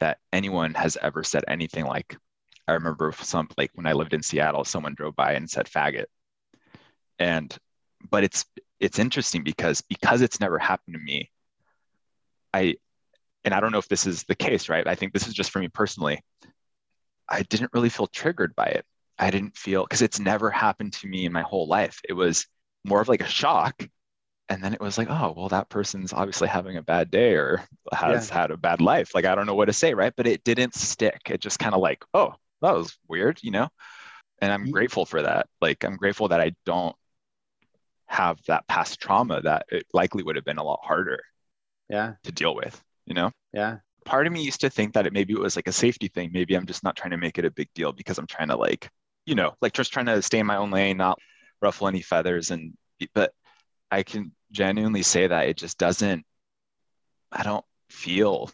that 0.00 0.18
anyone 0.32 0.74
has 0.74 0.96
ever 1.00 1.24
said 1.24 1.44
anything 1.48 1.84
like 1.86 2.16
I 2.68 2.74
remember 2.74 3.12
some 3.20 3.48
like 3.56 3.70
when 3.74 3.86
I 3.86 3.92
lived 3.92 4.14
in 4.14 4.22
Seattle, 4.22 4.64
someone 4.64 4.94
drove 4.94 5.16
by 5.16 5.32
and 5.32 5.50
said 5.50 5.66
faggot. 5.66 6.06
And 7.18 7.56
but 8.10 8.24
it's 8.24 8.44
it's 8.80 8.98
interesting 8.98 9.44
because 9.44 9.80
because 9.82 10.22
it's 10.22 10.40
never 10.40 10.58
happened 10.58 10.94
to 10.94 11.02
me, 11.02 11.30
I 12.52 12.76
and 13.44 13.54
I 13.54 13.60
don't 13.60 13.72
know 13.72 13.78
if 13.78 13.88
this 13.88 14.06
is 14.06 14.24
the 14.24 14.34
case, 14.34 14.68
right? 14.68 14.86
I 14.86 14.94
think 14.94 15.12
this 15.12 15.26
is 15.26 15.34
just 15.34 15.50
for 15.50 15.58
me 15.58 15.68
personally. 15.68 16.22
I 17.28 17.42
didn't 17.42 17.70
really 17.72 17.88
feel 17.88 18.06
triggered 18.06 18.54
by 18.54 18.66
it. 18.66 18.84
I 19.18 19.30
didn't 19.30 19.56
feel 19.56 19.84
because 19.84 20.02
it's 20.02 20.20
never 20.20 20.50
happened 20.50 20.92
to 20.94 21.06
me 21.06 21.24
in 21.24 21.32
my 21.32 21.42
whole 21.42 21.66
life. 21.66 22.00
It 22.08 22.12
was 22.12 22.46
more 22.84 23.00
of 23.00 23.08
like 23.08 23.22
a 23.22 23.26
shock. 23.26 23.86
And 24.48 24.62
then 24.62 24.74
it 24.74 24.80
was 24.80 24.98
like, 24.98 25.08
oh, 25.08 25.32
well, 25.36 25.48
that 25.48 25.70
person's 25.70 26.12
obviously 26.12 26.48
having 26.48 26.76
a 26.76 26.82
bad 26.82 27.10
day 27.10 27.34
or 27.34 27.62
has 27.92 28.28
had 28.28 28.50
a 28.50 28.56
bad 28.56 28.80
life. 28.80 29.14
Like, 29.14 29.24
I 29.24 29.34
don't 29.34 29.46
know 29.46 29.54
what 29.54 29.66
to 29.66 29.72
say, 29.72 29.94
right? 29.94 30.12
But 30.14 30.26
it 30.26 30.44
didn't 30.44 30.74
stick. 30.74 31.20
It 31.30 31.40
just 31.40 31.58
kind 31.58 31.74
of 31.74 31.80
like, 31.80 32.04
oh, 32.12 32.34
that 32.62 32.74
was 32.74 32.98
weird, 33.08 33.40
you 33.42 33.50
know? 33.50 33.68
And 34.40 34.52
I'm 34.52 34.70
grateful 34.70 35.06
for 35.06 35.22
that. 35.22 35.48
Like, 35.60 35.84
I'm 35.84 35.96
grateful 35.96 36.28
that 36.28 36.40
I 36.40 36.54
don't 36.66 36.96
have 38.06 38.38
that 38.46 38.66
past 38.68 39.00
trauma 39.00 39.40
that 39.42 39.66
it 39.70 39.86
likely 39.92 40.22
would 40.22 40.36
have 40.36 40.44
been 40.44 40.58
a 40.58 40.62
lot 40.64 40.80
harder 40.82 41.20
Yeah, 41.88 42.14
to 42.24 42.32
deal 42.32 42.54
with, 42.54 42.82
you 43.06 43.14
know? 43.14 43.30
yeah, 43.52 43.78
Part 44.04 44.26
of 44.26 44.32
me 44.32 44.44
used 44.44 44.62
to 44.62 44.70
think 44.70 44.94
that 44.94 45.06
it 45.06 45.12
maybe 45.14 45.34
it 45.34 45.40
was 45.40 45.56
like 45.56 45.68
a 45.68 45.72
safety 45.72 46.08
thing. 46.08 46.30
Maybe 46.32 46.54
I'm 46.56 46.66
just 46.66 46.84
not 46.84 46.96
trying 46.96 47.12
to 47.12 47.18
make 47.18 47.38
it 47.38 47.44
a 47.46 47.50
big 47.52 47.68
deal 47.74 47.92
because 47.92 48.18
I'm 48.18 48.26
trying 48.26 48.48
to 48.48 48.56
like, 48.56 48.90
you 49.26 49.34
know, 49.34 49.54
like 49.62 49.74
just 49.74 49.92
trying 49.92 50.06
to 50.06 50.22
stay 50.22 50.40
in 50.40 50.46
my 50.46 50.56
own 50.56 50.70
lane, 50.70 50.96
not 50.98 51.18
ruffle 51.62 51.88
any 51.88 52.02
feathers. 52.02 52.50
And 52.50 52.74
but 53.14 53.32
I 53.90 54.02
can 54.04 54.32
genuinely 54.52 55.02
say 55.02 55.26
that 55.28 55.48
it 55.48 55.58
just 55.58 55.78
doesn't. 55.78 56.24
I 57.30 57.42
don't 57.42 57.64
feel 57.88 58.50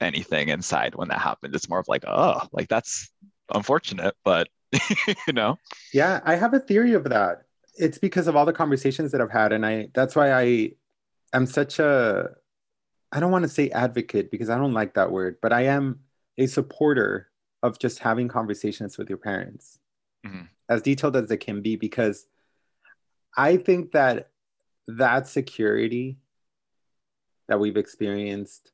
anything 0.00 0.48
inside 0.48 0.94
when 0.94 1.08
that 1.08 1.20
happens. 1.20 1.54
It's 1.54 1.68
more 1.68 1.78
of 1.78 1.88
like, 1.88 2.04
oh, 2.06 2.48
like 2.52 2.68
that's 2.68 3.10
unfortunate, 3.54 4.14
but 4.24 4.48
you 5.26 5.32
know, 5.32 5.58
yeah. 5.92 6.20
I 6.24 6.34
have 6.36 6.54
a 6.54 6.60
theory 6.60 6.94
of 6.94 7.04
that. 7.04 7.42
It's 7.76 7.98
because 7.98 8.26
of 8.26 8.36
all 8.36 8.46
the 8.46 8.52
conversations 8.52 9.12
that 9.12 9.20
I've 9.20 9.30
had, 9.30 9.52
and 9.52 9.64
I 9.66 9.88
that's 9.94 10.14
why 10.16 10.32
I 10.32 10.70
am 11.32 11.46
such 11.46 11.78
a 11.78 12.30
I 13.12 13.20
don't 13.20 13.30
want 13.32 13.42
to 13.42 13.48
say 13.48 13.68
advocate 13.70 14.30
because 14.30 14.48
I 14.48 14.56
don't 14.56 14.72
like 14.72 14.94
that 14.94 15.10
word, 15.12 15.36
but 15.42 15.52
I 15.52 15.62
am 15.66 16.00
a 16.38 16.46
supporter 16.46 17.28
of 17.62 17.78
just 17.78 17.98
having 17.98 18.26
conversations 18.28 18.96
with 18.98 19.08
your 19.10 19.18
parents, 19.18 19.78
Mhm. 20.26 20.48
as 20.68 20.80
detailed 20.82 21.16
as 21.16 21.28
they 21.28 21.36
can 21.36 21.60
be, 21.60 21.76
because 21.76 22.26
I 23.36 23.56
think 23.58 23.92
that 23.92 24.30
that 24.88 25.28
security 25.28 26.18
that 27.48 27.60
we've 27.60 27.76
experienced, 27.76 28.71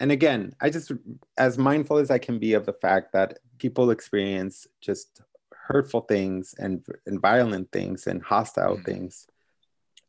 and 0.00 0.10
again, 0.12 0.54
I 0.60 0.70
just 0.70 0.92
as 1.38 1.58
mindful 1.58 1.98
as 1.98 2.10
I 2.10 2.18
can 2.18 2.38
be 2.38 2.54
of 2.54 2.66
the 2.66 2.72
fact 2.72 3.12
that 3.12 3.38
people 3.58 3.90
experience 3.90 4.66
just 4.80 5.22
hurtful 5.52 6.02
things 6.02 6.54
and, 6.58 6.84
and 7.06 7.20
violent 7.20 7.72
things 7.72 8.06
and 8.06 8.22
hostile 8.22 8.76
Mhm. 8.76 8.84
things. 8.84 9.26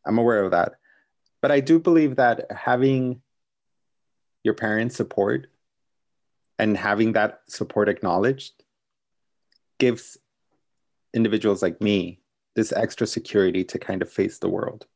I'm 0.06 0.18
aware 0.18 0.44
of 0.44 0.52
that. 0.52 0.74
But 1.42 1.52
I 1.52 1.60
do 1.60 1.80
believe 1.80 2.16
that 2.18 2.52
having 2.52 3.22
your 4.44 4.54
parents' 4.54 4.96
support 4.96 5.48
and 6.60 6.76
having 6.78 7.14
that 7.14 7.42
support 7.48 7.88
acknowledged 7.90 8.64
gives 9.78 10.18
individuals 11.14 11.62
like 11.62 11.82
me 11.82 12.22
this 12.56 12.72
extra 12.72 13.06
security 13.08 13.64
to 13.64 13.80
kind 13.80 14.02
of 14.02 14.10
face 14.12 14.40
the 14.40 14.50
world. 14.50 14.88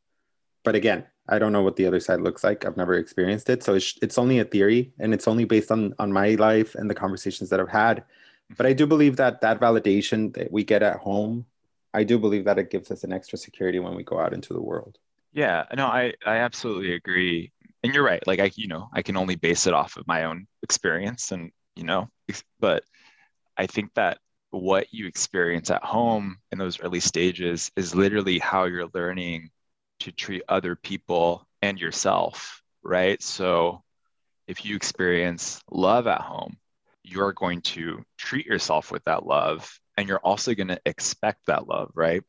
But 0.63 0.75
again, 0.75 1.05
I 1.27 1.39
don't 1.39 1.51
know 1.51 1.61
what 1.61 1.75
the 1.75 1.85
other 1.85 1.99
side 1.99 2.21
looks 2.21 2.43
like. 2.43 2.65
I've 2.65 2.77
never 2.77 2.95
experienced 2.95 3.49
it. 3.49 3.63
So 3.63 3.75
it's, 3.75 3.97
it's 4.01 4.17
only 4.17 4.39
a 4.39 4.45
theory 4.45 4.91
and 4.99 5.13
it's 5.13 5.27
only 5.27 5.45
based 5.45 5.71
on, 5.71 5.93
on 5.99 6.11
my 6.11 6.29
life 6.35 6.75
and 6.75 6.89
the 6.89 6.95
conversations 6.95 7.49
that 7.49 7.59
I've 7.59 7.69
had. 7.69 7.97
Mm-hmm. 7.97 8.53
But 8.57 8.65
I 8.65 8.73
do 8.73 8.87
believe 8.87 9.15
that 9.17 9.41
that 9.41 9.59
validation 9.59 10.33
that 10.33 10.51
we 10.51 10.63
get 10.63 10.81
at 10.83 10.97
home, 10.97 11.45
I 11.93 12.03
do 12.03 12.17
believe 12.17 12.45
that 12.45 12.57
it 12.57 12.71
gives 12.71 12.91
us 12.91 13.03
an 13.03 13.13
extra 13.13 13.37
security 13.37 13.79
when 13.79 13.95
we 13.95 14.03
go 14.03 14.19
out 14.19 14.33
into 14.33 14.53
the 14.53 14.61
world. 14.61 14.97
Yeah, 15.31 15.65
no, 15.75 15.85
I 15.85 16.13
I 16.25 16.37
absolutely 16.37 16.93
agree. 16.93 17.51
And 17.83 17.93
you're 17.93 18.03
right. 18.03 18.25
Like 18.25 18.39
I, 18.39 18.51
you 18.55 18.67
know, 18.67 18.89
I 18.91 19.03
can 19.03 19.15
only 19.15 19.35
base 19.35 19.67
it 19.67 19.73
off 19.73 19.95
of 19.97 20.07
my 20.07 20.25
own 20.25 20.47
experience 20.63 21.31
and, 21.31 21.51
you 21.75 21.83
know, 21.83 22.09
but 22.59 22.83
I 23.55 23.67
think 23.67 23.93
that 23.93 24.17
what 24.51 24.91
you 24.91 25.05
experience 25.05 25.69
at 25.69 25.83
home 25.83 26.37
in 26.51 26.57
those 26.57 26.79
early 26.81 26.99
stages 26.99 27.71
is 27.75 27.93
literally 27.93 28.39
how 28.39 28.65
you're 28.65 28.89
learning 28.93 29.51
to 30.01 30.11
treat 30.11 30.43
other 30.49 30.75
people 30.75 31.47
and 31.61 31.79
yourself, 31.79 32.61
right? 32.83 33.21
So 33.21 33.83
if 34.47 34.65
you 34.65 34.75
experience 34.75 35.61
love 35.71 36.07
at 36.07 36.21
home, 36.21 36.57
you're 37.03 37.33
going 37.33 37.61
to 37.61 38.03
treat 38.17 38.45
yourself 38.45 38.91
with 38.91 39.03
that 39.05 39.25
love 39.25 39.79
and 39.97 40.07
you're 40.07 40.19
also 40.19 40.53
going 40.55 40.69
to 40.69 40.81
expect 40.85 41.47
that 41.47 41.67
love, 41.67 41.91
right? 41.95 42.23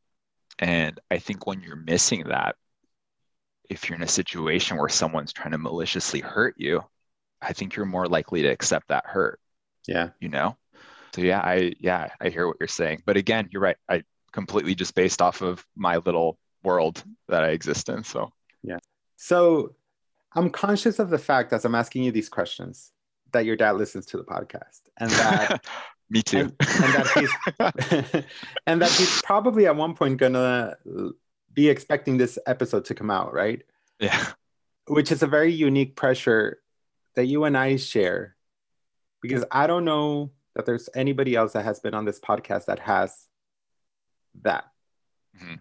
And 0.58 1.00
I 1.10 1.18
think 1.18 1.46
when 1.46 1.62
you're 1.62 1.76
missing 1.76 2.24
that, 2.28 2.56
if 3.68 3.88
you're 3.88 3.96
in 3.96 4.02
a 4.02 4.08
situation 4.08 4.76
where 4.76 4.88
someone's 4.88 5.32
trying 5.32 5.52
to 5.52 5.58
maliciously 5.58 6.20
hurt 6.20 6.54
you, 6.58 6.82
I 7.40 7.52
think 7.52 7.76
you're 7.76 7.86
more 7.86 8.06
likely 8.08 8.42
to 8.42 8.48
accept 8.48 8.88
that 8.88 9.06
hurt, 9.06 9.40
Yeah. 9.86 10.10
you 10.20 10.28
know? 10.28 10.56
So 11.14 11.22
yeah, 11.22 11.40
I 11.40 11.74
yeah, 11.80 12.10
I 12.20 12.30
hear 12.30 12.46
what 12.46 12.58
you're 12.60 12.68
saying. 12.68 13.02
But 13.06 13.16
again, 13.16 13.48
you're 13.52 13.62
right. 13.62 13.76
I 13.88 14.04
completely 14.32 14.74
just 14.74 14.94
based 14.94 15.22
off 15.22 15.42
of 15.42 15.64
my 15.76 15.98
little 15.98 16.38
world 16.62 17.02
that 17.28 17.42
I 17.44 17.48
exist 17.50 17.88
in. 17.88 18.04
So 18.04 18.32
yeah. 18.62 18.78
So 19.16 19.74
I'm 20.34 20.50
conscious 20.50 20.98
of 20.98 21.10
the 21.10 21.18
fact 21.18 21.52
as 21.52 21.64
I'm 21.64 21.74
asking 21.74 22.04
you 22.04 22.12
these 22.12 22.28
questions 22.28 22.92
that 23.32 23.44
your 23.44 23.56
dad 23.56 23.72
listens 23.76 24.06
to 24.06 24.16
the 24.16 24.24
podcast 24.24 24.80
and 24.98 25.10
that 25.10 25.64
me 26.10 26.22
too. 26.22 26.38
and, 26.38 26.52
and 26.60 26.94
that 26.94 27.08
he's 27.14 28.24
and 28.66 28.82
that 28.82 28.90
he's 28.90 29.22
probably 29.22 29.66
at 29.66 29.76
one 29.76 29.94
point 29.94 30.18
gonna 30.18 30.76
be 31.52 31.68
expecting 31.68 32.16
this 32.16 32.38
episode 32.46 32.84
to 32.86 32.94
come 32.94 33.10
out, 33.10 33.32
right? 33.32 33.62
yeah. 33.98 34.26
Which 34.86 35.12
is 35.12 35.22
a 35.22 35.26
very 35.28 35.52
unique 35.52 35.94
pressure 35.94 36.58
that 37.14 37.26
you 37.26 37.44
and 37.44 37.56
I 37.56 37.76
share 37.76 38.34
because 39.20 39.44
I 39.50 39.66
don't 39.66 39.84
know 39.84 40.32
that 40.54 40.66
there's 40.66 40.88
anybody 40.94 41.36
else 41.36 41.52
that 41.52 41.64
has 41.64 41.78
been 41.78 41.94
on 41.94 42.04
this 42.04 42.18
podcast 42.18 42.66
that 42.66 42.80
has 42.80 43.26
that. 44.42 44.64
Mhm. 45.36 45.60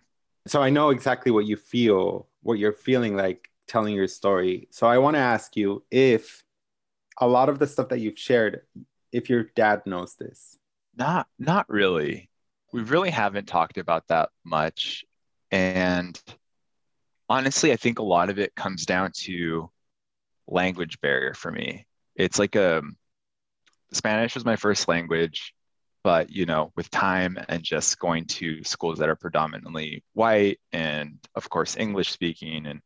So 0.49 0.63
I 0.63 0.71
know 0.71 0.89
exactly 0.89 1.31
what 1.31 1.45
you 1.45 1.55
feel, 1.55 2.27
what 2.41 2.57
you're 2.57 2.73
feeling 2.73 3.15
like 3.15 3.51
telling 3.67 3.93
your 3.93 4.07
story. 4.07 4.67
So 4.71 4.87
I 4.87 4.97
want 4.97 5.13
to 5.13 5.19
ask 5.19 5.55
you 5.55 5.83
if 5.91 6.43
a 7.19 7.27
lot 7.27 7.49
of 7.49 7.59
the 7.59 7.67
stuff 7.67 7.89
that 7.89 7.99
you've 7.99 8.17
shared, 8.17 8.61
if 9.11 9.29
your 9.29 9.43
dad 9.55 9.83
knows 9.85 10.15
this. 10.15 10.57
Not 10.97 11.27
not 11.37 11.69
really. 11.69 12.31
We 12.73 12.81
really 12.81 13.11
haven't 13.11 13.45
talked 13.47 13.77
about 13.77 14.07
that 14.07 14.29
much. 14.43 15.05
And 15.51 16.19
honestly, 17.29 17.71
I 17.71 17.75
think 17.75 17.99
a 17.99 18.03
lot 18.03 18.31
of 18.31 18.39
it 18.39 18.55
comes 18.55 18.87
down 18.87 19.11
to 19.25 19.69
language 20.47 20.99
barrier 20.99 21.35
for 21.35 21.51
me. 21.51 21.85
It's 22.15 22.39
like 22.39 22.55
a 22.55 22.79
um, 22.79 22.97
Spanish 23.91 24.33
was 24.33 24.45
my 24.45 24.55
first 24.55 24.87
language, 24.87 25.53
but 26.03 26.29
you 26.29 26.45
know, 26.45 26.71
with 26.75 26.89
time 26.91 27.37
and 27.49 27.63
just 27.63 27.99
going 27.99 28.25
to 28.25 28.63
schools 28.63 28.99
that 28.99 29.09
are 29.09 29.15
predominantly 29.15 30.03
white 30.13 30.59
and 30.71 31.19
of 31.35 31.49
course 31.49 31.77
English 31.77 32.11
speaking 32.11 32.65
and 32.65 32.81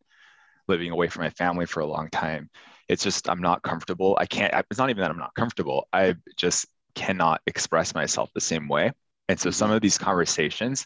living 0.68 0.92
away 0.92 1.08
from 1.08 1.24
my 1.24 1.30
family 1.32 1.66
for 1.66 1.82
a 1.82 1.86
long 1.86 2.10
time, 2.10 2.50
it's 2.88 3.04
just 3.04 3.30
I'm 3.30 3.42
not 3.42 3.64
comfortable. 3.64 4.18
I 4.20 4.26
can't 4.26 4.54
it's 4.70 4.80
not 4.80 4.90
even 4.90 5.02
that 5.02 5.12
I'm 5.12 5.18
not 5.18 5.36
comfortable. 5.36 5.88
I 5.94 6.16
just 6.38 6.66
cannot 6.96 7.42
express 7.48 7.96
myself 7.96 8.30
the 8.34 8.42
same 8.42 8.68
way. 8.68 8.92
And 9.30 9.40
so 9.40 9.50
some 9.52 9.68
mm-hmm. 9.68 9.76
of 9.76 9.82
these 9.82 9.98
conversations 9.98 10.86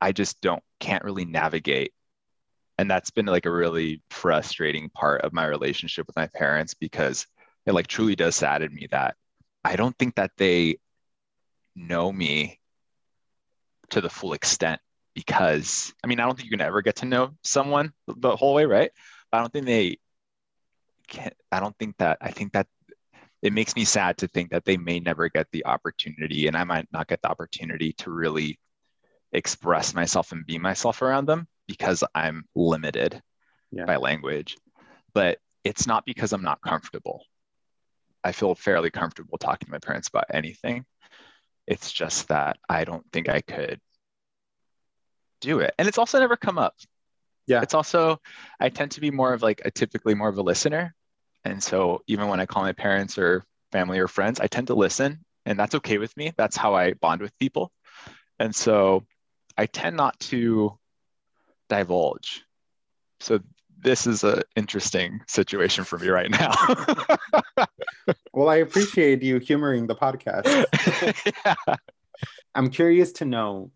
I 0.00 0.12
just 0.12 0.40
don't 0.40 0.62
can't 0.80 1.04
really 1.04 1.24
navigate 1.24 1.92
and 2.78 2.90
that's 2.90 3.10
been 3.10 3.26
like 3.26 3.46
a 3.46 3.50
really 3.50 4.02
frustrating 4.10 4.90
part 4.90 5.22
of 5.22 5.32
my 5.32 5.46
relationship 5.46 6.06
with 6.06 6.16
my 6.16 6.26
parents 6.34 6.74
because 6.74 7.26
it 7.66 7.72
like 7.72 7.86
truly 7.86 8.16
does 8.16 8.34
sadden 8.34 8.74
me 8.74 8.88
that 8.90 9.14
I 9.64 9.76
don't 9.76 9.96
think 9.98 10.16
that 10.16 10.32
they 10.36 10.78
know 11.74 12.12
me 12.12 12.58
to 13.90 14.00
the 14.00 14.10
full 14.10 14.32
extent 14.32 14.80
because 15.14 15.92
I 16.02 16.06
mean 16.06 16.20
I 16.20 16.26
don't 16.26 16.36
think 16.36 16.46
you 16.46 16.56
can 16.56 16.66
ever 16.66 16.82
get 16.82 16.96
to 16.96 17.06
know 17.06 17.30
someone 17.42 17.92
the 18.06 18.36
whole 18.36 18.54
way, 18.54 18.64
right? 18.64 18.90
But 19.30 19.38
I 19.38 19.40
don't 19.40 19.52
think 19.52 19.66
they 19.66 19.98
can 21.08 21.32
I 21.50 21.60
don't 21.60 21.76
think 21.78 21.96
that 21.98 22.18
I 22.20 22.30
think 22.30 22.52
that 22.52 22.66
it 23.42 23.52
makes 23.52 23.74
me 23.74 23.84
sad 23.84 24.18
to 24.18 24.28
think 24.28 24.50
that 24.50 24.64
they 24.64 24.76
may 24.76 25.00
never 25.00 25.28
get 25.28 25.48
the 25.50 25.66
opportunity 25.66 26.46
and 26.46 26.56
I 26.56 26.64
might 26.64 26.86
not 26.92 27.08
get 27.08 27.20
the 27.22 27.30
opportunity 27.30 27.92
to 27.94 28.10
really 28.10 28.58
express 29.32 29.94
myself 29.94 30.32
and 30.32 30.46
be 30.46 30.58
myself 30.58 31.02
around 31.02 31.26
them 31.26 31.48
because 31.66 32.04
I'm 32.14 32.44
limited 32.54 33.20
yeah. 33.70 33.84
by 33.84 33.96
language. 33.96 34.56
But 35.14 35.38
it's 35.64 35.86
not 35.86 36.04
because 36.06 36.32
I'm 36.32 36.42
not 36.42 36.60
comfortable. 36.62 37.24
I 38.24 38.32
feel 38.32 38.54
fairly 38.54 38.90
comfortable 38.90 39.38
talking 39.38 39.66
to 39.66 39.72
my 39.72 39.78
parents 39.78 40.08
about 40.08 40.26
anything. 40.32 40.84
It's 41.66 41.92
just 41.92 42.28
that 42.28 42.58
I 42.68 42.84
don't 42.84 43.04
think 43.12 43.28
I 43.28 43.40
could 43.40 43.80
do 45.40 45.60
it. 45.60 45.74
And 45.78 45.88
it's 45.88 45.98
also 45.98 46.18
never 46.18 46.36
come 46.36 46.58
up. 46.58 46.74
Yeah. 47.46 47.62
It's 47.62 47.74
also, 47.74 48.20
I 48.60 48.68
tend 48.68 48.92
to 48.92 49.00
be 49.00 49.10
more 49.10 49.32
of 49.32 49.42
like 49.42 49.62
a 49.64 49.70
typically 49.70 50.14
more 50.14 50.28
of 50.28 50.38
a 50.38 50.42
listener. 50.42 50.94
And 51.44 51.62
so 51.62 52.02
even 52.06 52.28
when 52.28 52.40
I 52.40 52.46
call 52.46 52.62
my 52.62 52.72
parents 52.72 53.18
or 53.18 53.44
family 53.72 53.98
or 53.98 54.08
friends, 54.08 54.40
I 54.40 54.46
tend 54.46 54.68
to 54.68 54.74
listen 54.74 55.24
and 55.44 55.58
that's 55.58 55.74
okay 55.76 55.98
with 55.98 56.16
me. 56.16 56.32
That's 56.36 56.56
how 56.56 56.74
I 56.74 56.92
bond 56.94 57.20
with 57.20 57.36
people. 57.38 57.72
And 58.38 58.54
so 58.54 59.04
I 59.56 59.66
tend 59.66 59.96
not 59.96 60.18
to 60.20 60.78
divulge. 61.68 62.42
So 63.20 63.40
this 63.78 64.06
is 64.06 64.22
an 64.24 64.42
interesting 64.56 65.20
situation 65.26 65.84
for 65.84 65.98
me 65.98 66.08
right 66.08 66.30
now. 66.30 66.52
well, 68.32 68.48
I 68.48 68.56
appreciate 68.56 69.22
you 69.22 69.38
humoring 69.38 69.86
the 69.86 69.94
podcast. 69.94 71.34
yeah. 71.44 71.76
I'm 72.54 72.70
curious 72.70 73.12
to 73.14 73.24
know 73.24 73.70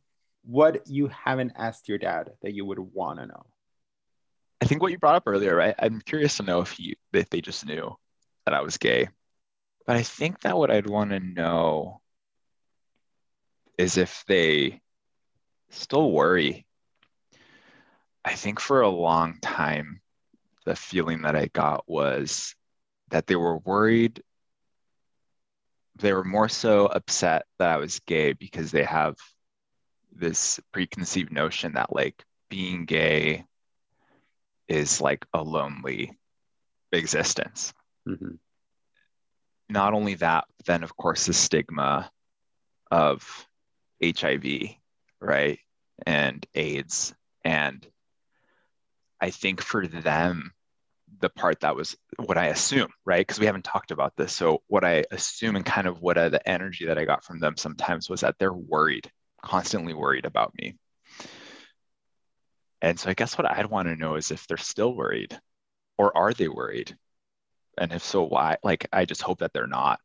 what 0.44 0.86
you 0.86 1.08
haven't 1.08 1.52
asked 1.56 1.88
your 1.88 1.98
dad 1.98 2.30
that 2.42 2.54
you 2.54 2.64
would 2.64 2.78
want 2.78 3.18
to 3.18 3.26
know. 3.26 3.46
I 4.60 4.66
think 4.66 4.80
what 4.80 4.92
you 4.92 4.98
brought 4.98 5.16
up 5.16 5.24
earlier, 5.26 5.54
right? 5.54 5.74
I'm 5.78 6.00
curious 6.00 6.36
to 6.38 6.42
know 6.42 6.60
if 6.60 6.72
he 6.72 6.96
if 7.12 7.28
they 7.30 7.40
just 7.40 7.66
knew 7.66 7.94
that 8.44 8.54
I 8.54 8.62
was 8.62 8.78
gay. 8.78 9.08
But 9.86 9.96
I 9.96 10.02
think 10.02 10.40
that 10.40 10.56
what 10.56 10.70
I'd 10.70 10.88
want 10.88 11.10
to 11.10 11.20
know 11.20 12.00
is 13.78 13.96
if 13.96 14.24
they 14.26 14.80
still 15.70 16.10
worry. 16.10 16.66
I 18.24 18.34
think 18.34 18.58
for 18.58 18.80
a 18.80 18.88
long 18.88 19.38
time, 19.40 20.00
the 20.64 20.74
feeling 20.74 21.22
that 21.22 21.36
I 21.36 21.46
got 21.46 21.84
was 21.86 22.54
that 23.10 23.26
they 23.26 23.36
were 23.36 23.58
worried. 23.58 24.22
They 25.96 26.12
were 26.12 26.24
more 26.24 26.48
so 26.48 26.86
upset 26.86 27.46
that 27.58 27.70
I 27.70 27.76
was 27.78 28.00
gay 28.00 28.32
because 28.32 28.70
they 28.70 28.84
have 28.84 29.16
this 30.12 30.60
preconceived 30.72 31.32
notion 31.32 31.74
that 31.74 31.94
like 31.94 32.24
being 32.48 32.84
gay 32.84 33.44
is 34.68 35.00
like 35.00 35.24
a 35.32 35.42
lonely 35.42 36.18
existence. 36.92 37.72
Mm-hmm. 38.06 38.34
Not 39.68 39.94
only 39.94 40.14
that, 40.14 40.44
then 40.66 40.82
of 40.82 40.96
course 40.96 41.26
the 41.26 41.32
stigma 41.32 42.10
of 42.90 43.46
HIV 44.04 44.76
right? 45.20 45.58
And 46.04 46.46
AIDS. 46.54 47.14
And 47.44 47.86
I 49.20 49.30
think 49.30 49.60
for 49.60 49.86
them, 49.86 50.52
the 51.20 51.30
part 51.30 51.60
that 51.60 51.76
was 51.76 51.96
what 52.18 52.38
I 52.38 52.46
assume, 52.46 52.88
right? 53.04 53.20
Because 53.20 53.40
we 53.40 53.46
haven't 53.46 53.64
talked 53.64 53.90
about 53.90 54.16
this. 54.16 54.32
So, 54.34 54.62
what 54.68 54.84
I 54.84 55.04
assume 55.10 55.56
and 55.56 55.64
kind 55.64 55.86
of 55.86 56.00
what 56.00 56.18
uh, 56.18 56.28
the 56.28 56.46
energy 56.48 56.86
that 56.86 56.98
I 56.98 57.04
got 57.04 57.24
from 57.24 57.40
them 57.40 57.56
sometimes 57.56 58.10
was 58.10 58.20
that 58.20 58.36
they're 58.38 58.52
worried, 58.52 59.10
constantly 59.42 59.94
worried 59.94 60.24
about 60.26 60.52
me. 60.60 60.76
And 62.82 62.98
so, 62.98 63.10
I 63.10 63.14
guess 63.14 63.36
what 63.38 63.50
I'd 63.50 63.66
want 63.66 63.88
to 63.88 63.96
know 63.96 64.16
is 64.16 64.30
if 64.30 64.46
they're 64.46 64.56
still 64.56 64.94
worried 64.94 65.38
or 65.98 66.16
are 66.16 66.32
they 66.32 66.48
worried? 66.48 66.96
And 67.78 67.92
if 67.92 68.02
so, 68.04 68.24
why? 68.24 68.56
Like, 68.62 68.88
I 68.92 69.04
just 69.04 69.22
hope 69.22 69.40
that 69.40 69.52
they're 69.52 69.66
not, 69.66 70.00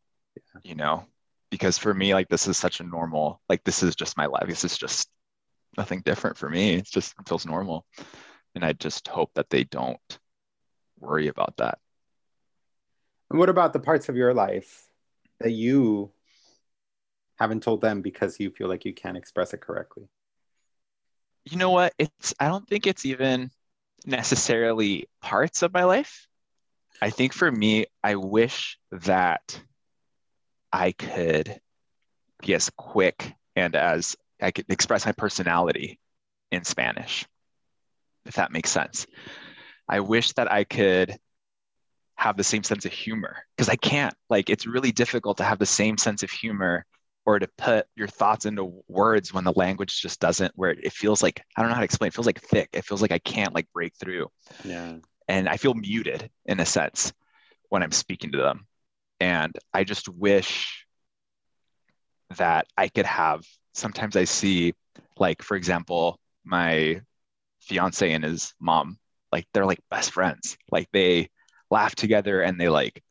you 0.63 0.75
know, 0.75 1.05
because 1.51 1.77
for 1.77 1.93
me 1.93 2.13
like 2.13 2.29
this 2.29 2.47
is 2.47 2.57
such 2.57 2.79
a 2.79 2.83
normal 2.83 3.41
like 3.47 3.63
this 3.63 3.83
is 3.83 3.95
just 3.95 4.17
my 4.17 4.25
life 4.25 4.47
this 4.47 4.63
is 4.63 4.77
just 4.77 5.09
nothing 5.77 6.01
different 6.01 6.37
for 6.37 6.49
me 6.49 6.73
it's 6.73 6.89
just 6.89 7.13
it 7.19 7.27
feels 7.27 7.45
normal 7.45 7.85
and 8.55 8.65
i 8.65 8.73
just 8.73 9.07
hope 9.07 9.29
that 9.35 9.49
they 9.49 9.63
don't 9.65 10.19
worry 11.01 11.27
about 11.27 11.57
that. 11.57 11.79
And 13.29 13.39
what 13.39 13.49
about 13.49 13.73
the 13.73 13.79
parts 13.79 14.09
of 14.09 14.15
your 14.15 14.33
life 14.33 14.87
that 15.39 15.51
you 15.51 16.11
haven't 17.39 17.63
told 17.63 17.81
them 17.81 18.01
because 18.01 18.39
you 18.39 18.51
feel 18.51 18.67
like 18.67 18.85
you 18.85 18.93
can't 18.93 19.17
express 19.17 19.53
it 19.53 19.61
correctly? 19.61 20.07
You 21.45 21.57
know 21.57 21.71
what? 21.71 21.93
It's 21.97 22.33
i 22.39 22.47
don't 22.47 22.67
think 22.67 22.85
it's 22.85 23.05
even 23.05 23.49
necessarily 24.05 25.07
parts 25.21 25.63
of 25.63 25.73
my 25.73 25.85
life. 25.85 26.27
I 27.01 27.09
think 27.09 27.33
for 27.33 27.51
me 27.51 27.85
i 28.03 28.15
wish 28.15 28.77
that 28.91 29.61
I 30.71 30.91
could 30.93 31.59
be 32.39 32.53
as 32.53 32.69
quick 32.77 33.33
and 33.55 33.75
as 33.75 34.15
I 34.41 34.51
could 34.51 34.65
express 34.69 35.05
my 35.05 35.11
personality 35.11 35.99
in 36.51 36.63
Spanish, 36.63 37.25
if 38.25 38.35
that 38.35 38.51
makes 38.51 38.71
sense. 38.71 39.05
I 39.87 39.99
wish 39.99 40.33
that 40.33 40.51
I 40.51 40.63
could 40.63 41.17
have 42.15 42.37
the 42.37 42.43
same 42.43 42.63
sense 42.63 42.85
of 42.85 42.91
humor 42.91 43.37
because 43.55 43.69
I 43.69 43.75
can't. 43.75 44.13
Like, 44.29 44.49
it's 44.49 44.67
really 44.67 44.91
difficult 44.91 45.37
to 45.37 45.43
have 45.43 45.59
the 45.59 45.65
same 45.65 45.97
sense 45.97 46.23
of 46.23 46.29
humor 46.29 46.85
or 47.25 47.39
to 47.39 47.47
put 47.57 47.85
your 47.95 48.07
thoughts 48.07 48.45
into 48.45 48.83
words 48.87 49.33
when 49.33 49.43
the 49.43 49.53
language 49.53 50.01
just 50.01 50.19
doesn't, 50.19 50.51
where 50.55 50.71
it 50.71 50.93
feels 50.93 51.21
like, 51.21 51.43
I 51.55 51.61
don't 51.61 51.69
know 51.69 51.75
how 51.75 51.81
to 51.81 51.85
explain, 51.85 52.07
it 52.07 52.13
feels 52.13 52.25
like 52.25 52.41
thick. 52.41 52.69
It 52.73 52.85
feels 52.85 53.01
like 53.01 53.11
I 53.11 53.19
can't 53.19 53.53
like 53.53 53.71
break 53.73 53.93
through. 53.95 54.27
Yeah. 54.63 54.97
And 55.27 55.47
I 55.47 55.57
feel 55.57 55.73
muted 55.73 56.29
in 56.45 56.59
a 56.59 56.65
sense 56.65 57.13
when 57.69 57.83
I'm 57.83 57.91
speaking 57.91 58.31
to 58.31 58.39
them. 58.39 58.65
And 59.19 59.55
I 59.73 59.83
just 59.83 60.09
wish 60.09 60.85
that 62.37 62.65
I 62.77 62.87
could 62.87 63.05
have. 63.05 63.45
Sometimes 63.73 64.15
I 64.15 64.23
see, 64.23 64.73
like, 65.17 65.41
for 65.43 65.55
example, 65.55 66.19
my 66.43 67.01
fiance 67.59 68.11
and 68.11 68.23
his 68.23 68.53
mom, 68.59 68.97
like, 69.31 69.47
they're 69.53 69.65
like 69.65 69.79
best 69.89 70.11
friends. 70.11 70.57
Like, 70.71 70.89
they 70.91 71.29
laugh 71.69 71.95
together 71.95 72.41
and 72.41 72.59
they 72.59 72.69
like, 72.69 73.03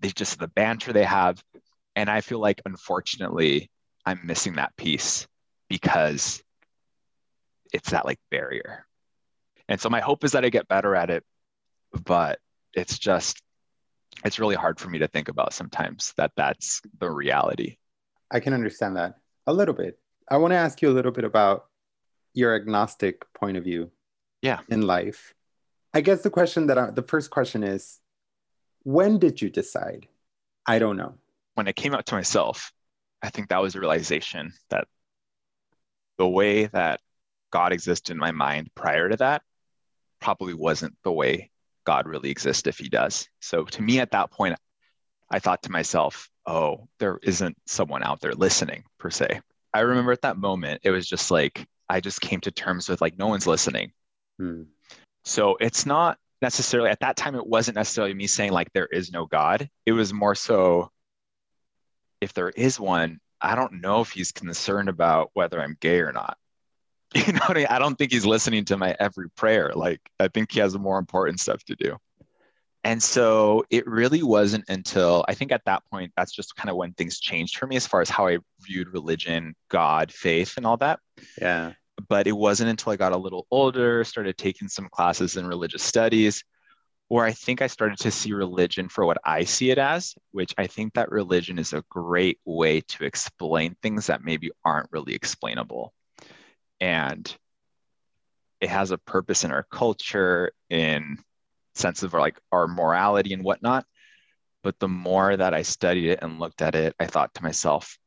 they 0.00 0.10
just 0.10 0.38
the 0.38 0.48
banter 0.48 0.92
they 0.92 1.04
have. 1.04 1.42
And 1.96 2.10
I 2.10 2.20
feel 2.20 2.38
like, 2.38 2.60
unfortunately, 2.64 3.70
I'm 4.04 4.20
missing 4.24 4.54
that 4.54 4.76
piece 4.76 5.26
because 5.68 6.42
it's 7.72 7.90
that 7.90 8.04
like 8.04 8.18
barrier. 8.30 8.86
And 9.68 9.80
so 9.80 9.88
my 9.88 10.00
hope 10.00 10.24
is 10.24 10.32
that 10.32 10.44
I 10.44 10.50
get 10.50 10.68
better 10.68 10.94
at 10.94 11.10
it, 11.10 11.24
but 12.04 12.38
it's 12.74 12.98
just 12.98 13.40
it's 14.24 14.38
really 14.38 14.54
hard 14.54 14.78
for 14.78 14.88
me 14.88 14.98
to 14.98 15.08
think 15.08 15.28
about 15.28 15.52
sometimes 15.52 16.12
that 16.16 16.32
that's 16.36 16.80
the 16.98 17.10
reality. 17.10 17.76
I 18.30 18.40
can 18.40 18.52
understand 18.52 18.96
that 18.96 19.14
a 19.46 19.52
little 19.52 19.74
bit. 19.74 19.98
I 20.28 20.36
want 20.36 20.52
to 20.52 20.56
ask 20.56 20.80
you 20.82 20.90
a 20.90 20.92
little 20.92 21.12
bit 21.12 21.24
about 21.24 21.66
your 22.34 22.54
agnostic 22.54 23.24
point 23.34 23.56
of 23.56 23.64
view. 23.64 23.90
Yeah. 24.42 24.60
In 24.68 24.82
life. 24.82 25.34
I 25.94 26.00
guess 26.00 26.22
the 26.22 26.30
question 26.30 26.66
that 26.68 26.78
I, 26.78 26.90
the 26.90 27.02
first 27.02 27.30
question 27.30 27.62
is 27.62 28.00
when 28.84 29.18
did 29.18 29.40
you 29.40 29.50
decide? 29.50 30.08
I 30.66 30.78
don't 30.78 30.96
know. 30.96 31.14
When 31.54 31.68
I 31.68 31.72
came 31.72 31.94
out 31.94 32.06
to 32.06 32.14
myself, 32.14 32.72
I 33.22 33.30
think 33.30 33.48
that 33.48 33.62
was 33.62 33.74
a 33.74 33.80
realization 33.80 34.52
that 34.70 34.88
the 36.18 36.28
way 36.28 36.66
that 36.66 37.00
God 37.50 37.72
exists 37.72 38.10
in 38.10 38.16
my 38.16 38.32
mind 38.32 38.70
prior 38.74 39.08
to 39.08 39.16
that 39.18 39.42
probably 40.20 40.54
wasn't 40.54 40.96
the 41.04 41.12
way 41.12 41.50
God 41.84 42.06
really 42.06 42.30
exists 42.30 42.66
if 42.66 42.78
he 42.78 42.88
does. 42.88 43.28
So 43.40 43.64
to 43.64 43.82
me 43.82 44.00
at 44.00 44.12
that 44.12 44.30
point, 44.30 44.56
I 45.30 45.38
thought 45.38 45.62
to 45.64 45.72
myself, 45.72 46.30
oh, 46.46 46.88
there 46.98 47.18
isn't 47.22 47.56
someone 47.66 48.02
out 48.02 48.20
there 48.20 48.32
listening 48.32 48.84
per 48.98 49.10
se. 49.10 49.40
I 49.74 49.80
remember 49.80 50.12
at 50.12 50.22
that 50.22 50.36
moment, 50.36 50.80
it 50.84 50.90
was 50.90 51.08
just 51.08 51.30
like, 51.30 51.66
I 51.88 52.00
just 52.00 52.20
came 52.20 52.40
to 52.40 52.50
terms 52.50 52.88
with 52.88 53.00
like, 53.00 53.18
no 53.18 53.28
one's 53.28 53.46
listening. 53.46 53.92
Hmm. 54.38 54.62
So 55.24 55.56
it's 55.60 55.86
not 55.86 56.18
necessarily 56.42 56.90
at 56.90 57.00
that 57.00 57.16
time 57.16 57.36
it 57.36 57.46
wasn't 57.46 57.76
necessarily 57.76 58.12
me 58.12 58.26
saying 58.26 58.52
like 58.52 58.72
there 58.72 58.86
is 58.86 59.12
no 59.12 59.26
god. 59.26 59.68
It 59.86 59.92
was 59.92 60.12
more 60.12 60.34
so 60.34 60.90
if 62.20 62.32
there 62.34 62.50
is 62.50 62.78
one 62.78 63.18
i 63.40 63.56
don't 63.56 63.80
know 63.80 64.00
if 64.00 64.10
he's 64.10 64.30
concerned 64.30 64.88
about 64.88 65.30
whether 65.34 65.60
i'm 65.60 65.76
gay 65.80 66.00
or 66.00 66.12
not. 66.12 66.36
You 67.14 67.34
know 67.34 67.40
what 67.46 67.58
I, 67.58 67.60
mean? 67.60 67.66
I 67.68 67.78
don't 67.78 67.96
think 67.96 68.10
he's 68.10 68.24
listening 68.24 68.64
to 68.66 68.78
my 68.78 68.96
every 68.98 69.28
prayer. 69.30 69.72
Like 69.74 70.00
i 70.18 70.28
think 70.28 70.52
he 70.52 70.60
has 70.60 70.76
more 70.78 70.98
important 70.98 71.40
stuff 71.40 71.62
to 71.64 71.76
do. 71.76 71.96
And 72.84 73.00
so 73.00 73.64
it 73.70 73.86
really 73.86 74.22
wasn't 74.22 74.64
until 74.68 75.24
i 75.28 75.34
think 75.34 75.52
at 75.52 75.64
that 75.66 75.82
point 75.90 76.12
that's 76.16 76.32
just 76.32 76.56
kind 76.56 76.70
of 76.70 76.76
when 76.76 76.92
things 76.94 77.20
changed 77.20 77.56
for 77.56 77.66
me 77.66 77.76
as 77.76 77.86
far 77.86 78.00
as 78.00 78.10
how 78.10 78.26
i 78.26 78.38
viewed 78.60 78.92
religion 78.92 79.54
god 79.68 80.10
faith 80.12 80.56
and 80.56 80.66
all 80.66 80.78
that. 80.78 80.98
Yeah 81.40 81.72
but 82.08 82.26
it 82.26 82.32
wasn't 82.32 82.70
until 82.70 82.92
I 82.92 82.96
got 82.96 83.12
a 83.12 83.16
little 83.16 83.46
older, 83.50 84.04
started 84.04 84.36
taking 84.38 84.68
some 84.68 84.88
classes 84.88 85.36
in 85.36 85.46
religious 85.46 85.82
studies, 85.82 86.44
where 87.08 87.24
I 87.24 87.32
think 87.32 87.60
I 87.60 87.66
started 87.66 87.98
to 88.00 88.10
see 88.10 88.32
religion 88.32 88.88
for 88.88 89.04
what 89.04 89.18
I 89.24 89.44
see 89.44 89.70
it 89.70 89.78
as, 89.78 90.14
which 90.30 90.54
I 90.56 90.66
think 90.66 90.94
that 90.94 91.10
religion 91.10 91.58
is 91.58 91.72
a 91.72 91.84
great 91.90 92.38
way 92.44 92.80
to 92.80 93.04
explain 93.04 93.76
things 93.82 94.06
that 94.06 94.24
maybe 94.24 94.50
aren't 94.64 94.90
really 94.92 95.14
explainable. 95.14 95.92
And 96.80 97.34
it 98.60 98.70
has 98.70 98.92
a 98.92 98.98
purpose 98.98 99.44
in 99.44 99.52
our 99.52 99.66
culture, 99.70 100.52
in 100.70 101.18
sense 101.74 102.02
of 102.02 102.14
like 102.14 102.38
our 102.50 102.66
morality 102.66 103.34
and 103.34 103.44
whatnot. 103.44 103.84
But 104.62 104.78
the 104.78 104.88
more 104.88 105.36
that 105.36 105.52
I 105.52 105.62
studied 105.62 106.10
it 106.10 106.20
and 106.22 106.38
looked 106.38 106.62
at 106.62 106.74
it, 106.74 106.94
I 106.98 107.06
thought 107.06 107.34
to 107.34 107.42
myself, 107.42 107.98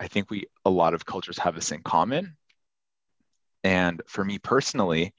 I 0.00 0.08
think 0.08 0.30
we 0.30 0.46
a 0.64 0.70
lot 0.70 0.94
of 0.94 1.06
cultures 1.06 1.38
have 1.38 1.54
this 1.54 1.72
in 1.72 1.82
common, 1.82 2.36
and 3.66 4.00
for 4.06 4.24
me 4.24 4.38
personally, 4.38 5.12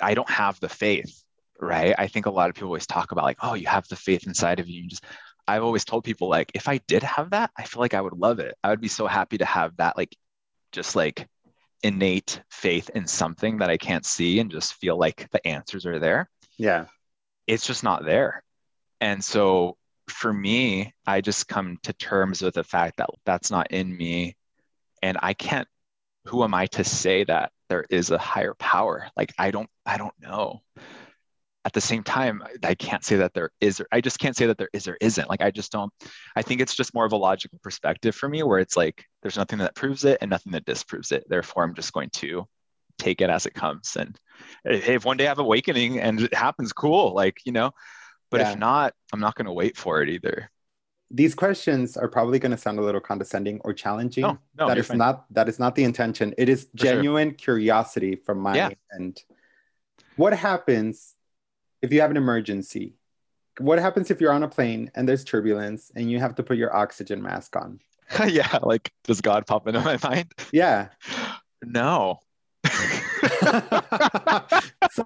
I 0.00 0.14
don't 0.14 0.28
have 0.28 0.58
the 0.58 0.68
faith, 0.68 1.22
right? 1.60 1.94
I 1.96 2.08
think 2.08 2.26
a 2.26 2.30
lot 2.30 2.50
of 2.50 2.56
people 2.56 2.68
always 2.68 2.86
talk 2.86 3.12
about 3.12 3.24
like, 3.24 3.38
oh, 3.42 3.54
you 3.54 3.68
have 3.68 3.86
the 3.86 3.94
faith 3.94 4.26
inside 4.26 4.58
of 4.58 4.68
you. 4.68 4.82
you 4.82 4.88
just 4.88 5.04
I've 5.46 5.62
always 5.62 5.84
told 5.84 6.02
people 6.02 6.28
like 6.28 6.50
if 6.52 6.66
I 6.68 6.78
did 6.88 7.04
have 7.04 7.30
that, 7.30 7.52
I 7.56 7.62
feel 7.62 7.80
like 7.80 7.94
I 7.94 8.00
would 8.00 8.18
love 8.18 8.40
it. 8.40 8.56
I 8.64 8.70
would 8.70 8.80
be 8.80 8.88
so 8.88 9.06
happy 9.06 9.38
to 9.38 9.44
have 9.44 9.76
that 9.76 9.96
like 9.96 10.16
just 10.72 10.96
like 10.96 11.28
innate 11.84 12.42
faith 12.50 12.90
in 12.90 13.06
something 13.06 13.58
that 13.58 13.70
I 13.70 13.76
can't 13.76 14.04
see 14.04 14.40
and 14.40 14.50
just 14.50 14.74
feel 14.74 14.98
like 14.98 15.28
the 15.30 15.46
answers 15.46 15.86
are 15.86 16.00
there. 16.00 16.28
Yeah. 16.58 16.86
It's 17.46 17.66
just 17.66 17.84
not 17.84 18.04
there. 18.04 18.42
And 19.00 19.22
so 19.22 19.76
for 20.08 20.32
me, 20.32 20.92
I 21.06 21.20
just 21.20 21.46
come 21.46 21.78
to 21.84 21.92
terms 21.92 22.42
with 22.42 22.54
the 22.54 22.64
fact 22.64 22.96
that 22.96 23.10
that's 23.24 23.52
not 23.52 23.70
in 23.70 23.96
me 23.96 24.34
and 25.02 25.18
I 25.22 25.34
can't 25.34 25.68
who 26.26 26.44
am 26.44 26.54
I 26.54 26.66
to 26.66 26.84
say 26.84 27.24
that 27.24 27.52
there 27.70 27.86
is 27.88 28.10
a 28.10 28.18
higher 28.18 28.54
power. 28.58 29.08
Like 29.16 29.32
i 29.38 29.50
don't 29.50 29.70
i 29.86 29.96
don't 29.96 30.14
know. 30.20 30.60
At 31.64 31.72
the 31.72 31.80
same 31.80 32.02
time 32.02 32.42
i 32.62 32.74
can't 32.74 33.04
say 33.04 33.16
that 33.16 33.32
there 33.32 33.50
is 33.60 33.80
or 33.80 33.86
i 33.92 34.02
just 34.02 34.18
can't 34.18 34.36
say 34.36 34.46
that 34.46 34.58
there 34.58 34.68
is 34.74 34.88
or 34.88 34.98
isn't. 35.00 35.30
Like 35.30 35.40
i 35.40 35.50
just 35.50 35.72
don't 35.72 35.92
i 36.36 36.42
think 36.42 36.60
it's 36.60 36.74
just 36.74 36.92
more 36.92 37.06
of 37.06 37.12
a 37.12 37.16
logical 37.16 37.58
perspective 37.62 38.14
for 38.14 38.28
me 38.28 38.42
where 38.42 38.58
it's 38.58 38.76
like 38.76 39.06
there's 39.22 39.38
nothing 39.38 39.60
that 39.60 39.74
proves 39.74 40.04
it 40.04 40.18
and 40.20 40.28
nothing 40.28 40.52
that 40.52 40.66
disproves 40.66 41.12
it. 41.12 41.24
Therefore 41.28 41.64
i'm 41.64 41.74
just 41.74 41.94
going 41.94 42.10
to 42.10 42.46
take 42.98 43.22
it 43.22 43.30
as 43.30 43.46
it 43.46 43.54
comes. 43.54 43.96
And 43.96 44.18
if 44.64 45.06
one 45.06 45.16
day 45.16 45.24
i 45.26 45.28
have 45.28 45.38
awakening 45.38 46.00
and 46.00 46.20
it 46.20 46.34
happens 46.34 46.72
cool. 46.72 47.14
Like 47.14 47.38
you 47.46 47.52
know 47.52 47.70
but 48.30 48.40
yeah. 48.40 48.52
if 48.52 48.58
not 48.58 48.94
i'm 49.12 49.20
not 49.20 49.36
going 49.36 49.46
to 49.46 49.52
wait 49.52 49.76
for 49.76 50.02
it 50.02 50.10
either 50.10 50.50
these 51.10 51.34
questions 51.34 51.96
are 51.96 52.08
probably 52.08 52.38
going 52.38 52.52
to 52.52 52.58
sound 52.58 52.78
a 52.78 52.82
little 52.82 53.00
condescending 53.00 53.60
or 53.64 53.72
challenging. 53.74 54.22
No, 54.22 54.38
no, 54.56 54.68
that 54.68 54.78
is 54.78 54.86
fine. 54.86 54.98
not 54.98 55.24
that 55.32 55.48
is 55.48 55.58
not 55.58 55.74
the 55.74 55.84
intention. 55.84 56.34
It 56.38 56.48
is 56.48 56.68
For 56.70 56.76
genuine 56.76 57.30
sure. 57.30 57.36
curiosity 57.36 58.16
from 58.16 58.38
my 58.38 58.56
yeah. 58.56 58.70
end. 58.94 59.22
What 60.16 60.32
happens 60.32 61.14
if 61.82 61.92
you 61.92 62.00
have 62.00 62.10
an 62.10 62.16
emergency? 62.16 62.94
What 63.58 63.78
happens 63.78 64.10
if 64.10 64.20
you're 64.20 64.32
on 64.32 64.44
a 64.44 64.48
plane 64.48 64.90
and 64.94 65.08
there's 65.08 65.24
turbulence 65.24 65.90
and 65.94 66.10
you 66.10 66.20
have 66.20 66.36
to 66.36 66.42
put 66.42 66.56
your 66.56 66.74
oxygen 66.74 67.22
mask 67.22 67.56
on? 67.56 67.80
yeah, 68.28 68.58
like 68.62 68.92
does 69.04 69.20
God 69.20 69.46
pop 69.46 69.66
into 69.66 69.80
my 69.80 69.98
mind? 70.02 70.32
Yeah. 70.52 70.88
no. 71.64 72.20
so 74.92 75.04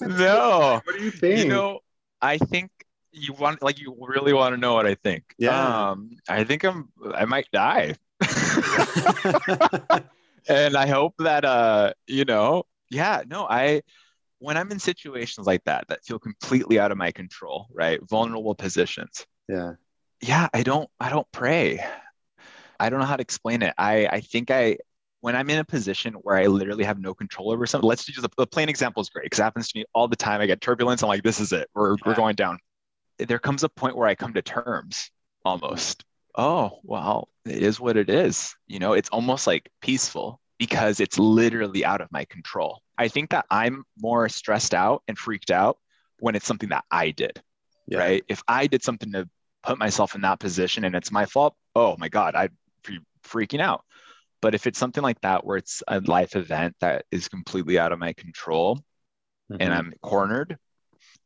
no. 0.00 0.80
What 0.82 0.96
do 0.96 1.04
you 1.04 1.10
think? 1.10 1.38
You 1.40 1.48
know, 1.48 1.80
I 2.22 2.38
think 2.38 2.70
you 3.16 3.32
want 3.32 3.62
like 3.62 3.80
you 3.80 3.96
really 3.98 4.32
want 4.32 4.54
to 4.54 4.60
know 4.60 4.74
what 4.74 4.86
I 4.86 4.94
think. 4.94 5.34
Yeah. 5.38 5.90
Um, 5.90 6.10
I 6.28 6.44
think 6.44 6.64
I'm 6.64 6.90
I 7.14 7.24
might 7.24 7.50
die. 7.52 7.94
and 10.48 10.76
I 10.76 10.86
hope 10.86 11.14
that 11.18 11.44
uh, 11.44 11.94
you 12.06 12.24
know, 12.24 12.64
yeah, 12.90 13.22
no, 13.26 13.46
I 13.48 13.82
when 14.38 14.56
I'm 14.56 14.70
in 14.70 14.78
situations 14.78 15.46
like 15.46 15.64
that 15.64 15.88
that 15.88 16.04
feel 16.04 16.18
completely 16.18 16.78
out 16.78 16.92
of 16.92 16.98
my 16.98 17.10
control, 17.10 17.66
right? 17.72 17.98
Vulnerable 18.08 18.54
positions. 18.54 19.26
Yeah. 19.48 19.72
Yeah, 20.20 20.48
I 20.52 20.62
don't 20.62 20.88
I 21.00 21.08
don't 21.08 21.30
pray. 21.32 21.84
I 22.78 22.90
don't 22.90 23.00
know 23.00 23.06
how 23.06 23.16
to 23.16 23.22
explain 23.22 23.62
it. 23.62 23.74
I 23.78 24.06
I 24.06 24.20
think 24.20 24.50
I 24.50 24.76
when 25.20 25.34
I'm 25.34 25.48
in 25.48 25.58
a 25.58 25.64
position 25.64 26.14
where 26.14 26.36
I 26.36 26.46
literally 26.46 26.84
have 26.84 27.00
no 27.00 27.14
control 27.14 27.50
over 27.50 27.66
something, 27.66 27.88
let's 27.88 28.06
use 28.06 28.22
a, 28.22 28.28
the 28.36 28.46
plane 28.46 28.68
example 28.68 29.00
is 29.00 29.08
great 29.08 29.24
because 29.24 29.38
it 29.38 29.42
happens 29.42 29.68
to 29.68 29.78
me 29.78 29.84
all 29.94 30.06
the 30.06 30.16
time. 30.16 30.40
I 30.40 30.46
get 30.46 30.60
turbulence. 30.60 31.02
I'm 31.02 31.08
like, 31.08 31.22
this 31.22 31.40
is 31.40 31.52
it. 31.52 31.68
We're, 31.74 31.92
yeah. 31.92 31.96
we're 32.04 32.14
going 32.14 32.36
down 32.36 32.58
there 33.18 33.38
comes 33.38 33.64
a 33.64 33.68
point 33.68 33.96
where 33.96 34.08
I 34.08 34.14
come 34.14 34.34
to 34.34 34.42
terms 34.42 35.10
almost. 35.44 36.04
Oh, 36.34 36.80
well, 36.82 37.28
it 37.44 37.62
is 37.62 37.80
what 37.80 37.96
it 37.96 38.10
is. 38.10 38.54
You 38.66 38.78
know, 38.78 38.92
it's 38.92 39.08
almost 39.08 39.46
like 39.46 39.70
peaceful 39.80 40.40
because 40.58 41.00
it's 41.00 41.18
literally 41.18 41.84
out 41.84 42.00
of 42.00 42.12
my 42.12 42.24
control. 42.26 42.82
I 42.98 43.08
think 43.08 43.30
that 43.30 43.46
I'm 43.50 43.84
more 43.98 44.28
stressed 44.28 44.74
out 44.74 45.02
and 45.08 45.18
freaked 45.18 45.50
out 45.50 45.78
when 46.18 46.34
it's 46.34 46.46
something 46.46 46.70
that 46.70 46.84
I 46.90 47.10
did. 47.10 47.40
Yeah. 47.86 47.98
Right. 47.98 48.24
If 48.28 48.42
I 48.48 48.66
did 48.66 48.82
something 48.82 49.12
to 49.12 49.28
put 49.62 49.78
myself 49.78 50.14
in 50.14 50.22
that 50.22 50.40
position 50.40 50.84
and 50.84 50.94
it's 50.94 51.12
my 51.12 51.26
fault, 51.26 51.54
oh 51.74 51.96
my 51.98 52.08
God, 52.08 52.34
I'd 52.34 52.52
be 52.86 52.98
freaking 53.24 53.60
out. 53.60 53.84
But 54.40 54.54
if 54.54 54.66
it's 54.66 54.78
something 54.78 55.02
like 55.02 55.20
that 55.22 55.44
where 55.44 55.56
it's 55.56 55.82
a 55.88 56.00
life 56.00 56.36
event 56.36 56.76
that 56.80 57.04
is 57.10 57.28
completely 57.28 57.78
out 57.78 57.92
of 57.92 57.98
my 57.98 58.12
control 58.12 58.76
mm-hmm. 59.50 59.56
and 59.60 59.72
I'm 59.72 59.92
cornered, 60.02 60.58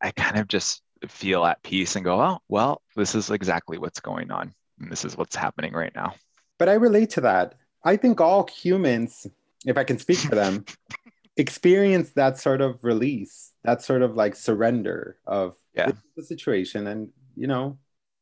I 0.00 0.10
kind 0.10 0.38
of 0.38 0.48
just 0.48 0.82
feel 1.08 1.44
at 1.44 1.62
peace 1.62 1.96
and 1.96 2.04
go, 2.04 2.20
oh, 2.20 2.38
well, 2.48 2.82
this 2.96 3.14
is 3.14 3.30
exactly 3.30 3.78
what's 3.78 4.00
going 4.00 4.30
on. 4.30 4.54
And 4.80 4.90
this 4.90 5.04
is 5.04 5.16
what's 5.16 5.36
happening 5.36 5.72
right 5.72 5.94
now. 5.94 6.14
But 6.58 6.68
I 6.68 6.74
relate 6.74 7.10
to 7.10 7.22
that. 7.22 7.54
I 7.84 7.96
think 7.96 8.20
all 8.20 8.46
humans, 8.46 9.26
if 9.66 9.78
I 9.78 9.84
can 9.84 9.98
speak 9.98 10.18
for 10.18 10.34
them, 10.34 10.64
experience 11.36 12.10
that 12.10 12.38
sort 12.38 12.60
of 12.60 12.82
release, 12.84 13.52
that 13.64 13.82
sort 13.82 14.02
of 14.02 14.14
like 14.16 14.34
surrender 14.34 15.16
of 15.26 15.56
yeah. 15.74 15.92
the 16.16 16.22
situation 16.22 16.86
and, 16.86 17.08
you 17.36 17.46
know, 17.46 17.78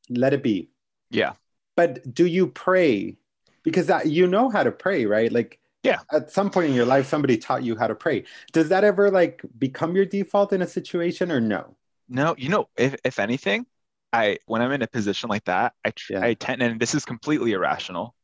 let 0.08 0.32
it 0.32 0.42
be. 0.42 0.70
Yeah. 1.10 1.32
But 1.76 2.14
do 2.14 2.26
you 2.26 2.46
pray? 2.48 3.16
Because 3.62 3.86
that 3.86 4.06
you 4.06 4.26
know 4.26 4.48
how 4.50 4.62
to 4.62 4.72
pray, 4.72 5.06
right? 5.06 5.30
Like, 5.32 5.58
yeah. 5.84 6.00
At 6.12 6.30
some 6.30 6.50
point 6.50 6.68
in 6.68 6.74
your 6.74 6.84
life, 6.84 7.06
somebody 7.06 7.38
taught 7.38 7.62
you 7.62 7.76
how 7.76 7.86
to 7.86 7.94
pray. 7.94 8.24
Does 8.52 8.68
that 8.70 8.84
ever 8.84 9.10
like 9.10 9.42
become 9.58 9.94
your 9.94 10.04
default 10.04 10.52
in 10.52 10.60
a 10.60 10.66
situation 10.66 11.30
or 11.30 11.40
no? 11.40 11.76
No, 12.08 12.34
you 12.38 12.48
know, 12.48 12.68
if, 12.76 12.96
if 13.04 13.18
anything, 13.18 13.66
I 14.12 14.38
when 14.46 14.62
I'm 14.62 14.72
in 14.72 14.82
a 14.82 14.86
position 14.86 15.28
like 15.28 15.44
that, 15.44 15.74
I 15.84 15.92
yeah. 16.08 16.24
I 16.24 16.34
tend 16.34 16.62
and 16.62 16.80
this 16.80 16.94
is 16.94 17.04
completely 17.04 17.52
irrational. 17.52 18.14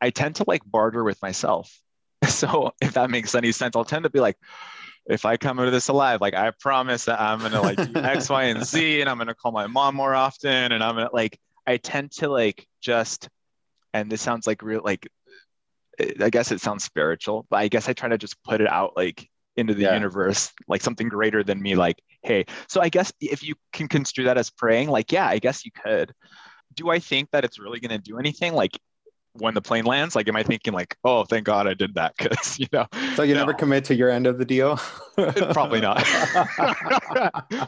I 0.00 0.10
tend 0.10 0.36
to 0.36 0.44
like 0.46 0.62
barter 0.66 1.04
with 1.04 1.20
myself. 1.22 1.80
So 2.28 2.72
if 2.80 2.94
that 2.94 3.10
makes 3.10 3.34
any 3.34 3.52
sense, 3.52 3.74
I'll 3.74 3.84
tend 3.84 4.02
to 4.02 4.10
be 4.10 4.20
like, 4.20 4.36
if 5.06 5.24
I 5.24 5.36
come 5.36 5.58
out 5.58 5.66
of 5.66 5.72
this 5.72 5.88
alive, 5.88 6.20
like 6.20 6.34
I 6.34 6.50
promise 6.50 7.06
that 7.06 7.20
I'm 7.20 7.40
gonna 7.40 7.62
like 7.62 7.76
do 7.76 8.00
X, 8.00 8.28
Y, 8.28 8.44
and 8.44 8.64
Z, 8.64 9.00
and 9.00 9.08
I'm 9.08 9.18
gonna 9.18 9.34
call 9.34 9.52
my 9.52 9.66
mom 9.66 9.94
more 9.94 10.14
often, 10.14 10.72
and 10.72 10.82
I'm 10.82 10.96
gonna 10.96 11.10
like 11.12 11.38
I 11.66 11.76
tend 11.78 12.12
to 12.12 12.28
like 12.28 12.66
just, 12.80 13.28
and 13.94 14.10
this 14.10 14.20
sounds 14.20 14.46
like 14.46 14.62
real 14.62 14.82
like, 14.84 15.08
I 16.20 16.30
guess 16.30 16.52
it 16.52 16.60
sounds 16.60 16.84
spiritual, 16.84 17.46
but 17.50 17.56
I 17.56 17.68
guess 17.68 17.88
I 17.88 17.92
try 17.92 18.08
to 18.08 18.18
just 18.18 18.42
put 18.42 18.60
it 18.60 18.68
out 18.68 18.96
like 18.96 19.28
into 19.56 19.74
the 19.74 19.84
yeah. 19.84 19.94
universe, 19.94 20.52
like 20.68 20.82
something 20.82 21.08
greater 21.08 21.42
than 21.42 21.60
me, 21.60 21.74
like 21.74 22.02
hey 22.28 22.44
so 22.68 22.80
i 22.80 22.88
guess 22.88 23.10
if 23.20 23.42
you 23.42 23.54
can 23.72 23.88
construe 23.88 24.24
that 24.24 24.36
as 24.36 24.50
praying 24.50 24.88
like 24.88 25.10
yeah 25.10 25.26
i 25.26 25.38
guess 25.38 25.64
you 25.64 25.72
could. 25.72 26.12
Do 26.74 26.90
i 26.90 26.98
think 26.98 27.30
that 27.32 27.44
it's 27.44 27.58
really 27.58 27.80
going 27.80 27.90
to 27.90 27.98
do 27.98 28.18
anything 28.18 28.52
like 28.52 28.78
when 29.32 29.54
the 29.54 29.62
plane 29.62 29.84
lands? 29.84 30.14
Like 30.14 30.28
am 30.28 30.36
i 30.36 30.42
thinking 30.42 30.74
like 30.74 30.96
oh 31.02 31.24
thank 31.24 31.44
god 31.44 31.66
i 31.66 31.74
did 31.74 31.94
that 31.94 32.14
because 32.18 32.58
you 32.58 32.66
know 32.72 32.86
so 33.16 33.22
you 33.22 33.34
no. 33.34 33.40
never 33.40 33.54
commit 33.54 33.84
to 33.86 33.94
your 33.94 34.10
end 34.10 34.26
of 34.26 34.38
the 34.38 34.44
deal? 34.44 34.78
Probably 35.52 35.80
not. 35.80 36.06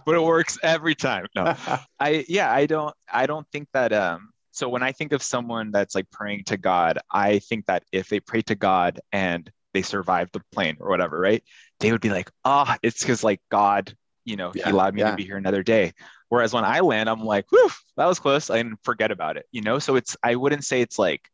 But 0.04 0.14
it 0.14 0.22
works 0.22 0.58
every 0.62 0.94
time 0.94 1.26
no. 1.34 1.56
I 2.00 2.24
yeah 2.28 2.52
i 2.52 2.66
don't 2.66 2.94
i 3.12 3.26
don't 3.26 3.46
think 3.50 3.68
that 3.72 3.92
um 3.92 4.30
so 4.50 4.68
when 4.68 4.82
i 4.82 4.92
think 4.92 5.12
of 5.12 5.22
someone 5.22 5.70
that's 5.70 5.94
like 5.94 6.10
praying 6.10 6.44
to 6.44 6.56
god 6.56 6.98
i 7.10 7.38
think 7.38 7.66
that 7.66 7.82
if 7.92 8.08
they 8.08 8.20
pray 8.20 8.42
to 8.42 8.54
god 8.54 9.00
and 9.12 9.50
they 9.72 9.82
survive 9.82 10.28
the 10.32 10.42
plane 10.52 10.76
or 10.80 10.90
whatever 10.90 11.18
right 11.18 11.42
they 11.78 11.92
would 11.92 12.00
be 12.00 12.10
like 12.10 12.30
ah 12.44 12.74
oh, 12.74 12.78
it's 12.82 13.00
because 13.00 13.24
like 13.24 13.40
god 13.50 13.94
you 14.24 14.36
know, 14.36 14.52
yeah, 14.54 14.64
he 14.66 14.70
allowed 14.70 14.94
me 14.94 15.00
yeah. 15.00 15.10
to 15.10 15.16
be 15.16 15.24
here 15.24 15.36
another 15.36 15.62
day. 15.62 15.92
Whereas 16.28 16.52
when 16.52 16.64
I 16.64 16.80
land, 16.80 17.08
I'm 17.08 17.24
like, 17.24 17.46
whew, 17.50 17.70
that 17.96 18.06
was 18.06 18.18
close. 18.18 18.50
I 18.50 18.56
didn't 18.58 18.78
forget 18.82 19.10
about 19.10 19.36
it, 19.36 19.46
you 19.50 19.62
know? 19.62 19.78
So 19.78 19.96
it's, 19.96 20.16
I 20.22 20.36
wouldn't 20.36 20.64
say 20.64 20.80
it's 20.80 20.98
like 20.98 21.28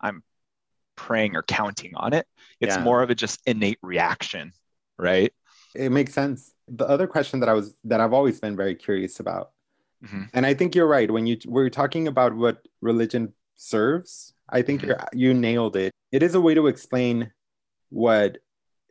I'm 0.00 0.22
praying 0.96 1.36
or 1.36 1.42
counting 1.42 1.94
on 1.96 2.12
it. 2.12 2.26
It's 2.60 2.76
yeah. 2.76 2.82
more 2.82 3.02
of 3.02 3.10
a 3.10 3.14
just 3.14 3.40
innate 3.46 3.78
reaction, 3.82 4.52
right? 4.98 5.32
It 5.74 5.90
makes 5.90 6.12
sense. 6.12 6.52
the 6.68 6.86
other 6.86 7.06
question 7.06 7.40
that 7.40 7.48
I 7.48 7.54
was 7.54 7.74
that 7.84 8.00
I've 8.00 8.12
always 8.12 8.40
been 8.40 8.56
very 8.56 8.74
curious 8.74 9.20
about, 9.20 9.50
Mhm. 10.02 10.30
and 10.32 10.46
I 10.46 10.54
think 10.54 10.74
you're 10.74 10.86
right 10.86 11.10
when 11.10 11.26
you 11.26 11.36
we're 11.46 11.68
talking 11.70 12.08
about 12.08 12.34
what 12.34 12.66
religion 12.80 13.34
serves. 13.56 14.32
I 14.48 14.62
think 14.62 14.80
Mhm. 14.80 14.86
you're, 14.86 15.00
you 15.12 15.34
nailed 15.34 15.76
it. 15.76 15.92
It 16.12 16.22
is 16.22 16.34
a 16.34 16.40
way 16.40 16.54
to 16.54 16.66
explain 16.68 17.32
what 17.90 18.38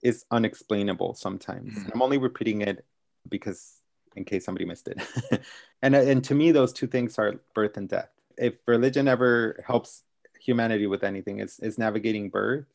is 0.04 0.26
unexplainable 0.32 1.14
sometimes. 1.16 1.74
Mhm. 1.74 1.84
And 1.86 1.94
I'm 1.94 2.02
only 2.02 2.18
repeating 2.18 2.62
it 2.62 2.86
because 3.30 3.82
in 4.16 4.26
case 4.26 4.46
somebody 4.46 4.66
missed 4.66 4.88
it. 4.88 5.02
and 5.82 5.96
and 5.96 6.24
to 6.26 6.36
me, 6.36 6.52
those 6.52 6.74
two 6.74 6.88
things 6.88 7.18
are 7.18 7.36
birth 7.54 7.78
and 7.78 7.88
death. 7.88 8.10
If 8.38 8.56
religion 8.68 9.08
ever 9.08 9.64
helps 9.66 10.04
humanity 10.40 10.88
with 10.88 11.04
anything, 11.04 11.40
it's, 11.40 11.60
it's 11.60 11.78
navigating 11.78 12.30
birth 12.30 12.68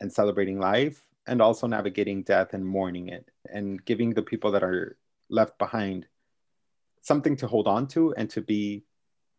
and 0.00 0.12
celebrating 0.12 0.58
life 0.58 1.02
and 1.26 1.40
also 1.40 1.66
navigating 1.66 2.22
death 2.22 2.54
and 2.54 2.66
mourning 2.66 3.08
it 3.08 3.30
and 3.52 3.82
giving 3.84 4.10
the 4.10 4.22
people 4.22 4.50
that 4.52 4.64
are 4.64 4.96
left 5.30 5.56
behind 5.58 6.06
something 7.00 7.36
to 7.36 7.46
hold 7.46 7.68
on 7.68 7.86
to 7.86 8.12
and 8.16 8.28
to 8.30 8.40
be 8.40 8.84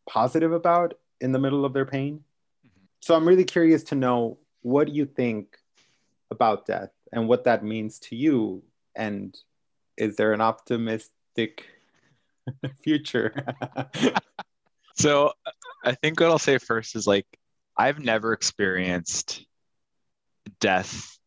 positive 0.10 0.52
about 0.52 0.94
in 1.20 1.32
the 1.32 1.40
middle 1.40 1.66
of 1.66 1.74
their 1.74 1.86
pain. 1.86 2.24
Mm-hmm. 2.66 2.86
So 3.02 3.16
I'm 3.16 3.28
really 3.28 3.46
curious 3.46 3.84
to 3.86 3.96
know 3.96 4.38
what 4.62 4.88
do 4.88 4.94
you 4.94 5.06
think 5.06 5.58
about 6.32 6.66
death 6.66 6.92
and 7.12 7.28
what 7.28 7.44
that 7.44 7.64
means 7.64 8.00
to 8.00 8.16
you 8.16 8.64
and 8.96 9.38
is 9.98 10.16
there 10.16 10.34
an 10.34 10.42
optimistic 10.42 11.66
future? 12.84 13.34
So 14.96 15.34
I 15.84 15.94
think 15.94 16.20
what 16.20 16.30
I'll 16.30 16.40
say 16.40 16.58
first 16.58 16.96
is 16.96 17.08
like 17.08 17.26
I've 17.76 18.00
never 18.00 18.34
experienced 18.34 19.46
death 20.60 21.18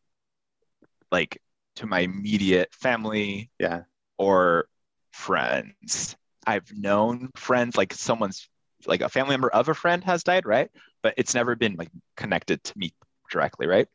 like 1.10 1.40
to 1.76 1.86
my 1.86 2.00
immediate 2.00 2.72
family 2.72 3.50
yeah. 3.58 3.82
or 4.18 4.66
friends. 5.12 6.16
I've 6.46 6.72
known 6.72 7.30
friends 7.34 7.76
like 7.76 7.92
someone's 7.92 8.48
like 8.86 9.00
a 9.00 9.08
family 9.08 9.32
member 9.32 9.50
of 9.50 9.68
a 9.68 9.74
friend 9.74 10.02
has 10.04 10.22
died, 10.22 10.46
right? 10.46 10.70
But 11.02 11.14
it's 11.16 11.34
never 11.34 11.56
been 11.56 11.74
like 11.76 11.90
connected 12.16 12.62
to 12.64 12.78
me 12.78 12.94
directly, 13.30 13.66
right? 13.66 13.88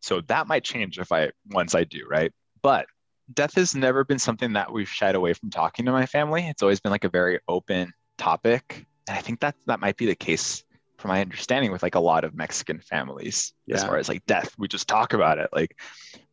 So 0.00 0.22
that 0.22 0.46
might 0.46 0.64
change 0.64 0.98
if 0.98 1.12
I 1.12 1.32
once 1.50 1.74
I 1.74 1.84
do, 1.84 2.06
right? 2.08 2.32
But 2.62 2.86
death 3.34 3.54
has 3.54 3.74
never 3.74 4.04
been 4.04 4.18
something 4.18 4.52
that 4.54 4.72
we've 4.72 4.88
shied 4.88 5.14
away 5.14 5.32
from 5.32 5.50
talking 5.50 5.84
to 5.86 5.92
my 5.92 6.06
family. 6.06 6.46
It's 6.48 6.62
always 6.62 6.80
been 6.80 6.90
like 6.90 7.04
a 7.04 7.08
very 7.08 7.40
open 7.48 7.92
topic. 8.18 8.86
And 9.08 9.16
I 9.16 9.20
think 9.20 9.40
that 9.40 9.54
that 9.66 9.80
might 9.80 9.96
be 9.96 10.06
the 10.06 10.14
case 10.14 10.64
from 10.98 11.10
my 11.10 11.20
understanding 11.20 11.72
with 11.72 11.82
like 11.82 11.94
a 11.94 12.00
lot 12.00 12.24
of 12.24 12.34
Mexican 12.34 12.80
families 12.80 13.52
as 13.72 13.84
far 13.84 13.98
as 13.98 14.08
like 14.08 14.24
death. 14.26 14.54
We 14.58 14.68
just 14.68 14.88
talk 14.88 15.12
about 15.12 15.38
it. 15.38 15.50
Like 15.52 15.76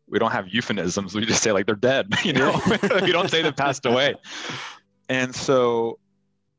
we 0.08 0.20
don't 0.20 0.32
have 0.32 0.48
euphemisms. 0.48 1.14
We 1.14 1.26
just 1.26 1.44
say 1.44 1.52
like 1.52 1.66
they're 1.66 1.76
dead, 1.76 2.08
you 2.24 2.34
know? 2.34 2.60
we 2.68 2.78
don't 3.12 3.30
say 3.30 3.42
they 3.42 3.52
passed 3.52 3.86
away. 3.86 4.16
And 5.10 5.36
so 5.36 6.00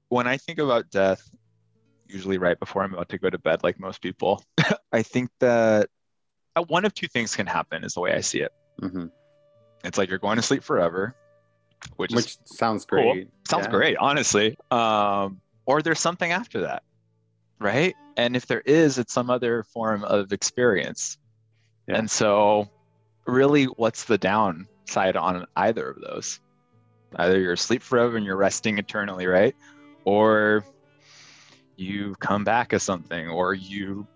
when 0.09 0.27
I 0.27 0.37
think 0.37 0.59
about 0.59 0.91
death, 0.91 1.29
usually 2.07 2.39
right 2.39 2.59
before 2.59 2.83
I'm 2.83 2.93
about 2.93 3.09
to 3.11 3.19
go 3.19 3.31
to 3.31 3.39
bed, 3.39 3.63
like 3.63 3.81
most 3.81 4.03
people, 4.03 4.45
I 4.93 5.03
think 5.03 5.31
that 5.41 5.89
uh, 6.57 6.63
one 6.63 6.85
of 6.85 6.95
two 6.95 7.09
things 7.09 7.35
can 7.35 7.47
happen 7.47 7.85
is 7.85 7.95
the 7.95 8.01
way 8.01 8.13
I 8.13 8.21
see 8.21 8.41
it. 8.41 8.53
Mhm. 8.81 9.11
It's 9.85 9.99
like 9.99 10.09
you're 10.09 10.19
going 10.19 10.37
to 10.37 10.43
sleep 10.43 10.63
forever, 10.63 11.15
which, 11.97 12.13
Which 12.13 12.39
sounds 12.47 12.85
Cool. 12.85 13.13
great. 13.13 13.29
sounds 13.49 13.67
Yeah. 13.67 13.71
great, 13.71 13.97
honestly. 13.99 14.57
Um, 14.71 15.41
or 15.67 15.83
there's 15.83 16.01
something 16.01 16.33
after 16.33 16.61
that, 16.63 16.83
right? 17.61 17.95
And 18.17 18.37
if 18.37 18.47
there 18.47 18.63
is, 18.63 18.99
it's 18.99 19.13
some 19.13 19.31
other 19.31 19.63
form 19.65 20.05
of 20.05 20.33
experience. 20.33 21.19
Yeah. 21.87 21.99
And 21.99 22.11
so, 22.11 22.71
really, 23.27 23.65
what's 23.65 24.05
the 24.05 24.19
downside 24.19 25.17
on 25.17 25.47
either 25.57 25.91
of 25.91 26.01
those? 26.01 26.41
Either 27.17 27.39
you're 27.39 27.53
asleep 27.53 27.83
forever 27.83 28.17
and 28.17 28.25
you're 28.27 28.37
resting 28.37 28.79
eternally, 28.79 29.27
right? 29.27 29.55
Or 30.05 30.65
you 31.77 32.15
come 32.21 32.45
back 32.45 32.73
as 32.73 32.83
something, 32.83 33.29
or 33.29 33.55
you 33.55 34.07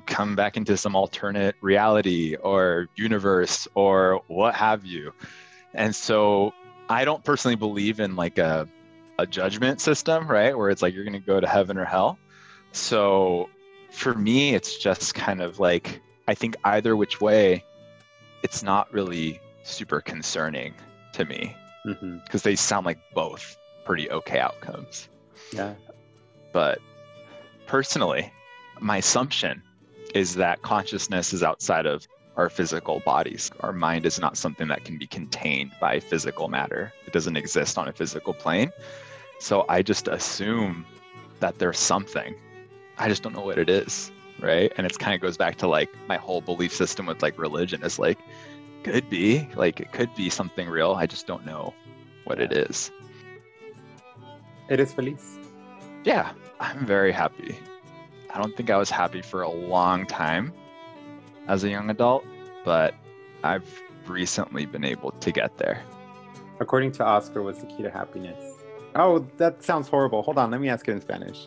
come 0.00 0.36
back 0.36 0.56
into 0.56 0.76
some 0.76 0.96
alternate 0.96 1.56
reality 1.60 2.36
or 2.36 2.88
universe 2.96 3.68
or 3.74 4.22
what 4.28 4.54
have 4.54 4.84
you. 4.84 5.12
And 5.72 5.94
so, 5.94 6.52
I 6.88 7.04
don't 7.04 7.24
personally 7.24 7.56
believe 7.56 8.00
in 8.00 8.16
like 8.16 8.38
a 8.38 8.68
a 9.18 9.26
judgment 9.26 9.80
system, 9.80 10.28
right? 10.28 10.56
Where 10.56 10.70
it's 10.70 10.82
like 10.82 10.94
you're 10.94 11.04
going 11.04 11.20
to 11.20 11.26
go 11.26 11.40
to 11.40 11.46
heaven 11.46 11.78
or 11.78 11.84
hell. 11.84 12.18
So 12.72 13.48
for 13.92 14.14
me, 14.14 14.54
it's 14.54 14.76
just 14.78 15.14
kind 15.14 15.40
of 15.40 15.60
like 15.60 16.00
I 16.26 16.34
think 16.34 16.56
either 16.64 16.96
which 16.96 17.20
way, 17.20 17.64
it's 18.42 18.62
not 18.62 18.92
really 18.92 19.40
super 19.62 20.00
concerning 20.00 20.74
to 21.12 21.24
me 21.24 21.54
mm-hmm. 21.86 22.18
because 22.24 22.42
they 22.42 22.56
sound 22.56 22.86
like 22.86 22.98
both 23.14 23.56
pretty 23.84 24.10
okay 24.10 24.38
outcomes. 24.38 25.08
Yeah. 25.52 25.74
But 26.52 26.80
personally, 27.66 28.32
my 28.80 28.98
assumption 28.98 29.62
is 30.14 30.34
that 30.36 30.62
consciousness 30.62 31.32
is 31.32 31.42
outside 31.42 31.86
of 31.86 32.06
our 32.36 32.48
physical 32.48 33.00
bodies. 33.00 33.50
Our 33.60 33.72
mind 33.72 34.06
is 34.06 34.18
not 34.18 34.36
something 34.36 34.68
that 34.68 34.84
can 34.84 34.98
be 34.98 35.06
contained 35.06 35.72
by 35.80 36.00
physical 36.00 36.48
matter, 36.48 36.92
it 37.06 37.12
doesn't 37.12 37.36
exist 37.36 37.78
on 37.78 37.88
a 37.88 37.92
physical 37.92 38.32
plane. 38.32 38.72
So 39.38 39.64
I 39.68 39.82
just 39.82 40.08
assume 40.08 40.86
that 41.40 41.58
there's 41.58 41.78
something. 41.78 42.34
I 42.96 43.08
just 43.08 43.22
don't 43.22 43.34
know 43.34 43.44
what 43.44 43.58
it 43.58 43.68
is. 43.68 44.10
Right. 44.40 44.72
And 44.76 44.86
it 44.86 44.98
kind 44.98 45.14
of 45.14 45.20
goes 45.20 45.36
back 45.36 45.56
to 45.58 45.68
like 45.68 45.90
my 46.08 46.16
whole 46.16 46.40
belief 46.40 46.74
system 46.74 47.06
with 47.06 47.22
like 47.22 47.38
religion 47.38 47.84
is 47.84 47.98
like, 47.98 48.18
could 48.82 49.08
be, 49.08 49.48
like, 49.54 49.80
it 49.80 49.92
could 49.92 50.14
be 50.14 50.28
something 50.28 50.68
real. 50.68 50.92
I 50.92 51.06
just 51.06 51.26
don't 51.26 51.46
know 51.46 51.72
what 52.24 52.38
it 52.38 52.52
is. 52.52 52.90
It 54.68 54.80
is 54.80 54.92
feliz? 54.92 55.38
Yeah, 56.04 56.32
I'm 56.60 56.84
very 56.84 57.12
happy. 57.12 57.58
I 58.34 58.38
don't 58.38 58.56
think 58.56 58.68
I 58.68 58.76
was 58.76 58.90
happy 58.90 59.22
for 59.22 59.42
a 59.42 59.48
long 59.50 60.06
time 60.06 60.52
as 61.46 61.62
a 61.62 61.70
young 61.70 61.88
adult, 61.88 62.24
but 62.64 62.94
I've 63.44 63.82
recently 64.06 64.66
been 64.66 64.84
able 64.84 65.12
to 65.12 65.30
get 65.30 65.56
there. 65.58 65.80
According 66.58 66.92
to 66.92 67.04
Oscar, 67.04 67.42
what's 67.44 67.60
the 67.60 67.66
key 67.66 67.84
to 67.84 67.90
happiness? 67.90 68.42
Oh, 68.96 69.26
that 69.38 69.62
sounds 69.62 69.88
horrible. 69.88 70.22
Hold 70.22 70.38
on, 70.38 70.50
let 70.50 70.60
me 70.60 70.68
ask 70.68 70.88
it 70.88 70.92
in 70.92 71.00
Spanish. 71.00 71.46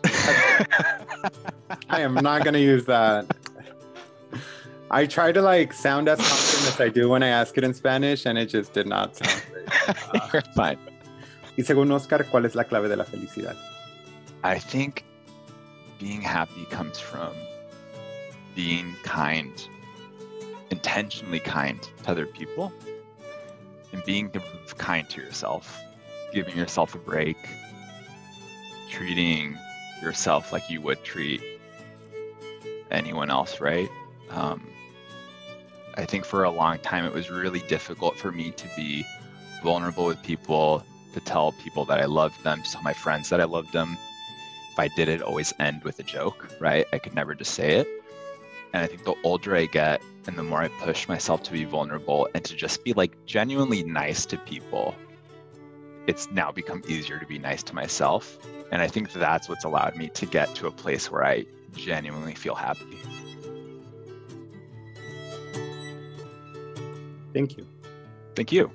I 1.90 2.00
am 2.00 2.14
not 2.14 2.44
gonna 2.44 2.58
use 2.58 2.86
that. 2.86 3.26
I 4.90 5.06
try 5.06 5.32
to 5.32 5.42
like 5.42 5.74
sound 5.74 6.08
as 6.08 6.18
confident 6.18 6.74
as 6.74 6.80
I 6.80 6.88
do 6.88 7.10
when 7.10 7.22
I 7.22 7.28
ask 7.28 7.56
it 7.58 7.64
in 7.64 7.74
Spanish, 7.74 8.24
and 8.24 8.38
it 8.38 8.46
just 8.46 8.72
did 8.72 8.86
not 8.86 9.16
sound 9.16 9.42
great. 9.50 10.32
You're 10.32 10.42
fine. 10.54 10.78
Y 11.58 11.64
según 11.64 11.90
Oscar, 11.92 12.24
¿cuál 12.30 12.46
es 12.46 12.54
la 12.54 12.64
clave 12.64 12.88
de 12.88 12.96
la 12.96 13.04
felicidad? 13.04 13.56
I 14.44 14.58
think 14.58 15.04
being 15.98 16.20
happy 16.20 16.64
comes 16.66 16.98
from 16.98 17.32
being 18.54 18.94
kind, 19.02 19.68
intentionally 20.70 21.40
kind 21.40 21.80
to 21.82 22.10
other 22.10 22.26
people, 22.26 22.72
and 23.92 24.04
being 24.04 24.30
kind 24.76 25.08
to 25.10 25.20
yourself, 25.20 25.78
giving 26.32 26.56
yourself 26.56 26.94
a 26.94 26.98
break, 26.98 27.36
treating 28.90 29.56
yourself 30.02 30.52
like 30.52 30.68
you 30.70 30.80
would 30.80 31.02
treat 31.04 31.42
anyone 32.90 33.30
else, 33.30 33.60
right? 33.60 33.88
Um, 34.30 34.66
I 35.96 36.04
think 36.04 36.24
for 36.24 36.44
a 36.44 36.50
long 36.50 36.78
time 36.78 37.04
it 37.04 37.12
was 37.12 37.30
really 37.30 37.60
difficult 37.60 38.16
for 38.16 38.30
me 38.30 38.52
to 38.52 38.68
be 38.76 39.04
vulnerable 39.62 40.06
with 40.06 40.22
people, 40.22 40.84
to 41.14 41.20
tell 41.20 41.52
people 41.52 41.84
that 41.86 42.00
I 42.00 42.04
loved 42.04 42.42
them, 42.44 42.62
to 42.62 42.70
tell 42.70 42.82
my 42.82 42.92
friends 42.92 43.28
that 43.30 43.40
I 43.40 43.44
loved 43.44 43.72
them. 43.72 43.98
If 44.78 44.92
I 44.92 44.94
did 44.94 45.08
it, 45.08 45.22
always 45.22 45.52
end 45.58 45.82
with 45.82 45.98
a 45.98 46.04
joke, 46.04 46.48
right? 46.60 46.86
I 46.92 47.00
could 47.00 47.12
never 47.12 47.34
just 47.34 47.54
say 47.54 47.78
it. 47.78 47.88
And 48.72 48.80
I 48.80 48.86
think 48.86 49.02
the 49.02 49.16
older 49.24 49.56
I 49.56 49.66
get 49.66 50.00
and 50.28 50.38
the 50.38 50.44
more 50.44 50.62
I 50.62 50.68
push 50.68 51.08
myself 51.08 51.42
to 51.44 51.52
be 51.52 51.64
vulnerable 51.64 52.28
and 52.32 52.44
to 52.44 52.54
just 52.54 52.84
be 52.84 52.92
like 52.92 53.16
genuinely 53.26 53.82
nice 53.82 54.24
to 54.26 54.36
people, 54.38 54.94
it's 56.06 56.30
now 56.30 56.52
become 56.52 56.84
easier 56.86 57.18
to 57.18 57.26
be 57.26 57.40
nice 57.40 57.64
to 57.64 57.74
myself. 57.74 58.38
And 58.70 58.80
I 58.80 58.86
think 58.86 59.12
that's 59.12 59.48
what's 59.48 59.64
allowed 59.64 59.96
me 59.96 60.10
to 60.10 60.26
get 60.26 60.54
to 60.54 60.68
a 60.68 60.70
place 60.70 61.10
where 61.10 61.24
I 61.24 61.44
genuinely 61.74 62.36
feel 62.36 62.54
happy. 62.54 63.00
Thank 67.34 67.56
you. 67.56 67.66
Thank 68.36 68.52
you. 68.52 68.70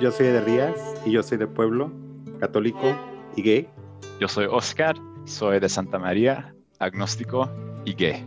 Yo 0.00 0.10
soy 0.10 0.28
de 0.28 0.40
Rías 0.40 0.74
y 1.04 1.10
yo 1.10 1.22
soy 1.22 1.36
de 1.36 1.46
pueblo, 1.46 1.92
católico 2.38 2.96
y 3.36 3.42
gay. 3.42 3.68
Yo 4.18 4.28
soy 4.28 4.46
Oscar, 4.46 4.96
soy 5.26 5.60
de 5.60 5.68
Santa 5.68 5.98
María, 5.98 6.54
agnóstico 6.78 7.50
y 7.84 7.92
gay. 7.92 8.26